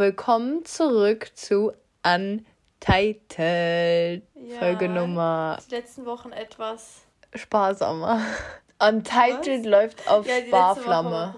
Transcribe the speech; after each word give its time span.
willkommen 0.00 0.64
zurück 0.64 1.30
zu 1.34 1.72
Untitled. 2.02 2.42
Ja, 4.34 4.58
Folge 4.58 4.88
Nummer 4.88 5.58
Die 5.68 5.74
letzten 5.74 6.06
Wochen 6.06 6.32
etwas. 6.32 7.02
sparsamer. 7.34 8.22
Untitled 8.82 9.66
läuft 9.66 10.08
auf 10.08 10.26
Ja, 10.26 10.40
Sparflamme. 10.46 11.34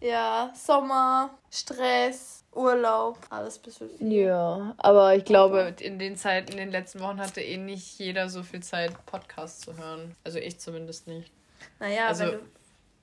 Ja, 0.00 0.52
Sommer, 0.54 1.30
Stress, 1.50 2.44
Urlaub, 2.54 3.18
alles 3.28 3.58
bis 3.58 3.80
Ja, 3.98 4.74
aber 4.78 5.16
ich 5.16 5.24
glaube, 5.24 5.74
in 5.80 5.98
den 5.98 6.16
Zeiten, 6.16 6.52
in 6.52 6.58
den 6.58 6.70
letzten 6.70 7.00
Wochen 7.00 7.18
hatte 7.18 7.40
eh 7.40 7.56
nicht 7.56 7.98
jeder 7.98 8.28
so 8.28 8.44
viel 8.44 8.62
Zeit, 8.62 8.92
Podcasts 9.06 9.62
zu 9.62 9.76
hören. 9.76 10.14
Also 10.22 10.38
ich 10.38 10.60
zumindest 10.60 11.08
nicht. 11.08 11.32
Naja, 11.80 12.06
Also- 12.06 12.22
wenn 12.26 12.30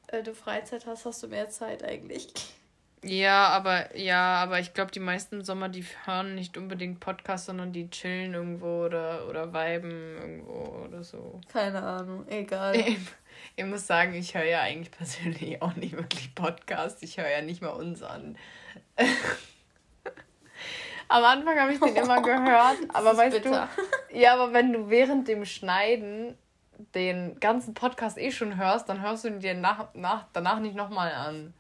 du, 0.08 0.18
äh, 0.18 0.24
du 0.24 0.34
Freizeit 0.34 0.86
hast, 0.86 1.04
hast 1.06 1.22
du 1.24 1.28
mehr 1.28 1.50
Zeit 1.50 1.84
eigentlich. 1.84 2.32
Ja, 3.04 3.50
aber 3.50 3.96
ja, 3.98 4.36
aber 4.42 4.60
ich 4.60 4.74
glaube, 4.74 4.92
die 4.92 5.02
meisten 5.02 5.44
Sommer, 5.44 5.68
die 5.68 5.86
hören 6.06 6.36
nicht 6.36 6.58
unbedingt 6.58 7.02
Podcasts, 7.02 7.48
sondern 7.48 7.74
die 7.74 7.90
chillen 7.90 8.34
irgendwo 8.34 8.86
oder, 8.86 9.28
oder 9.28 9.54
viben 9.54 10.18
irgendwo 10.18 10.86
oder 10.86 11.04
so. 11.04 11.42
Keine 11.52 11.84
Ahnung, 11.84 12.26
egal. 12.30 12.76
Ich, 12.78 12.98
ich 13.58 13.66
muss 13.66 13.86
sagen, 13.88 14.14
ich 14.14 14.36
höre 14.36 14.46
ja 14.46 14.62
eigentlich 14.62 14.92
persönlich 14.92 15.62
auch 15.62 15.76
nicht 15.76 15.98
wirklich 15.98 16.34
Podcasts. 16.34 17.04
Ich 17.04 17.18
höre 17.18 17.30
ja 17.30 17.42
nicht 17.42 17.62
mal 17.62 17.72
uns 17.72 18.02
an. 18.04 18.38
Am 21.10 21.24
Anfang 21.26 21.60
habe 21.60 21.74
ich 21.74 21.80
den 21.80 21.96
immer 21.96 22.22
gehört, 22.22 22.78
aber 22.94 23.18
weißt 23.18 23.44
bitter. 23.44 23.68
du, 24.10 24.18
ja, 24.18 24.34
aber 24.34 24.54
wenn 24.54 24.72
du 24.72 24.90
während 24.90 25.28
dem 25.28 25.46
Schneiden 25.46 26.38
den 26.96 27.40
ganzen 27.40 27.74
Podcast 27.74 28.18
eh 28.18 28.32
schon 28.32 28.56
hörst, 28.58 28.88
dann 28.88 29.02
hörst 29.02 29.26
du 29.26 29.28
ihn 29.28 29.40
dir 29.40 29.54
nach, 29.54 29.94
nach, 29.94 30.26
danach 30.32 30.60
nicht 30.60 30.76
nochmal 30.76 31.12
an. 31.12 31.54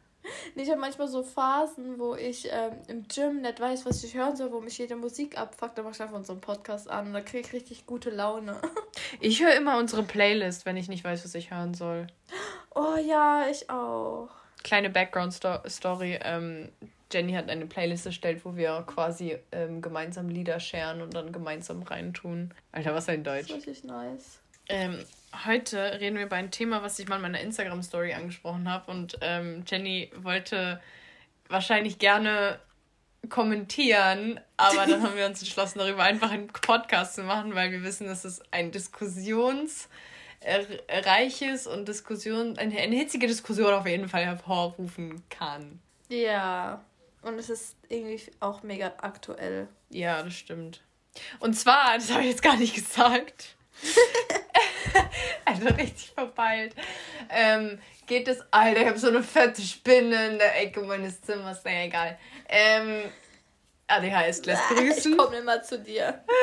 Ich 0.55 0.69
habe 0.69 0.79
manchmal 0.79 1.07
so 1.07 1.23
Phasen, 1.23 1.99
wo 1.99 2.15
ich 2.15 2.47
ähm, 2.51 2.73
im 2.87 3.07
Gym 3.07 3.41
nicht 3.41 3.59
weiß, 3.59 3.85
was 3.85 4.03
ich 4.03 4.13
hören 4.15 4.35
soll, 4.35 4.51
wo 4.51 4.61
mich 4.61 4.77
jede 4.77 4.95
Musik 4.95 5.37
abfuckt, 5.37 5.77
dann 5.77 5.85
mache 5.85 5.95
ich 5.95 6.01
einfach 6.01 6.15
unseren 6.15 6.39
Podcast 6.41 6.89
an 6.89 7.07
und 7.07 7.13
da 7.13 7.21
kriege 7.21 7.45
ich 7.47 7.53
richtig 7.53 7.85
gute 7.85 8.09
Laune. 8.09 8.55
Ich 9.19 9.41
höre 9.43 9.55
immer 9.55 9.77
unsere 9.77 10.03
Playlist, 10.03 10.65
wenn 10.65 10.77
ich 10.77 10.87
nicht 10.87 11.03
weiß, 11.03 11.23
was 11.23 11.35
ich 11.35 11.51
hören 11.51 11.73
soll. 11.73 12.07
Oh 12.73 12.95
ja, 12.95 13.45
ich 13.49 13.69
auch. 13.69 14.29
Kleine 14.63 14.89
Background-Story. 14.89 16.19
Ähm, 16.23 16.69
Jenny 17.11 17.33
hat 17.33 17.49
eine 17.49 17.65
Playlist 17.65 18.05
erstellt, 18.05 18.43
wo 18.45 18.55
wir 18.55 18.83
quasi 18.87 19.37
ähm, 19.51 19.81
gemeinsam 19.81 20.29
Lieder 20.29 20.59
scheren 20.59 21.01
und 21.01 21.13
dann 21.13 21.31
gemeinsam 21.31 21.83
reintun. 21.83 22.53
Alter, 22.71 22.93
was 22.95 23.07
ein 23.09 23.23
Das 23.23 23.35
Deutsch. 23.47 23.49
ist 23.49 23.67
richtig 23.67 23.83
nice. 23.83 24.39
Ähm, 24.69 25.03
heute 25.45 25.99
reden 25.99 26.17
wir 26.17 26.25
über 26.25 26.35
ein 26.35 26.51
Thema, 26.51 26.83
was 26.83 26.99
ich 26.99 27.07
mal 27.07 27.17
in 27.17 27.21
meiner 27.21 27.41
Instagram-Story 27.41 28.13
angesprochen 28.13 28.69
habe. 28.69 28.91
Und 28.91 29.17
ähm, 29.21 29.63
Jenny 29.67 30.11
wollte 30.15 30.81
wahrscheinlich 31.47 31.99
gerne 31.99 32.59
kommentieren, 33.29 34.39
aber 34.57 34.85
dann 34.85 35.01
haben 35.01 35.15
wir 35.15 35.25
uns 35.25 35.39
entschlossen, 35.39 35.79
darüber 35.79 36.03
einfach 36.03 36.31
einen 36.31 36.47
Podcast 36.47 37.15
zu 37.15 37.23
machen, 37.23 37.55
weil 37.55 37.71
wir 37.71 37.81
wissen, 37.83 38.05
dass 38.07 38.25
es 38.25 38.41
ein 38.51 38.71
diskussionsreiches 38.71 39.87
und 41.67 41.87
Diskussion, 41.87 42.57
eine, 42.57 42.77
eine 42.77 42.95
hitzige 42.95 43.27
Diskussion 43.27 43.73
auf 43.73 43.87
jeden 43.87 44.09
Fall 44.09 44.25
hervorrufen 44.25 45.23
kann. 45.29 45.79
Ja. 46.09 46.83
Und 47.21 47.39
es 47.39 47.49
ist 47.49 47.77
irgendwie 47.87 48.21
auch 48.41 48.63
mega 48.63 48.93
aktuell. 48.97 49.69
Ja, 49.89 50.21
das 50.21 50.33
stimmt. 50.33 50.81
Und 51.39 51.53
zwar, 51.53 51.95
das 51.95 52.11
habe 52.11 52.23
ich 52.23 52.29
jetzt 52.29 52.43
gar 52.43 52.57
nicht 52.57 52.75
gesagt. 52.75 53.55
also 55.45 55.67
richtig 55.67 56.11
verpeilt. 56.11 56.75
Ähm, 57.29 57.79
geht 58.07 58.27
es, 58.27 58.39
Alter, 58.51 58.81
ich 58.81 58.87
habe 58.87 58.99
so 58.99 59.07
eine 59.07 59.23
fette 59.23 59.61
Spinne 59.61 60.27
in 60.27 60.37
der 60.37 60.61
Ecke 60.61 60.81
meines 60.81 61.21
Zimmers. 61.21 61.63
Naja, 61.63 61.85
egal. 61.85 62.17
Ähm, 62.49 63.03
ADHS 63.87 64.45
lässt 64.45 64.69
grüßen. 64.69 65.11
Ich 65.11 65.17
komme 65.17 65.37
immer 65.37 65.61
zu 65.61 65.79
dir. 65.79 66.23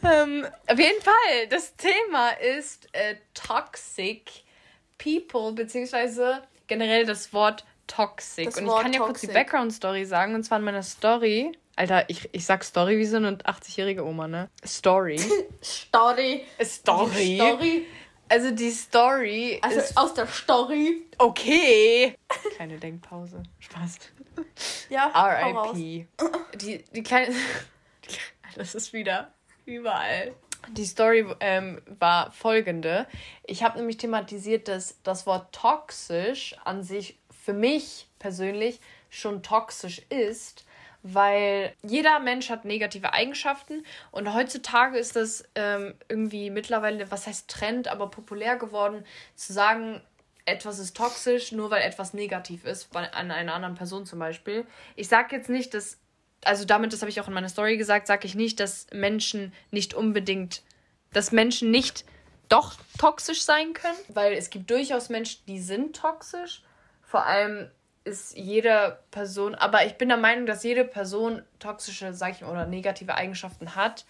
Ähm, 0.00 0.46
auf 0.68 0.78
jeden 0.78 1.02
Fall, 1.02 1.48
das 1.50 1.74
Thema 1.74 2.30
ist 2.30 2.88
äh, 2.92 3.16
Toxic 3.34 4.30
People, 4.96 5.52
beziehungsweise 5.52 6.42
generell 6.68 7.04
das 7.04 7.32
Wort 7.32 7.64
Toxic. 7.88 8.46
Das 8.46 8.58
und 8.58 8.66
Wort 8.66 8.78
ich 8.78 8.82
kann 8.84 8.92
ja 8.92 9.00
kurz 9.00 9.20
die. 9.22 9.26
Background-Story 9.26 10.04
sagen. 10.04 10.34
Und 10.34 10.44
zwar 10.44 10.58
in 10.58 10.64
meiner 10.64 10.82
Story. 10.82 11.52
Alter, 11.78 12.10
ich, 12.10 12.28
ich 12.32 12.44
sag 12.44 12.64
Story 12.64 12.98
wie 12.98 13.06
so 13.06 13.18
eine 13.18 13.36
80-jährige 13.36 14.04
Oma, 14.04 14.26
ne? 14.26 14.50
Story. 14.66 15.16
Story. 15.62 16.44
Story. 16.60 17.36
Story. 17.36 17.86
Also 18.28 18.50
die 18.50 18.72
Story 18.72 19.60
Also 19.62 19.78
ist 19.78 19.96
aus 19.96 20.12
der 20.12 20.26
Story. 20.26 21.06
okay. 21.18 22.16
Kleine 22.56 22.78
Denkpause. 22.78 23.44
Spaß. 23.60 23.96
Ja. 24.90 25.12
R.I.P. 25.14 26.08
Die, 26.56 26.84
die 26.92 27.02
kleine. 27.04 27.32
Das 28.56 28.74
ist 28.74 28.92
wieder 28.92 29.32
überall. 29.64 30.34
Die 30.72 30.84
Story 30.84 31.32
ähm, 31.38 31.80
war 32.00 32.32
folgende. 32.32 33.06
Ich 33.44 33.62
habe 33.62 33.78
nämlich 33.78 33.98
thematisiert, 33.98 34.66
dass 34.66 35.00
das 35.04 35.26
Wort 35.26 35.54
toxisch 35.54 36.56
an 36.64 36.82
sich 36.82 37.20
für 37.30 37.52
mich 37.52 38.08
persönlich 38.18 38.80
schon 39.10 39.44
toxisch 39.44 40.02
ist, 40.10 40.64
weil 41.14 41.72
jeder 41.82 42.18
Mensch 42.20 42.50
hat 42.50 42.64
negative 42.64 43.12
Eigenschaften 43.12 43.84
und 44.10 44.32
heutzutage 44.34 44.98
ist 44.98 45.16
das 45.16 45.44
ähm, 45.54 45.94
irgendwie 46.08 46.50
mittlerweile, 46.50 47.10
was 47.10 47.26
heißt 47.26 47.48
Trend, 47.48 47.88
aber 47.88 48.10
populär 48.10 48.56
geworden, 48.56 49.04
zu 49.34 49.52
sagen, 49.52 50.00
etwas 50.44 50.78
ist 50.78 50.96
toxisch, 50.96 51.52
nur 51.52 51.70
weil 51.70 51.82
etwas 51.82 52.14
negativ 52.14 52.64
ist, 52.64 52.90
bei, 52.90 53.12
an 53.12 53.30
einer 53.30 53.54
anderen 53.54 53.74
Person 53.74 54.06
zum 54.06 54.18
Beispiel. 54.18 54.66
Ich 54.96 55.08
sage 55.08 55.36
jetzt 55.36 55.50
nicht, 55.50 55.74
dass, 55.74 55.98
also 56.44 56.64
damit, 56.64 56.92
das 56.92 57.02
habe 57.02 57.10
ich 57.10 57.20
auch 57.20 57.28
in 57.28 57.34
meiner 57.34 57.48
Story 57.48 57.76
gesagt, 57.76 58.06
sage 58.06 58.26
ich 58.26 58.34
nicht, 58.34 58.58
dass 58.60 58.86
Menschen 58.92 59.52
nicht 59.70 59.94
unbedingt, 59.94 60.62
dass 61.12 61.32
Menschen 61.32 61.70
nicht 61.70 62.04
doch 62.48 62.74
toxisch 62.98 63.42
sein 63.42 63.74
können, 63.74 63.98
weil 64.08 64.32
es 64.32 64.50
gibt 64.50 64.70
durchaus 64.70 65.10
Menschen, 65.10 65.42
die 65.46 65.60
sind 65.60 65.94
toxisch. 65.94 66.62
Vor 67.02 67.24
allem 67.26 67.70
ist 68.08 68.36
jede 68.36 68.98
Person, 69.10 69.54
aber 69.54 69.86
ich 69.86 69.96
bin 69.96 70.08
der 70.08 70.18
Meinung, 70.18 70.46
dass 70.46 70.62
jede 70.62 70.84
Person 70.84 71.42
toxische, 71.58 72.12
sag 72.14 72.32
ich 72.32 72.40
mal, 72.40 72.50
oder 72.50 72.66
negative 72.66 73.14
Eigenschaften 73.14 73.74
hat 73.76 74.04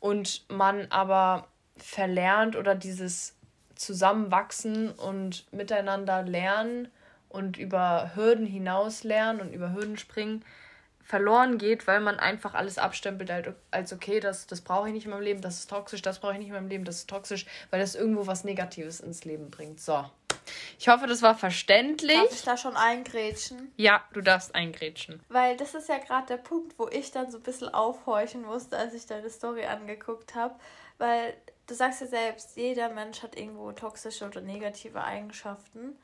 und 0.00 0.44
man 0.48 0.86
aber 0.90 1.48
verlernt 1.76 2.56
oder 2.56 2.74
dieses 2.74 3.34
Zusammenwachsen 3.74 4.90
und 4.90 5.50
miteinander 5.52 6.22
lernen 6.22 6.88
und 7.28 7.56
über 7.56 8.12
Hürden 8.14 8.46
hinaus 8.46 9.04
lernen 9.04 9.40
und 9.40 9.52
über 9.52 9.72
Hürden 9.72 9.96
springen 9.96 10.44
verloren 11.08 11.56
geht, 11.56 11.86
weil 11.86 12.00
man 12.00 12.18
einfach 12.18 12.52
alles 12.52 12.76
abstempelt 12.76 13.30
als- 13.70 13.92
okay, 13.94 14.20
das, 14.20 14.46
das 14.46 14.60
brauche 14.60 14.88
ich 14.88 14.94
nicht 14.94 15.06
in 15.06 15.10
meinem 15.10 15.22
Leben, 15.22 15.40
das 15.40 15.60
ist 15.60 15.70
toxisch, 15.70 16.02
das 16.02 16.18
brauche 16.18 16.34
ich 16.34 16.38
nicht 16.38 16.48
in 16.48 16.54
meinem 16.54 16.68
Leben, 16.68 16.84
das 16.84 16.96
ist 16.96 17.08
toxisch, 17.08 17.46
weil 17.70 17.80
das 17.80 17.94
irgendwo 17.94 18.26
was 18.26 18.44
Negatives 18.44 19.00
ins 19.00 19.24
Leben 19.24 19.50
bringt. 19.50 19.80
So. 19.80 20.04
Ich 20.78 20.88
hoffe, 20.88 21.06
das 21.06 21.22
war 21.22 21.34
verständlich. 21.34 22.16
Darf 22.16 22.32
ich 22.32 22.42
da 22.42 22.56
schon 22.56 22.76
eingrätschen? 22.76 23.72
Ja, 23.76 24.04
du 24.12 24.20
darfst 24.20 24.54
eingrätschen. 24.54 25.20
Weil 25.28 25.56
das 25.56 25.74
ist 25.74 25.88
ja 25.88 25.98
gerade 25.98 26.26
der 26.26 26.36
Punkt, 26.36 26.78
wo 26.78 26.88
ich 26.88 27.10
dann 27.10 27.30
so 27.30 27.38
ein 27.38 27.42
bisschen 27.42 27.72
aufhorchen 27.72 28.42
musste, 28.42 28.76
als 28.76 28.94
ich 28.94 29.06
deine 29.06 29.30
Story 29.30 29.64
angeguckt 29.64 30.34
habe. 30.34 30.54
Weil 30.98 31.34
du 31.66 31.74
sagst 31.74 32.00
ja 32.00 32.06
selbst, 32.06 32.56
jeder 32.56 32.88
Mensch 32.90 33.22
hat 33.22 33.36
irgendwo 33.36 33.72
toxische 33.72 34.26
oder 34.26 34.40
negative 34.40 35.02
Eigenschaften, 35.02 35.96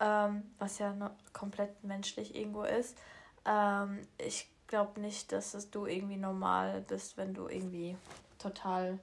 ähm, 0.00 0.42
was 0.58 0.78
ja 0.78 0.94
komplett 1.32 1.84
menschlich 1.84 2.34
irgendwo 2.34 2.62
ist. 2.62 2.96
Ähm, 3.44 4.06
ich 4.18 4.48
glaube 4.66 5.00
nicht, 5.00 5.32
dass 5.32 5.54
es 5.54 5.70
du 5.70 5.86
irgendwie 5.86 6.16
normal 6.16 6.82
bist, 6.86 7.16
wenn 7.16 7.34
du 7.34 7.48
irgendwie 7.48 7.96
total 8.38 8.98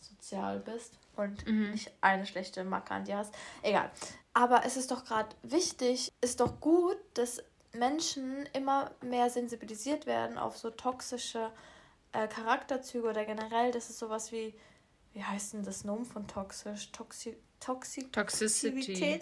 sozial 0.00 0.60
bist 0.60 0.98
und 1.16 1.46
nicht 1.46 1.90
eine 2.00 2.24
schlechte 2.24 2.64
Macke 2.64 2.94
an 2.94 3.04
dir 3.04 3.18
hast. 3.18 3.34
Egal. 3.62 3.90
Aber 4.38 4.64
es 4.64 4.76
ist 4.76 4.92
doch 4.92 5.04
gerade 5.04 5.34
wichtig, 5.42 6.12
ist 6.20 6.38
doch 6.38 6.60
gut, 6.60 6.96
dass 7.14 7.42
Menschen 7.72 8.48
immer 8.52 8.92
mehr 9.00 9.30
sensibilisiert 9.30 10.06
werden 10.06 10.38
auf 10.38 10.56
so 10.56 10.70
toxische 10.70 11.50
äh, 12.12 12.28
Charakterzüge 12.28 13.08
oder 13.08 13.24
generell, 13.24 13.72
das 13.72 13.90
ist 13.90 13.98
sowas 13.98 14.30
wie, 14.30 14.54
wie 15.12 15.24
heißt 15.24 15.54
denn 15.54 15.64
das 15.64 15.82
Nomen 15.82 16.04
von 16.04 16.28
toxisch? 16.28 16.92
Toxi 16.92 17.36
Toxi 17.58 18.12
Toxicity. 18.12 19.20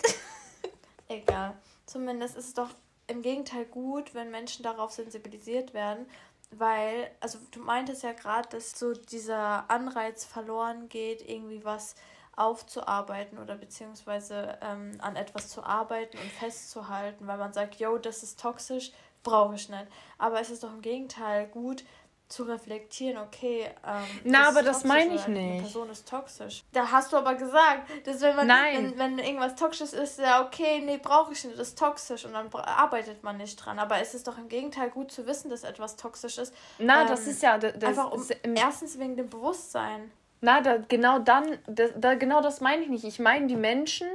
Egal. 1.09 1.57
Zumindest 1.87 2.37
ist 2.37 2.49
es 2.49 2.55
doch 2.55 2.75
im 3.07 3.23
Gegenteil 3.23 3.65
gut, 3.65 4.13
wenn 4.13 4.31
Menschen 4.31 4.65
darauf 4.65 4.91
sensibilisiert 4.91 5.73
werden, 5.73 6.05
weil, 6.51 7.11
also 7.21 7.39
du 7.53 7.61
meintest 7.61 8.03
ja 8.03 8.13
gerade, 8.13 8.51
dass 8.51 8.79
so 8.79 8.93
dieser 8.93 9.71
Anreiz 9.71 10.27
verloren 10.27 10.91
geht, 10.91 11.27
irgendwie 11.27 11.65
was 11.65 11.95
aufzuarbeiten 12.37 13.39
oder 13.39 13.57
beziehungsweise 13.57 14.59
ähm, 14.63 14.93
an 15.01 15.17
etwas 15.17 15.49
zu 15.49 15.65
arbeiten 15.65 16.19
und 16.19 16.31
festzuhalten, 16.31 17.27
weil 17.27 17.39
man 17.39 17.53
sagt, 17.53 17.77
yo, 17.77 17.99
das 17.99 18.23
ist 18.23 18.41
toxisch, 18.41 18.93
brauche 19.23 19.55
ich 19.55 19.69
nicht. 19.69 19.87
Aber 20.19 20.41
es 20.41 20.51
ist 20.51 20.63
doch 20.63 20.73
im 20.73 20.83
Gegenteil 20.83 21.47
gut, 21.49 21.83
zu 22.29 22.43
reflektieren, 22.43 23.19
okay, 23.19 23.71
ähm, 23.87 24.21
Na, 24.25 24.49
aber 24.49 24.63
das 24.63 24.83
meine 24.83 25.15
ich 25.15 25.29
nicht. 25.29 25.53
Eine 25.53 25.61
Person 25.61 25.91
ist 25.91 26.09
toxisch. 26.09 26.65
Da 26.73 26.91
hast 26.91 27.13
du 27.13 27.17
aber 27.17 27.37
gesagt, 27.37 27.89
dass 28.05 28.21
wenn 28.21 28.35
man 28.35 28.49
Nein. 28.49 28.95
Wenn, 28.97 28.99
wenn 28.99 29.19
irgendwas 29.25 29.55
toxisch 29.55 29.93
ist, 29.93 30.19
ja 30.19 30.45
okay, 30.45 30.83
nee, 30.85 30.99
brauche 30.99 31.33
ich 31.33 31.45
nicht, 31.45 31.57
das 31.57 31.69
ist 31.69 31.79
toxisch 31.79 32.25
und 32.25 32.33
dann 32.33 32.53
arbeitet 32.53 33.23
man 33.23 33.37
nicht 33.37 33.55
dran. 33.57 33.79
Aber 33.79 34.01
es 34.01 34.13
ist 34.15 34.27
doch 34.27 34.39
im 34.39 34.49
Gegenteil 34.49 34.91
gut 34.91 35.13
zu 35.13 35.25
wissen, 35.27 35.51
dass 35.51 35.63
etwas 35.63 35.95
toxisch 35.95 36.39
ist. 36.39 36.53
Na, 36.79 37.03
ähm, 37.03 37.09
das 37.09 37.29
ist 37.29 37.43
ja 37.43 37.59
das, 37.59 37.81
einfach 37.81 38.11
um, 38.11 38.27
erstens 38.57 38.99
wegen 38.99 39.17
dem 39.17 39.31
Bewusstsein. 39.31 40.11
Na, 40.41 40.61
da, 40.61 40.79
genau 40.89 41.19
dann, 41.19 41.59
das, 41.67 41.91
da, 41.97 42.15
genau 42.15 42.41
das 42.41 42.61
meine 42.61 42.83
ich 42.83 42.89
nicht. 42.89 43.05
Ich 43.05 43.19
meine 43.19 43.47
die 43.47 43.57
Menschen, 43.57 44.09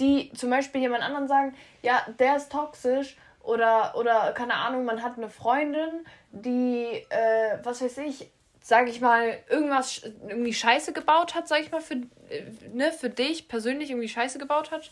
die 0.00 0.32
zum 0.34 0.50
Beispiel 0.50 0.80
jemand 0.80 1.02
anderen 1.02 1.28
sagen, 1.28 1.54
ja, 1.82 2.06
der 2.18 2.36
ist 2.36 2.52
toxisch 2.52 3.16
oder, 3.42 3.94
oder 3.96 4.32
keine 4.32 4.54
Ahnung, 4.54 4.84
man 4.84 5.02
hat 5.02 5.16
eine 5.16 5.28
Freundin, 5.28 6.06
die, 6.30 6.84
äh, 7.08 7.58
was 7.62 7.82
weiß 7.82 7.98
ich, 7.98 8.30
sage 8.60 8.90
ich 8.90 9.00
mal, 9.00 9.38
irgendwas 9.48 10.02
irgendwie 10.28 10.52
Scheiße 10.52 10.92
gebaut 10.92 11.34
hat, 11.34 11.46
sage 11.46 11.62
ich 11.62 11.70
mal, 11.70 11.80
für, 11.80 11.94
äh, 11.94 12.42
ne, 12.72 12.90
für 12.92 13.10
dich 13.10 13.48
persönlich 13.48 13.90
irgendwie 13.90 14.08
Scheiße 14.08 14.38
gebaut 14.38 14.72
hat. 14.72 14.90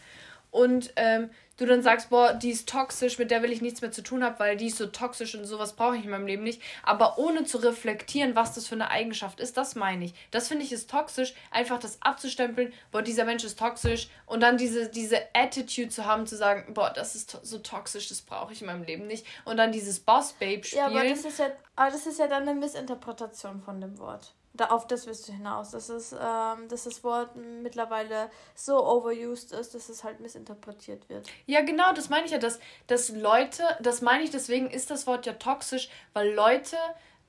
Und 0.53 0.93
ähm, 0.95 1.31
du 1.57 1.67
dann 1.67 1.83
sagst, 1.83 2.11
boah, 2.11 2.35
die 2.35 2.51
ist 2.51 2.69
toxisch, 2.69 3.19
mit 3.19 3.31
der 3.31 3.43
will 3.43 3.53
ich 3.53 3.63
nichts 3.63 3.81
mehr 3.81 3.93
zu 3.93 4.03
tun 4.03 4.25
haben, 4.25 4.39
weil 4.39 4.57
die 4.57 4.67
ist 4.67 4.79
so 4.79 4.87
toxisch 4.87 5.35
und 5.35 5.45
sowas 5.45 5.75
brauche 5.75 5.97
ich 5.97 6.05
in 6.05 6.11
meinem 6.11 6.27
Leben 6.27 6.43
nicht. 6.43 6.61
Aber 6.83 7.19
ohne 7.19 7.45
zu 7.45 7.59
reflektieren, 7.59 8.35
was 8.35 8.55
das 8.55 8.67
für 8.67 8.75
eine 8.75 8.91
Eigenschaft 8.91 9.41
ist, 9.41 9.57
das 9.57 9.75
meine 9.75 10.07
ich. 10.07 10.15
Das 10.31 10.49
finde 10.49 10.65
ich 10.65 10.73
ist 10.73 10.91
toxisch, 10.91 11.35
einfach 11.51 11.79
das 11.79 12.01
abzustempeln, 12.03 12.73
boah, 12.91 13.03
dieser 13.03 13.25
Mensch 13.25 13.45
ist 13.45 13.59
toxisch 13.59 14.09
und 14.27 14.41
dann 14.41 14.57
diese, 14.57 14.89
diese 14.89 15.19
Attitude 15.35 15.89
zu 15.89 16.05
haben, 16.05 16.27
zu 16.27 16.37
sagen, 16.37 16.75
boah, 16.75 16.93
das 16.95 17.15
ist 17.15 17.39
so 17.43 17.59
toxisch, 17.59 18.09
das 18.09 18.23
brauche 18.23 18.53
ich 18.53 18.61
in 18.61 18.67
meinem 18.67 18.85
Leben 18.85 19.07
nicht. 19.07 19.27
Und 19.45 19.57
dann 19.57 19.73
dieses 19.73 20.01
Boss-Babe 20.01 20.65
spielen. 20.65 20.81
Ja, 20.81 20.87
aber 20.87 21.09
das 21.09 21.25
ist 21.25 21.39
ja, 21.39 21.51
aber 21.77 21.91
das 21.91 22.07
ist 22.07 22.19
ja 22.19 22.27
dann 22.27 22.49
eine 22.49 22.59
Missinterpretation 22.59 23.63
von 23.63 23.81
dem 23.81 23.99
Wort. 23.99 24.35
Da, 24.57 24.67
auf 24.67 24.87
das 24.87 25.07
wirst 25.07 25.27
du 25.29 25.33
hinaus, 25.33 25.73
dass, 25.73 25.89
es, 25.89 26.13
ähm, 26.13 26.69
dass 26.69 26.85
das 26.85 27.03
Wort 27.03 27.35
mittlerweile 27.35 28.31
so 28.55 28.87
overused 28.87 29.53
ist, 29.53 29.75
dass 29.75 29.89
es 29.89 30.05
halt 30.05 30.21
missinterpretiert 30.21 31.09
wird. 31.09 31.29
Ja, 31.47 31.63
genau, 31.63 31.93
das 31.93 32.09
meine 32.09 32.27
ich 32.27 32.31
ja, 32.31 32.39
dass, 32.39 32.61
dass 32.87 33.09
Leute, 33.09 33.65
das 33.81 34.01
meine 34.01 34.23
ich, 34.23 34.31
deswegen 34.31 34.71
ist 34.71 34.91
das 34.91 35.09
Wort 35.09 35.27
ja 35.27 35.33
toxisch, 35.33 35.89
weil 36.13 36.33
Leute 36.33 36.77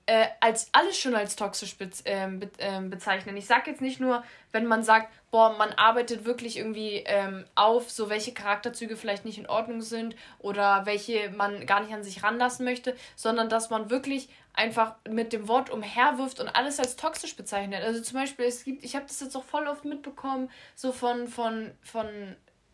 äh, 0.07 0.27
als 0.39 0.69
alles 0.71 0.99
schon 0.99 1.15
als 1.15 1.35
toxisch 1.35 1.77
be 1.77 1.89
äh, 2.03 2.27
be 2.27 2.49
äh, 2.57 2.81
bezeichnen. 2.81 3.35
Ich 3.37 3.47
sage 3.47 3.71
jetzt 3.71 3.81
nicht 3.81 3.99
nur, 3.99 4.23
wenn 4.51 4.65
man 4.65 4.83
sagt, 4.83 5.11
boah, 5.31 5.55
man 5.57 5.73
arbeitet 5.73 6.25
wirklich 6.25 6.57
irgendwie 6.57 7.03
ähm, 7.05 7.45
auf, 7.55 7.89
so 7.89 8.09
welche 8.09 8.33
Charakterzüge 8.33 8.97
vielleicht 8.97 9.25
nicht 9.25 9.39
in 9.39 9.47
Ordnung 9.47 9.81
sind 9.81 10.15
oder 10.39 10.85
welche 10.85 11.31
man 11.31 11.65
gar 11.65 11.81
nicht 11.81 11.93
an 11.93 12.03
sich 12.03 12.23
ranlassen 12.23 12.65
möchte, 12.65 12.95
sondern 13.15 13.49
dass 13.49 13.69
man 13.69 13.89
wirklich 13.89 14.29
einfach 14.53 14.95
mit 15.09 15.33
dem 15.33 15.47
Wort 15.47 15.69
umherwirft 15.69 16.39
und 16.39 16.49
alles 16.49 16.79
als 16.79 16.95
toxisch 16.95 17.35
bezeichnet. 17.35 17.83
Also 17.83 18.01
zum 18.01 18.19
Beispiel, 18.19 18.45
es 18.45 18.63
gibt, 18.63 18.83
ich 18.83 18.95
habe 18.95 19.05
das 19.07 19.19
jetzt 19.19 19.35
auch 19.35 19.43
voll 19.43 19.67
oft 19.67 19.85
mitbekommen, 19.85 20.49
so 20.75 20.91
von, 20.91 21.27
von, 21.27 21.71
von 21.81 22.07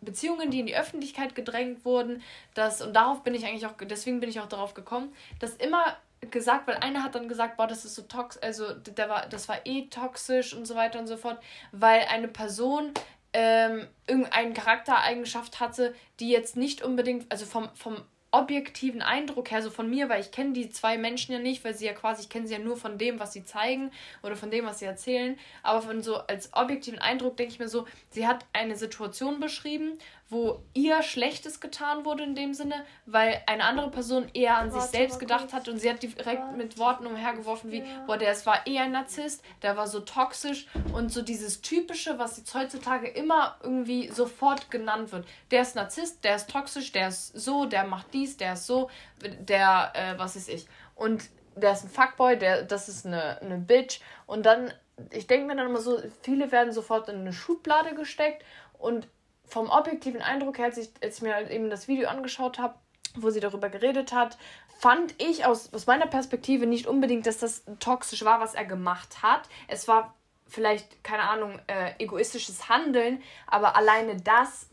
Beziehungen, 0.01 0.51
die 0.51 0.60
in 0.60 0.66
die 0.66 0.75
Öffentlichkeit 0.75 1.33
gedrängt 1.33 1.86
wurden, 1.86 2.22
dass, 2.54 2.81
und 2.81 2.94
darauf 2.94 3.24
bin 3.24 3.33
ich 3.33 3.45
eigentlich 3.45 3.66
auch, 3.66 3.74
deswegen 3.80 4.19
bin 4.19 4.30
ich 4.30 4.39
auch 4.39 4.48
darauf 4.48 4.74
gekommen, 4.74 5.13
dass 5.39 5.56
immer 5.56 5.98
gesagt, 6.29 6.68
weil 6.68 6.75
einer 6.75 7.03
hat 7.03 7.15
dann 7.15 7.27
gesagt, 7.27 7.57
boah, 7.57 7.68
das 7.68 7.83
ist 7.83 7.95
so 7.95 8.03
toxisch, 8.03 8.44
also 8.44 8.73
der 8.73 9.09
war, 9.09 9.27
das 9.27 9.50
war 9.50 9.65
eh 9.65 9.88
toxisch 9.88 10.53
und 10.53 10.65
so 10.65 10.75
weiter 10.75 11.00
und 11.00 11.07
so 11.07 11.18
fort, 11.18 11.41
weil 11.71 12.01
eine 12.09 12.27
Person 12.27 12.91
ähm, 13.33 13.88
irgendeine 14.07 14.53
Charaktereigenschaft 14.53 15.59
hatte, 15.59 15.95
die 16.19 16.29
jetzt 16.29 16.57
nicht 16.57 16.83
unbedingt, 16.83 17.31
also 17.31 17.45
vom, 17.45 17.69
vom 17.73 17.97
objektiven 18.31 19.01
Eindruck 19.01 19.51
her, 19.51 19.62
so 19.62 19.69
von 19.69 19.89
mir, 19.89 20.07
weil 20.07 20.21
ich 20.21 20.31
kenne 20.31 20.53
die 20.53 20.69
zwei 20.69 20.97
Menschen 20.97 21.33
ja 21.33 21.39
nicht, 21.39 21.63
weil 21.65 21.75
sie 21.75 21.85
ja 21.85 21.94
quasi, 21.94 22.23
ich 22.23 22.29
kenne 22.29 22.47
sie 22.47 22.53
ja 22.53 22.59
nur 22.59 22.77
von 22.77 22.97
dem, 22.97 23.19
was 23.19 23.33
sie 23.33 23.44
zeigen 23.44 23.91
oder 24.23 24.38
von 24.38 24.50
dem, 24.50 24.65
was 24.65 24.79
sie 24.79 24.85
erzählen. 24.85 25.38
Aber 25.63 25.81
von 25.81 26.01
so 26.01 26.15
als 26.15 26.53
objektiven 26.53 27.00
Eindruck 27.00 27.35
denke 27.35 27.53
ich 27.53 27.59
mir 27.59 27.68
so, 27.68 27.85
sie 28.09 28.25
hat 28.25 28.45
eine 28.53 28.77
Situation 28.77 29.41
beschrieben, 29.41 29.97
wo 30.31 30.63
ihr 30.74 31.04
Schlechtes 31.04 31.60
getan 31.60 32.06
wurde 32.06 32.24
in 32.24 32.36
dem 32.36 32.54
Sinne, 32.54 32.86
weil 33.06 33.44
eine 33.48 33.66
andere 33.66 33.92
Person 33.92 34.30
eher 34.33 34.57
an 34.57 34.72
Warte, 34.72 34.81
sich 34.81 34.92
selbst 34.92 35.19
gedacht 35.19 35.51
hat 35.51 35.68
und 35.68 35.78
sie 35.78 35.89
hat 35.89 36.01
direkt 36.01 36.56
mit 36.56 36.78
Worten 36.78 37.06
umhergeworfen 37.06 37.69
wie, 37.69 37.80
ja. 37.80 38.06
boah, 38.07 38.18
der 38.18 38.33
war 38.45 38.66
eher 38.66 38.83
ein 38.83 38.94
Narzisst, 38.94 39.44
der 39.62 39.75
war 39.75 39.88
so 39.88 40.00
toxisch 40.00 40.68
und 40.94 41.12
so 41.12 41.22
dieses 41.22 41.62
Typische, 41.62 42.18
was 42.18 42.38
jetzt 42.38 42.56
heutzutage 42.56 43.10
immer 43.10 43.57
irgendwie 43.62 44.07
sofort 44.07 44.72
genannt 44.72 45.12
wird. 45.12 45.28
Der 45.51 45.63
ist 45.63 45.75
Narzisst, 45.75 46.24
der 46.24 46.38
ist 46.38 46.50
toxisch, 46.50 46.94
der 46.94 47.10
ist 47.10 47.38
so, 47.38 47.66
der 47.66 47.83
macht 47.83 48.13
dies, 48.13 48.38
der 48.38 48.54
ist 48.54 48.66
so, 48.66 48.89
der, 49.22 49.92
äh, 49.95 50.18
was 50.18 50.38
ist 50.38 50.48
ich. 50.48 50.66
Und 50.95 51.24
der 51.57 51.74
ist 51.74 51.83
ein 51.83 51.89
Fuckboy, 51.89 52.38
der, 52.38 52.63
das 52.63 52.88
ist 52.88 53.06
eine, 53.06 53.42
eine 53.42 53.57
Bitch. 53.57 54.00
Und 54.28 54.45
dann, 54.45 54.74
ich 55.10 55.28
denke 55.28 55.48
mir 55.48 55.57
dann 55.57 55.68
immer 55.68 55.81
so, 55.81 56.01
viele 56.22 56.54
werden 56.54 56.72
sofort 56.72 57.10
in 57.10 57.18
eine 57.18 57.33
Schublade 57.33 57.95
gesteckt 57.95 58.45
und 58.80 59.10
vom 59.51 59.69
objektiven 59.69 60.21
Eindruck 60.21 60.59
her, 60.59 60.65
als 60.65 60.77
ich, 60.77 60.89
als 61.03 61.18
ich 61.18 61.21
mir 61.21 61.36
halt 61.36 61.50
eben 61.50 61.69
das 61.69 61.89
Video 61.89 62.07
angeschaut 62.07 62.57
habe, 62.57 62.75
wo 63.15 63.30
sie 63.30 63.42
darüber 63.42 63.68
geredet 63.68 64.13
hat, 64.13 64.38
fand 64.80 65.13
ich 65.21 65.45
aus, 65.45 65.74
aus 65.74 65.88
meiner 65.88 66.07
Perspektive 66.07 66.65
nicht 66.65 66.88
unbedingt, 66.88 67.25
dass 67.27 67.38
das 67.38 67.63
toxisch 67.80 68.24
war, 68.24 68.39
was 68.39 68.56
er 68.56 68.63
gemacht 68.63 69.21
hat. 69.21 69.42
Es 69.68 69.89
war 69.89 70.13
vielleicht, 70.48 71.03
keine 71.03 71.24
Ahnung, 71.24 71.59
äh, 71.68 71.92
egoistisches 72.00 72.69
Handeln, 72.69 73.21
aber 73.45 73.75
alleine 73.75 74.15
das 74.15 74.68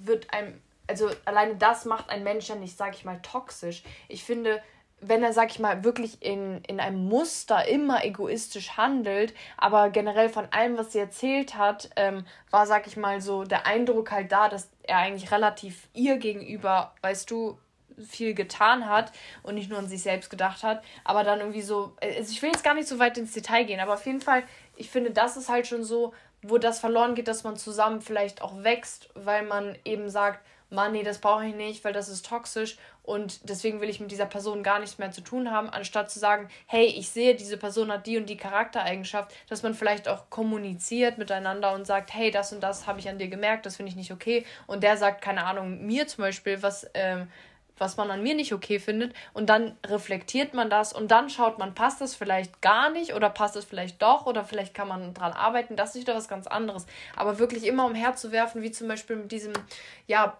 wird 0.00 0.34
einem, 0.34 0.60
also 0.88 1.10
alleine 1.24 1.54
das 1.54 1.84
macht 1.84 2.10
ein 2.10 2.24
Mensch 2.24 2.48
ja 2.48 2.56
nicht, 2.56 2.76
sag 2.76 2.94
ich 2.94 3.04
mal, 3.04 3.22
toxisch. 3.22 3.84
Ich 4.08 4.24
finde, 4.24 4.60
wenn 5.08 5.22
er, 5.22 5.32
sag 5.32 5.50
ich 5.50 5.58
mal, 5.58 5.84
wirklich 5.84 6.22
in, 6.22 6.62
in 6.64 6.80
einem 6.80 7.04
Muster 7.08 7.68
immer 7.68 8.04
egoistisch 8.04 8.76
handelt, 8.76 9.34
aber 9.56 9.90
generell 9.90 10.28
von 10.28 10.46
allem, 10.50 10.78
was 10.78 10.92
sie 10.92 10.98
erzählt 10.98 11.56
hat, 11.56 11.90
ähm, 11.96 12.24
war, 12.50 12.66
sag 12.66 12.86
ich 12.86 12.96
mal, 12.96 13.20
so 13.20 13.44
der 13.44 13.66
Eindruck 13.66 14.10
halt 14.10 14.32
da, 14.32 14.48
dass 14.48 14.70
er 14.82 14.98
eigentlich 14.98 15.30
relativ 15.30 15.88
ihr 15.92 16.16
gegenüber, 16.16 16.94
weißt 17.02 17.30
du, 17.30 17.58
viel 18.08 18.34
getan 18.34 18.88
hat 18.88 19.12
und 19.42 19.54
nicht 19.54 19.70
nur 19.70 19.78
an 19.78 19.88
sich 19.88 20.02
selbst 20.02 20.30
gedacht 20.30 20.62
hat, 20.62 20.82
aber 21.04 21.22
dann 21.22 21.40
irgendwie 21.40 21.62
so, 21.62 21.92
also 22.02 22.32
ich 22.32 22.42
will 22.42 22.50
jetzt 22.50 22.64
gar 22.64 22.74
nicht 22.74 22.88
so 22.88 22.98
weit 22.98 23.18
ins 23.18 23.32
Detail 23.32 23.64
gehen, 23.64 23.80
aber 23.80 23.94
auf 23.94 24.06
jeden 24.06 24.20
Fall, 24.20 24.42
ich 24.74 24.90
finde, 24.90 25.10
das 25.10 25.36
ist 25.36 25.48
halt 25.48 25.66
schon 25.66 25.84
so, 25.84 26.12
wo 26.42 26.58
das 26.58 26.80
verloren 26.80 27.14
geht, 27.14 27.28
dass 27.28 27.44
man 27.44 27.56
zusammen 27.56 28.00
vielleicht 28.00 28.42
auch 28.42 28.64
wächst, 28.64 29.10
weil 29.14 29.44
man 29.44 29.78
eben 29.84 30.10
sagt, 30.10 30.44
Mann, 30.74 30.92
nee, 30.92 31.02
das 31.02 31.18
brauche 31.18 31.46
ich 31.46 31.54
nicht, 31.54 31.84
weil 31.84 31.92
das 31.92 32.08
ist 32.08 32.26
toxisch 32.26 32.76
und 33.02 33.48
deswegen 33.48 33.80
will 33.80 33.88
ich 33.88 34.00
mit 34.00 34.10
dieser 34.10 34.26
Person 34.26 34.62
gar 34.62 34.78
nichts 34.78 34.98
mehr 34.98 35.10
zu 35.10 35.20
tun 35.20 35.50
haben, 35.50 35.68
anstatt 35.68 36.10
zu 36.10 36.18
sagen, 36.18 36.48
hey, 36.66 36.86
ich 36.86 37.10
sehe, 37.10 37.34
diese 37.34 37.56
Person 37.56 37.92
hat 37.92 38.06
die 38.06 38.16
und 38.16 38.28
die 38.28 38.36
Charaktereigenschaft, 38.36 39.32
dass 39.48 39.62
man 39.62 39.74
vielleicht 39.74 40.08
auch 40.08 40.30
kommuniziert 40.30 41.18
miteinander 41.18 41.74
und 41.74 41.86
sagt, 41.86 42.14
hey, 42.14 42.30
das 42.30 42.52
und 42.52 42.62
das 42.62 42.86
habe 42.86 43.00
ich 43.00 43.08
an 43.08 43.18
dir 43.18 43.28
gemerkt, 43.28 43.66
das 43.66 43.76
finde 43.76 43.90
ich 43.90 43.96
nicht 43.96 44.12
okay. 44.12 44.44
Und 44.66 44.82
der 44.82 44.96
sagt, 44.96 45.20
keine 45.20 45.44
Ahnung, 45.44 45.84
mir 45.86 46.06
zum 46.06 46.22
Beispiel, 46.22 46.62
was, 46.62 46.90
ähm, 46.94 47.28
was 47.78 47.96
man 47.96 48.10
an 48.10 48.22
mir 48.22 48.34
nicht 48.34 48.52
okay 48.52 48.78
findet. 48.78 49.14
Und 49.32 49.50
dann 49.50 49.76
reflektiert 49.86 50.54
man 50.54 50.70
das 50.70 50.92
und 50.92 51.10
dann 51.10 51.28
schaut 51.28 51.58
man, 51.58 51.74
passt 51.74 52.00
das 52.00 52.14
vielleicht 52.14 52.62
gar 52.62 52.90
nicht 52.90 53.14
oder 53.14 53.30
passt 53.30 53.56
es 53.56 53.64
vielleicht 53.64 54.00
doch 54.00 54.26
oder 54.26 54.44
vielleicht 54.44 54.74
kann 54.74 54.88
man 54.88 55.14
dran 55.14 55.32
arbeiten. 55.32 55.76
Das 55.76 55.94
ist 55.94 56.02
wieder 56.02 56.14
was 56.14 56.28
ganz 56.28 56.46
anderes. 56.46 56.86
Aber 57.16 57.38
wirklich 57.38 57.66
immer 57.66 57.86
umherzuwerfen, 57.86 58.62
wie 58.62 58.70
zum 58.70 58.88
Beispiel 58.88 59.16
mit 59.16 59.32
diesem, 59.32 59.52
ja, 60.06 60.38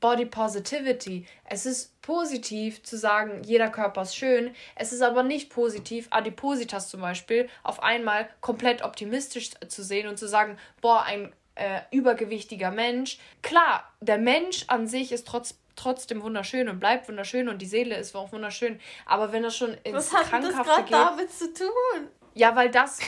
Body 0.00 0.26
Positivity. 0.26 1.26
Es 1.44 1.66
ist 1.66 2.00
positiv 2.02 2.82
zu 2.82 2.96
sagen, 2.96 3.42
jeder 3.44 3.70
Körper 3.70 4.02
ist 4.02 4.16
schön. 4.16 4.54
Es 4.76 4.92
ist 4.92 5.02
aber 5.02 5.22
nicht 5.22 5.50
positiv, 5.50 6.08
Adipositas 6.10 6.88
zum 6.88 7.00
Beispiel, 7.00 7.48
auf 7.62 7.82
einmal 7.82 8.28
komplett 8.40 8.82
optimistisch 8.82 9.50
zu 9.68 9.82
sehen 9.82 10.08
und 10.08 10.18
zu 10.18 10.28
sagen, 10.28 10.58
boah, 10.80 11.02
ein 11.02 11.32
äh, 11.54 11.80
übergewichtiger 11.90 12.70
Mensch. 12.70 13.18
Klar, 13.42 13.90
der 14.00 14.18
Mensch 14.18 14.64
an 14.68 14.86
sich 14.86 15.12
ist 15.12 15.26
trotz, 15.26 15.58
trotzdem 15.76 16.22
wunderschön 16.22 16.68
und 16.68 16.80
bleibt 16.80 17.08
wunderschön 17.08 17.48
und 17.48 17.62
die 17.62 17.66
Seele 17.66 17.96
ist 17.96 18.14
auch 18.14 18.32
wunderschön. 18.32 18.80
Aber 19.06 19.32
wenn 19.32 19.42
das 19.42 19.56
schon 19.56 19.74
ins 19.84 19.94
Was 19.94 20.12
hat 20.12 20.26
Krankhafte 20.26 20.64
das 20.66 20.84
geht, 20.84 20.92
damit 20.92 21.32
zu 21.32 21.52
tun? 21.54 22.08
Ja, 22.34 22.56
weil 22.56 22.70
das, 22.70 22.98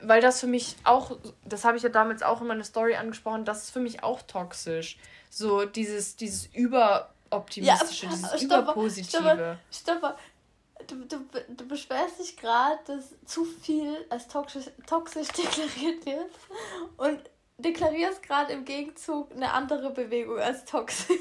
weil 0.00 0.20
das 0.20 0.40
für 0.40 0.46
mich 0.46 0.76
auch, 0.84 1.16
das 1.44 1.64
habe 1.64 1.76
ich 1.76 1.82
ja 1.82 1.88
damals 1.88 2.22
auch 2.22 2.40
in 2.40 2.46
meiner 2.46 2.64
Story 2.64 2.94
angesprochen, 2.94 3.44
das 3.44 3.64
ist 3.64 3.70
für 3.70 3.80
mich 3.80 4.02
auch 4.02 4.22
toxisch. 4.22 4.98
So 5.30 5.64
dieses, 5.64 6.16
dieses 6.16 6.46
überoptimistische, 6.46 8.06
ja, 8.06 8.12
dieses 8.12 8.40
stopp, 8.42 8.62
überpositive. 8.62 9.58
Stopp, 9.70 9.96
stopp, 9.98 10.18
Du, 10.88 11.04
du, 11.06 11.18
du 11.48 11.66
beschwerst 11.66 12.20
dich 12.20 12.36
gerade, 12.36 12.78
dass 12.86 13.14
zu 13.24 13.44
viel 13.44 14.06
als 14.08 14.28
toxisch, 14.28 14.66
toxisch 14.86 15.28
deklariert 15.36 16.06
wird 16.06 16.30
und 16.98 17.18
deklarierst 17.58 18.22
gerade 18.22 18.52
im 18.52 18.64
Gegenzug 18.64 19.32
eine 19.32 19.52
andere 19.52 19.90
Bewegung 19.90 20.38
als 20.38 20.64
toxisch. 20.64 21.16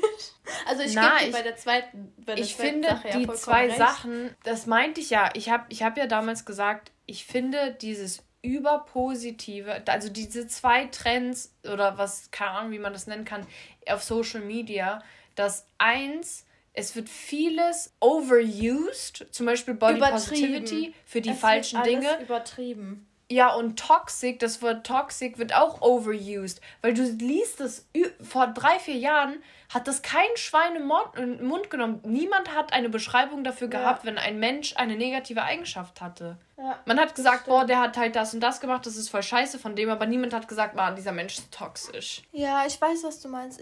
Also 0.68 0.84
ich 0.84 0.94
Na, 0.94 1.22
ich, 1.22 1.32
bei 1.32 1.42
der 1.42 1.56
zweiten, 1.56 2.14
bei 2.18 2.36
der 2.36 2.44
ich 2.44 2.56
finde 2.56 2.90
Sache 2.90 3.10
die 3.18 3.24
ja 3.24 3.34
zwei 3.34 3.68
recht. 3.68 3.78
Sachen, 3.78 4.36
das 4.44 4.66
meinte 4.66 5.00
ich 5.00 5.10
ja. 5.10 5.30
Ich 5.34 5.50
habe 5.50 5.66
ich 5.70 5.84
hab 5.84 5.98
ja 5.98 6.08
damals 6.08 6.46
gesagt, 6.46 6.92
ich 7.06 7.26
finde 7.26 7.74
dieses 7.74 8.24
überpositive, 8.42 9.82
also 9.88 10.10
diese 10.10 10.48
zwei 10.48 10.86
Trends 10.86 11.56
oder 11.64 11.98
was, 11.98 12.30
keine 12.32 12.52
Ahnung, 12.52 12.72
wie 12.72 12.80
man 12.80 12.94
das 12.94 13.08
nennen 13.08 13.26
kann, 13.26 13.46
auf 13.88 14.04
Social 14.04 14.42
Media, 14.42 15.04
dass 15.36 15.68
eins 15.78 16.46
es 16.78 16.96
wird 16.96 17.08
vieles 17.08 17.96
overused, 18.02 19.28
zum 19.32 19.46
Beispiel 19.46 19.76
Body 19.76 19.98
Positivity 20.00 20.94
für 21.06 21.22
die 21.22 21.30
es 21.30 21.40
falschen 21.40 21.82
Dinge. 21.84 22.22
Übertrieben. 22.22 23.08
Ja, 23.32 23.56
und 23.56 23.80
toxic, 23.80 24.40
das 24.40 24.62
Wort 24.62 24.86
toxic 24.86 25.40
wird 25.40 25.56
auch 25.56 25.82
overused, 25.82 26.62
weil 26.82 26.94
du 26.94 27.04
liest 27.04 27.60
es 27.60 27.88
vor 28.22 28.48
drei, 28.48 28.78
vier 28.78 28.98
Jahren 28.98 29.42
hat 29.74 29.88
das 29.88 30.04
kein 30.04 30.30
Schwein 30.36 30.76
im 30.76 31.48
Mund 31.48 31.72
genommen. 31.72 32.00
Niemand 32.04 32.54
hat 32.54 32.72
eine 32.72 32.88
Beschreibung 32.88 33.44
dafür 33.44 33.68
gehabt, 33.68 34.04
ja. 34.04 34.10
wenn 34.10 34.20
ein 34.20 34.40
Mensch 34.40 34.76
eine 34.78 34.96
negative 34.96 35.42
Eigenschaft 35.42 36.02
hatte. 36.02 36.38
Ja, 36.58 36.80
Man 36.86 37.00
hat 37.00 37.16
gesagt, 37.16 37.48
boah, 37.48 37.66
der 37.66 37.80
hat 37.80 37.98
halt 37.98 38.16
das 38.16 38.34
und 38.34 38.42
das 38.42 38.62
gemacht, 38.62 38.86
das 38.86 38.96
ist 38.96 39.10
voll 39.10 39.24
scheiße 39.24 39.58
von 39.58 39.76
dem, 39.76 39.90
aber 39.90 40.06
niemand 40.06 40.34
hat 40.34 40.48
gesagt, 40.48 40.76
man, 40.76 40.96
dieser 40.96 41.12
Mensch 41.12 41.40
ist 41.40 41.52
toxisch. 41.52 42.22
Ja, 42.32 42.66
ich 42.68 42.80
weiß, 42.80 43.04
was 43.04 43.20
du 43.22 43.28
meinst. 43.28 43.60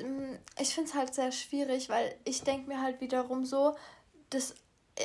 Ich 0.60 0.75
finde 0.75 0.89
es 0.89 0.96
halt 0.96 1.13
sehr 1.13 1.32
schwierig, 1.32 1.88
weil 1.88 2.13
ich 2.25 2.43
denke 2.43 2.67
mir 2.67 2.82
halt 2.82 3.00
wiederum 3.00 3.46
so, 3.46 3.75
dass 4.29 4.55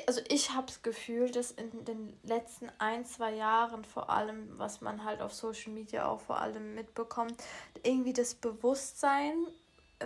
also 0.07 0.21
ich 0.29 0.53
habe 0.53 0.67
das 0.67 0.83
Gefühl, 0.83 1.31
dass 1.31 1.51
in 1.51 1.85
den 1.85 2.17
letzten 2.23 2.71
ein, 2.79 3.05
zwei 3.05 3.35
Jahren 3.35 3.85
vor 3.85 4.11
allem, 4.11 4.59
was 4.59 4.81
man 4.81 5.05
halt 5.05 5.21
auf 5.23 5.33
Social 5.33 5.73
Media 5.73 6.07
auch 6.07 6.21
vor 6.21 6.39
allem 6.39 6.75
mitbekommt, 6.75 7.35
irgendwie 7.83 8.13
das 8.13 8.35
Bewusstsein 8.35 9.47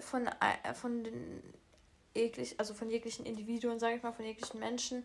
von, 0.00 0.26
äh, 0.26 0.74
von 0.74 1.02
den 1.02 1.42
jeglich, 2.14 2.58
also 2.58 2.74
von 2.74 2.90
jeglichen 2.90 3.26
Individuen, 3.26 3.78
sage 3.78 3.96
ich 3.96 4.02
mal, 4.02 4.12
von 4.12 4.24
jeglichen 4.24 4.60
Menschen 4.60 5.04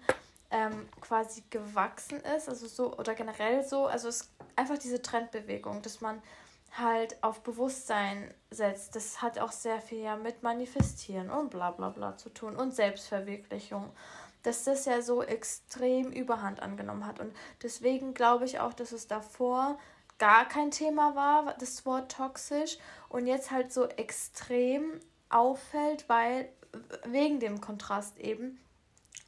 ähm, 0.51 0.88
quasi 1.01 1.43
gewachsen 1.50 2.19
ist, 2.22 2.48
also 2.48 2.67
so 2.67 2.96
oder 2.98 3.15
generell 3.15 3.63
so, 3.63 3.86
also 3.86 4.07
es 4.07 4.22
ist 4.22 4.29
einfach 4.55 4.77
diese 4.77 5.01
Trendbewegung, 5.01 5.81
dass 5.81 6.01
man 6.01 6.22
halt 6.77 7.22
auf 7.24 7.41
Bewusstsein 7.41 8.34
setzt. 8.51 8.96
Das 8.96 9.22
hat 9.22 9.39
auch 9.39 9.51
sehr 9.51 9.81
viel 9.81 10.00
ja 10.00 10.15
mit 10.15 10.43
Manifestieren 10.43 11.29
und 11.29 11.50
bla 11.50 11.72
bla 11.72 11.89
bla 11.89 12.17
zu 12.17 12.29
tun 12.29 12.55
und 12.55 12.75
Selbstverwirklichung. 12.75 13.91
Dass 14.48 14.63
das 14.63 14.86
ja 14.86 15.01
so 15.01 15.22
extrem 15.22 16.10
Überhand 16.13 16.62
angenommen 16.62 17.06
hat. 17.06 17.20
Und 17.20 17.36
deswegen 17.62 18.13
glaube 18.13 18.46
ich 18.46 18.62
auch, 18.62 18.72
dass 18.72 18.94
es 18.94 19.06
davor 19.06 19.77
gar 20.20 20.48
kein 20.48 20.72
Thema 20.72 21.16
war, 21.16 21.54
das 21.60 21.86
Wort 21.86 22.13
toxisch, 22.13 22.77
und 23.10 23.27
jetzt 23.27 23.51
halt 23.51 23.74
so 23.74 23.89
extrem 23.89 25.01
auffällt, 25.27 26.08
weil 26.08 26.48
wegen 27.06 27.42
dem 27.42 27.60
Kontrast 27.60 28.18
eben. 28.20 28.58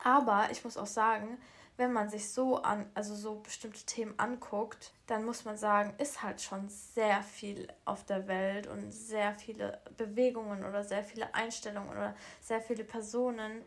Aber 0.02 0.48
ich 0.52 0.64
muss 0.64 0.78
auch 0.78 0.88
sagen, 0.88 1.38
wenn 1.76 1.92
man 1.92 2.10
sich 2.10 2.32
so 2.32 2.62
an, 2.62 2.90
also 2.94 3.14
so 3.14 3.36
bestimmte 3.36 3.86
Themen 3.86 4.14
anguckt, 4.18 4.94
dann 5.08 5.26
muss 5.26 5.44
man 5.44 5.58
sagen, 5.58 5.94
ist 5.98 6.24
halt 6.24 6.42
schon 6.42 6.70
sehr 6.70 7.24
viel 7.24 7.68
auf 7.84 8.06
der 8.06 8.30
Welt 8.30 8.68
und 8.68 8.94
sehr 8.94 9.34
viele 9.34 9.82
Bewegungen 9.98 10.64
oder 10.64 10.86
sehr 10.86 11.04
viele 11.04 11.36
Einstellungen 11.36 11.90
oder 11.90 12.16
sehr 12.40 12.62
viele 12.62 12.86
Personen 12.86 13.66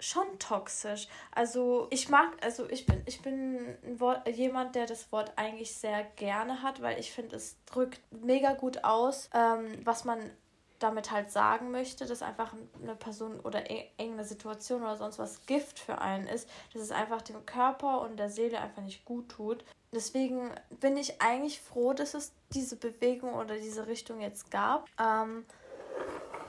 schon 0.00 0.38
toxisch. 0.38 1.08
Also 1.30 1.86
ich 1.90 2.08
mag, 2.08 2.30
also 2.42 2.68
ich 2.68 2.86
bin, 2.86 3.02
ich 3.06 3.22
bin 3.22 3.76
Wort, 3.98 4.26
jemand, 4.28 4.74
der 4.74 4.86
das 4.86 5.10
Wort 5.12 5.32
eigentlich 5.36 5.74
sehr 5.74 6.04
gerne 6.16 6.62
hat, 6.62 6.82
weil 6.82 6.98
ich 6.98 7.12
finde, 7.12 7.36
es 7.36 7.56
drückt 7.66 8.00
mega 8.10 8.54
gut 8.54 8.84
aus, 8.84 9.30
ähm, 9.34 9.78
was 9.84 10.04
man 10.04 10.30
damit 10.78 11.10
halt 11.10 11.30
sagen 11.30 11.70
möchte, 11.70 12.04
dass 12.04 12.22
einfach 12.22 12.52
eine 12.82 12.94
Person 12.96 13.40
oder 13.40 13.70
irgendeine 13.70 14.24
Situation 14.24 14.82
oder 14.82 14.96
sonst 14.96 15.18
was 15.18 15.46
Gift 15.46 15.78
für 15.78 16.00
einen 16.00 16.26
ist, 16.26 16.48
dass 16.72 16.82
es 16.82 16.90
einfach 16.90 17.22
dem 17.22 17.46
Körper 17.46 18.02
und 18.02 18.18
der 18.18 18.28
Seele 18.28 18.60
einfach 18.60 18.82
nicht 18.82 19.04
gut 19.04 19.30
tut. 19.30 19.64
Deswegen 19.92 20.50
bin 20.80 20.96
ich 20.96 21.22
eigentlich 21.22 21.60
froh, 21.60 21.92
dass 21.92 22.14
es 22.14 22.32
diese 22.52 22.76
Bewegung 22.76 23.34
oder 23.34 23.56
diese 23.56 23.86
Richtung 23.86 24.20
jetzt 24.20 24.50
gab. 24.50 24.88
Ähm, 25.00 25.46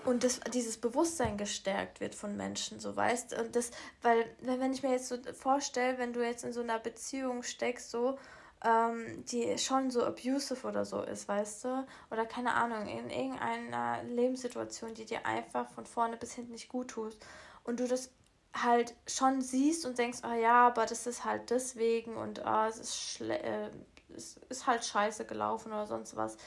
und 0.05 0.23
das, 0.23 0.39
dieses 0.53 0.77
Bewusstsein 0.77 1.37
gestärkt 1.37 1.99
wird 1.99 2.15
von 2.15 2.37
Menschen, 2.37 2.79
so 2.79 2.95
weißt? 2.95 3.37
Und 3.39 3.55
das, 3.55 3.71
weil 4.01 4.25
wenn 4.41 4.73
ich 4.73 4.83
mir 4.83 4.91
jetzt 4.91 5.07
so 5.07 5.17
vorstelle, 5.33 5.97
wenn 5.97 6.13
du 6.13 6.25
jetzt 6.25 6.43
in 6.43 6.53
so 6.53 6.61
einer 6.61 6.79
Beziehung 6.79 7.43
steckst, 7.43 7.91
so 7.91 8.17
ähm, 8.63 9.25
die 9.25 9.57
schon 9.57 9.91
so 9.91 10.03
abusive 10.03 10.67
oder 10.67 10.85
so 10.85 11.01
ist, 11.01 11.27
weißt 11.27 11.65
du, 11.65 11.87
oder 12.11 12.25
keine 12.25 12.53
Ahnung, 12.53 12.87
in 12.87 13.09
irgendeiner 13.09 14.03
Lebenssituation, 14.03 14.93
die 14.93 15.05
dir 15.05 15.25
einfach 15.25 15.69
von 15.69 15.85
vorne 15.85 16.17
bis 16.17 16.33
hinten 16.33 16.53
nicht 16.53 16.69
gut 16.69 16.89
tut 16.89 17.17
und 17.63 17.79
du 17.79 17.87
das 17.87 18.11
halt 18.53 18.95
schon 19.07 19.41
siehst 19.41 19.85
und 19.85 19.97
denkst, 19.97 20.19
oh 20.23 20.33
ja, 20.33 20.67
aber 20.67 20.85
das 20.85 21.07
ist 21.07 21.25
halt 21.25 21.49
deswegen 21.49 22.15
und 22.15 22.41
oh, 22.45 22.65
es 22.67 22.77
ist 22.77 23.21
äh, 23.21 23.69
es 24.15 24.37
ist 24.49 24.65
halt 24.65 24.85
scheiße 24.85 25.25
gelaufen 25.25 25.73
oder 25.73 25.87
sonst 25.87 26.15
was 26.15 26.37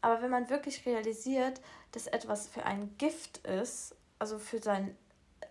aber 0.00 0.22
wenn 0.22 0.30
man 0.30 0.50
wirklich 0.50 0.84
realisiert, 0.86 1.60
dass 1.92 2.06
etwas 2.06 2.48
für 2.48 2.64
ein 2.64 2.94
Gift 2.98 3.38
ist, 3.38 3.94
also 4.18 4.38
für 4.38 4.60
sein 4.60 4.96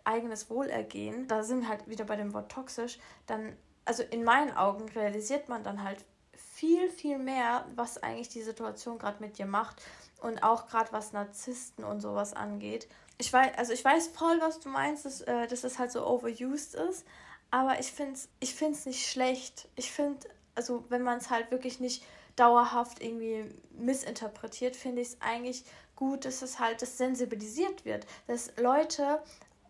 eigenes 0.04 0.50
Wohlergehen, 0.50 1.28
da 1.28 1.44
sind 1.44 1.62
wir 1.62 1.70
halt 1.70 1.88
wieder 1.88 2.06
bei 2.06 2.16
dem 2.16 2.34
Wort 2.34 2.52
toxisch, 2.52 3.00
dann, 3.26 3.56
also 3.86 4.04
in 4.04 4.24
meinen 4.24 4.56
Augen 4.56 4.88
realisiert 4.90 5.50
man 5.50 5.64
dann 5.64 5.84
halt 5.84 6.04
viel, 6.34 6.90
viel 6.90 7.18
mehr, 7.18 7.66
was 7.76 8.02
eigentlich 8.02 8.30
die 8.30 8.42
Situation 8.42 9.00
gerade 9.00 9.22
mit 9.22 9.38
dir 9.38 9.46
macht 9.46 9.82
und 10.22 10.44
auch 10.44 10.68
gerade 10.68 10.92
was 10.92 11.14
Narzissten 11.14 11.84
und 11.84 12.02
sowas 12.02 12.34
angeht. 12.34 12.88
Ich 13.18 13.32
weiß, 13.32 13.58
also 13.58 13.74
ich 13.74 13.84
weiß 13.84 14.08
voll, 14.10 14.40
was 14.42 14.60
du 14.60 14.70
meinst, 14.70 15.06
dass, 15.06 15.22
äh, 15.22 15.48
dass 15.48 15.64
es 15.64 15.80
halt 15.80 15.92
so 15.92 16.06
overused 16.06 16.76
ist, 16.76 17.06
aber 17.52 17.80
ich 17.80 17.92
finde 17.92 18.14
es 18.14 18.30
ich 18.40 18.56
find's 18.56 18.86
nicht 18.86 19.10
schlecht. 19.10 19.70
Ich 19.76 19.92
finde, 19.92 20.28
also 20.56 20.84
wenn 20.90 21.02
man 21.02 21.18
es 21.18 21.30
halt 21.30 21.52
wirklich 21.52 21.80
nicht 21.80 22.04
dauerhaft 22.38 23.04
irgendwie 23.04 23.46
missinterpretiert, 23.72 24.76
finde 24.76 25.02
ich 25.02 25.10
es 25.10 25.22
eigentlich 25.22 25.66
gut, 25.96 26.24
dass 26.24 26.42
es 26.42 26.60
halt 26.60 26.82
das 26.82 26.98
sensibilisiert 26.98 27.84
wird. 27.84 28.06
Dass 28.28 28.54
Leute, 28.58 29.22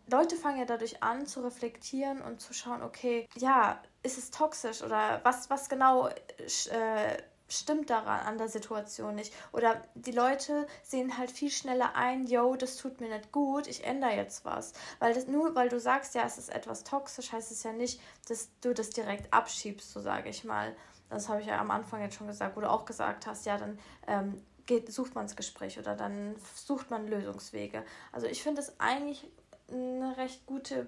Leute 0.07 0.35
fangen 0.35 0.59
ja 0.59 0.65
dadurch 0.65 1.01
an 1.01 1.25
zu 1.25 1.41
reflektieren 1.41 2.21
und 2.21 2.39
zu 2.39 2.53
schauen, 2.53 2.83
okay, 2.83 3.27
ja, 3.35 3.81
ist 4.03 4.17
es 4.17 4.29
toxisch 4.29 4.83
oder 4.83 5.21
was, 5.23 5.49
was 5.49 5.69
genau 5.69 6.09
äh, 6.09 7.17
stimmt 7.49 7.89
daran 7.89 8.25
an 8.25 8.37
der 8.37 8.49
Situation 8.49 9.15
nicht. 9.15 9.33
Oder 9.53 9.81
die 9.95 10.11
Leute 10.11 10.67
sehen 10.83 11.17
halt 11.17 11.31
viel 11.31 11.49
schneller 11.49 11.95
ein, 11.95 12.27
yo, 12.27 12.55
das 12.55 12.77
tut 12.77 12.99
mir 12.99 13.09
nicht 13.09 13.31
gut, 13.31 13.67
ich 13.67 13.83
ändere 13.85 14.15
jetzt 14.15 14.45
was. 14.45 14.73
Weil 14.99 15.13
das 15.13 15.27
nur, 15.27 15.55
weil 15.55 15.69
du 15.69 15.79
sagst, 15.79 16.15
ja, 16.15 16.23
es 16.25 16.37
ist 16.37 16.49
etwas 16.49 16.83
toxisch, 16.83 17.31
heißt 17.31 17.51
es 17.51 17.63
ja 17.63 17.71
nicht, 17.71 18.01
dass 18.27 18.49
du 18.61 18.73
das 18.73 18.89
direkt 18.89 19.33
abschiebst, 19.33 19.91
so 19.91 20.01
sage 20.01 20.29
ich 20.29 20.43
mal 20.43 20.75
das 21.09 21.29
habe 21.29 21.41
ich 21.41 21.47
ja 21.47 21.59
am 21.59 21.71
Anfang 21.71 22.01
jetzt 22.01 22.15
schon 22.15 22.27
gesagt, 22.27 22.55
wo 22.55 22.61
du 22.61 22.69
auch 22.69 22.85
gesagt 22.85 23.27
hast, 23.27 23.45
ja, 23.45 23.57
dann 23.57 23.79
ähm, 24.07 24.41
geht, 24.65 24.91
sucht 24.91 25.15
man 25.15 25.25
das 25.25 25.35
Gespräch 25.35 25.79
oder 25.79 25.95
dann 25.95 26.35
sucht 26.55 26.89
man 26.91 27.07
Lösungswege. 27.07 27.83
Also 28.11 28.27
ich 28.27 28.43
finde 28.43 28.61
es 28.61 28.79
eigentlich 28.79 29.25
eine 29.69 30.15
recht 30.17 30.45
gute 30.45 30.87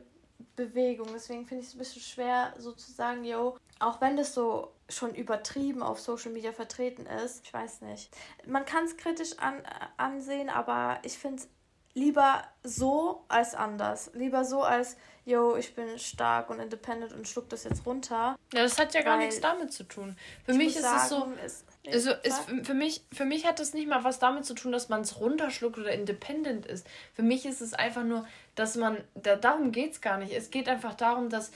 Bewegung. 0.56 1.08
Deswegen 1.14 1.46
finde 1.46 1.64
ich 1.64 1.70
es 1.70 1.76
ein 1.76 1.80
bisschen 1.80 2.02
schwer, 2.02 2.54
so 2.58 2.72
zu 2.72 2.92
sagen, 2.92 3.24
yo, 3.24 3.58
auch 3.80 4.02
wenn 4.02 4.18
das 4.18 4.34
so 4.34 4.74
schon 4.90 5.14
übertrieben 5.14 5.84
auf 5.84 6.00
Social 6.00 6.32
Media 6.32 6.52
vertreten 6.52 7.06
ist, 7.06 7.46
ich 7.46 7.54
weiß 7.54 7.82
nicht. 7.82 8.16
Man 8.46 8.66
kann 8.66 8.86
es 8.86 8.98
kritisch 8.98 9.38
an, 9.40 9.62
ansehen, 9.98 10.50
aber 10.50 11.00
ich 11.04 11.18
finde 11.18 11.44
es 11.44 11.50
lieber 11.94 12.44
so 12.64 13.24
als 13.28 13.56
anders. 13.56 14.12
Lieber 14.14 14.46
so 14.46 14.64
als, 14.64 14.98
yo, 15.30 15.56
ich 15.56 15.76
bin 15.76 16.00
stark 16.00 16.50
und 16.50 16.60
independent 16.60 17.14
und 17.14 17.28
schluck 17.28 17.50
das 17.50 17.64
jetzt 17.64 17.86
runter. 17.86 18.38
Ja, 18.54 18.64
das 18.64 18.80
hat 18.80 18.94
ja 18.94 19.02
gar 19.02 19.18
nichts 19.18 19.40
damit 19.40 19.72
zu 19.72 19.84
tun. 19.84 20.18
Für 20.46 20.54
mich 20.54 20.76
ist 20.76 20.82
sagen, 20.82 21.38
es 21.44 21.60
so. 21.60 21.74
Ist, 21.84 21.94
also 21.94 22.12
ist, 22.24 22.68
für, 22.68 22.74
mich, 22.74 23.04
für 23.12 23.26
mich 23.26 23.46
hat 23.46 23.60
das 23.60 23.74
nicht 23.74 23.88
mal 23.88 24.04
was 24.04 24.20
damit 24.20 24.46
zu 24.46 24.54
tun, 24.54 24.72
dass 24.72 24.90
man 24.90 25.02
es 25.02 25.20
runterschluckt 25.20 25.78
oder 25.78 25.92
independent 25.92 26.66
ist. 26.66 26.88
Für 27.14 27.24
mich 27.24 27.46
ist 27.46 27.62
es 27.62 27.74
einfach 27.74 28.04
nur, 28.04 28.28
dass 28.56 28.76
man, 28.76 28.98
da, 29.16 29.36
darum 29.36 29.72
geht 29.72 29.94
es 29.94 30.02
gar 30.02 30.18
nicht. 30.18 30.34
Es 30.34 30.50
geht 30.50 30.68
einfach 30.68 30.96
darum, 30.96 31.30
dass 31.30 31.52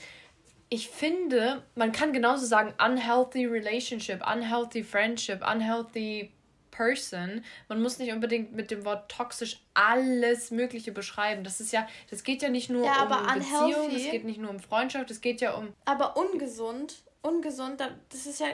ich 0.68 0.88
finde, 0.88 1.62
man 1.74 1.92
kann 1.92 2.12
genauso 2.12 2.46
sagen, 2.46 2.72
unhealthy 2.84 3.46
relationship, 3.46 4.22
unhealthy 4.26 4.82
friendship, 4.82 5.40
unhealthy 5.46 6.32
person. 6.74 7.44
Man 7.68 7.82
muss 7.82 7.98
nicht 7.98 8.12
unbedingt 8.12 8.52
mit 8.52 8.70
dem 8.70 8.84
Wort 8.84 9.10
toxisch 9.10 9.60
alles 9.74 10.50
Mögliche 10.50 10.92
beschreiben. 10.92 11.44
Das 11.44 11.60
ist 11.60 11.72
ja, 11.72 11.86
das 12.10 12.24
geht 12.24 12.42
ja 12.42 12.48
nicht 12.48 12.70
nur 12.70 12.84
ja, 12.84 13.02
um 13.02 13.38
Beziehung, 13.38 13.90
es 13.94 14.10
geht 14.10 14.24
nicht 14.24 14.40
nur 14.40 14.50
um 14.50 14.60
Freundschaft, 14.60 15.10
es 15.10 15.20
geht 15.20 15.40
ja 15.40 15.54
um. 15.54 15.72
Aber 15.84 16.16
ungesund, 16.16 17.02
ungesund, 17.22 17.80
das 17.80 18.26
ist 18.26 18.40
ja, 18.40 18.48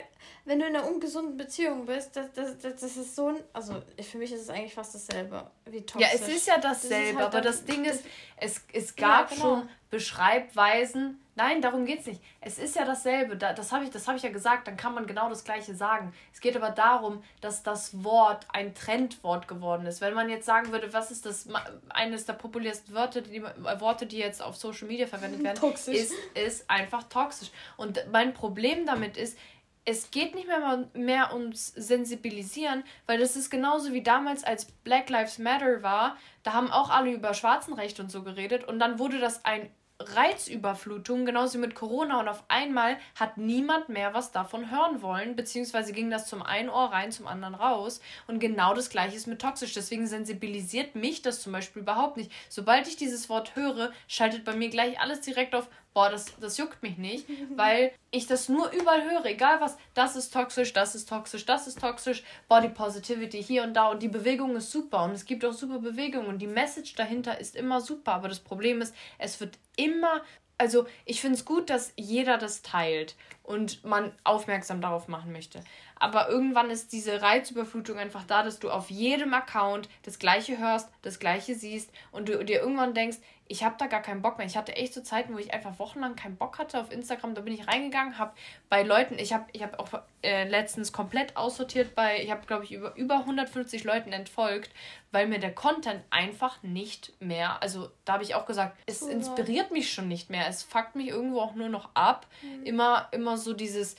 wenn 0.45 0.61
du 0.61 0.67
in 0.67 0.77
einer 0.77 0.87
ungesunden 0.87 1.37
Beziehung 1.37 1.87
bist, 1.87 2.15
das, 2.15 2.33
das, 2.33 2.59
das, 2.59 2.81
das 2.81 2.97
ist 2.97 3.17
so 3.17 3.29
ein, 3.29 3.37
also 3.53 3.83
für 4.01 4.19
mich 4.19 4.33
ist 4.33 4.43
es 4.43 4.51
eigentlich 4.51 4.75
fast 4.75 4.95
dasselbe 4.95 5.51
wie 5.67 5.83
toxisch. 5.83 6.09
Ja, 6.09 6.15
es 6.15 6.29
ist 6.29 6.47
ja 6.47 6.59
dasselbe, 6.59 7.19
das 7.19 7.23
halt 7.25 7.35
aber 7.35 7.41
das 7.41 7.65
Ding 7.65 7.85
ist, 7.85 8.05
es, 8.37 8.61
es 8.73 8.95
gab 8.95 9.31
ja, 9.31 9.37
genau. 9.37 9.57
schon 9.57 9.69
Beschreibweisen, 9.91 11.21
Nein, 11.41 11.63
darum 11.63 11.87
geht 11.87 12.01
es 12.01 12.07
nicht. 12.07 12.23
Es 12.43 12.59
ist 12.59 12.77
ja 12.77 12.85
dasselbe. 12.85 13.35
Das 13.35 13.73
habe 13.73 13.87
ich, 13.87 14.07
hab 14.07 14.15
ich 14.15 14.23
ja 14.23 14.29
gesagt. 14.29 14.69
Dann 14.69 14.77
kann 14.77 14.93
man 14.93 15.07
genau 15.07 15.31
das 15.31 15.43
Gleiche 15.43 15.75
sagen. 15.75 16.13
Es 16.35 16.41
geht 16.43 16.55
aber 16.55 16.69
darum, 16.69 17.23
dass 17.41 17.63
das 17.63 18.05
Wort 18.05 18.47
ein 18.53 18.75
Trendwort 18.75 19.49
geworden 19.49 19.87
ist. 19.87 20.03
Wenn 20.03 20.13
man 20.13 20.29
jetzt 20.29 20.45
sagen 20.45 20.71
würde, 20.71 20.93
was 20.93 21.11
ist 21.11 21.25
das 21.25 21.49
eines 21.89 22.27
der 22.27 22.35
populärsten 22.35 22.95
Wörter, 22.95 23.23
die, 23.23 23.43
Worte, 23.43 24.05
die 24.05 24.19
jetzt 24.19 24.43
auf 24.43 24.57
Social 24.57 24.87
Media 24.87 25.07
verwendet 25.07 25.43
werden, 25.43 25.57
toxisch. 25.57 25.97
Ist, 25.97 26.15
ist 26.35 26.69
einfach 26.69 27.05
toxisch. 27.05 27.51
Und 27.79 28.05
mein 28.13 28.35
Problem 28.35 28.85
damit 28.85 29.17
ist, 29.17 29.39
es 29.87 30.11
geht 30.11 30.35
nicht 30.35 30.47
mehr, 30.47 30.89
mehr 30.93 31.33
ums 31.33 31.69
Sensibilisieren, 31.69 32.85
weil 33.07 33.19
das 33.19 33.35
ist 33.35 33.49
genauso 33.49 33.95
wie 33.95 34.03
damals, 34.03 34.45
als 34.45 34.67
Black 34.67 35.09
Lives 35.09 35.39
Matter 35.39 35.83
war. 35.83 36.19
Da 36.43 36.53
haben 36.53 36.71
auch 36.71 36.91
alle 36.91 37.13
über 37.13 37.33
Schwarzenrecht 37.33 37.99
und 37.99 38.11
so 38.13 38.23
geredet 38.23 38.65
und 38.65 38.79
dann 38.79 38.99
wurde 38.99 39.19
das 39.19 39.47
ein 39.47 39.71
Reizüberflutung, 40.01 41.27
genauso 41.27 41.55
wie 41.55 41.63
mit 41.63 41.75
Corona. 41.75 42.21
Und 42.21 42.29
auf 42.29 42.43
einmal 42.49 42.97
hat 43.15 43.37
niemand 43.37 43.89
mehr 43.89 44.15
was 44.15 44.33
davon 44.33 44.71
hören 44.71 45.03
wollen, 45.03 45.37
beziehungsweise 45.37 45.93
ging 45.93 46.11
das 46.11 46.27
zum 46.27 46.43
einen 46.43 46.69
Ohr 46.69 46.93
rein, 46.93 47.13
zum 47.13 47.27
anderen 47.27 47.55
raus. 47.55 48.01
Und 48.27 48.41
genau 48.41 48.75
das 48.75 48.91
gleiche 48.91 49.17
ist 49.17 49.27
mit 49.27 49.41
toxisch. 49.41 49.75
Deswegen 49.75 50.07
sensibilisiert 50.07 50.95
mich 50.95 51.23
das 51.23 51.43
zum 51.43 51.53
Beispiel 51.53 51.83
überhaupt 51.83 52.17
nicht. 52.17 52.33
Sobald 52.49 52.89
ich 52.89 52.97
dieses 52.97 53.29
Wort 53.29 53.55
höre, 53.57 53.93
schaltet 54.09 54.45
bei 54.45 54.55
mir 54.55 54.71
gleich 54.71 54.99
alles 55.01 55.21
direkt 55.21 55.55
auf, 55.55 55.69
boah, 55.95 56.11
das, 56.11 56.27
das 56.41 56.57
juckt 56.57 56.83
mich 56.83 56.99
nicht, 56.99 57.27
weil 57.57 57.93
ich 58.11 58.27
das 58.27 58.49
nur 58.49 58.71
überall 58.71 59.11
höre, 59.11 59.27
egal 59.27 59.61
was, 59.61 59.77
das 59.95 60.17
ist 60.17 60.33
toxisch, 60.33 60.73
das 60.73 60.95
ist 60.95 61.09
toxisch, 61.09 61.47
das 61.47 61.67
ist 61.67 61.81
toxisch, 61.81 62.23
Body 62.49 62.69
Positivity 62.69 63.43
hier 63.43 63.63
und 63.63 63.75
da 63.75 63.89
und 63.89 64.03
die 64.03 64.09
Bewegung 64.09 64.57
ist 64.57 64.71
super 64.71 65.05
und 65.05 65.13
es 65.13 65.25
gibt 65.25 65.45
auch 65.45 65.53
super 65.53 65.79
Bewegungen 65.79 66.27
und 66.27 66.39
die 66.39 66.47
Message 66.47 66.95
dahinter 66.95 67.41
ist 67.41 67.57
immer 67.57 67.81
super, 67.81 68.13
aber 68.13 68.29
das 68.29 68.41
Problem 68.41 68.81
ist, 68.81 68.95
es 69.19 69.41
wird 69.41 69.59
immer 69.77 70.23
also 70.61 70.87
ich 71.07 71.23
finde 71.23 71.39
es 71.39 71.47
gut, 71.47 71.71
dass 71.71 71.95
jeder 71.97 72.37
das 72.37 72.61
teilt 72.61 73.17
und 73.51 73.85
man 73.85 74.13
aufmerksam 74.23 74.81
darauf 74.81 75.09
machen 75.09 75.33
möchte. 75.33 75.61
Aber 75.97 76.29
irgendwann 76.29 76.71
ist 76.71 76.93
diese 76.93 77.21
Reizüberflutung 77.21 77.99
einfach 77.99 78.23
da, 78.23 78.45
dass 78.45 78.61
du 78.61 78.71
auf 78.71 78.91
jedem 78.91 79.35
Account 79.35 79.89
das 80.05 80.21
gleiche 80.21 80.57
hörst, 80.57 80.89
das 81.03 81.19
gleiche 81.19 81.57
siehst 81.57 81.91
und 82.13 82.29
du 82.29 82.45
dir 82.45 82.61
irgendwann 82.61 82.95
denkst, 82.95 83.19
ich 83.51 83.65
habe 83.65 83.75
da 83.79 83.89
gar 83.89 84.01
keinen 84.01 84.23
Bock 84.23 84.39
mehr. 84.39 84.47
Ich 84.47 84.57
hatte 84.57 84.77
echt 84.77 84.95
so 84.95 85.01
Zeiten, 85.01 85.35
wo 85.35 85.39
ich 85.39 85.53
einfach 85.53 85.81
wochenlang 85.81 86.15
keinen 86.15 86.37
Bock 86.37 86.61
hatte 86.61 86.79
auf 86.79 86.93
Instagram. 86.93 87.35
Da 87.35 87.41
bin 87.41 87.53
ich 87.53 87.67
reingegangen, 87.67 88.17
habe 88.17 88.31
bei 88.69 88.85
Leuten, 88.85 89.19
ich 89.19 89.33
habe 89.33 89.47
ich 89.51 89.65
hab 89.65 89.77
auch 89.81 89.89
äh, 90.23 90.49
letztens 90.49 90.93
komplett 90.93 91.37
aussortiert 91.37 91.97
bei, 91.97 92.23
ich 92.23 92.31
habe 92.31 92.47
glaube 92.47 92.63
ich 92.63 92.71
über, 92.71 92.95
über 92.95 93.17
150 93.17 93.83
Leuten 93.83 94.13
entfolgt, 94.13 94.71
weil 95.11 95.27
mir 95.27 95.41
der 95.41 95.53
Content 95.53 96.01
einfach 96.11 96.63
nicht 96.63 97.13
mehr, 97.21 97.61
also 97.61 97.91
da 98.05 98.13
habe 98.13 98.23
ich 98.23 98.37
auch 98.37 98.47
gesagt, 98.47 98.79
es 98.87 99.03
inspiriert 99.03 99.73
mich 99.73 99.93
schon 99.93 100.07
nicht 100.07 100.31
mehr. 100.31 100.47
Es 100.47 100.63
fuckt 100.63 100.95
mich 100.95 101.09
irgendwo 101.09 101.41
auch 101.41 101.57
nur 101.57 101.69
noch 101.69 101.89
ab. 101.95 102.29
Mhm. 102.43 102.67
Immer, 102.67 103.09
immer 103.11 103.37
so 103.45 103.53
dieses, 103.53 103.97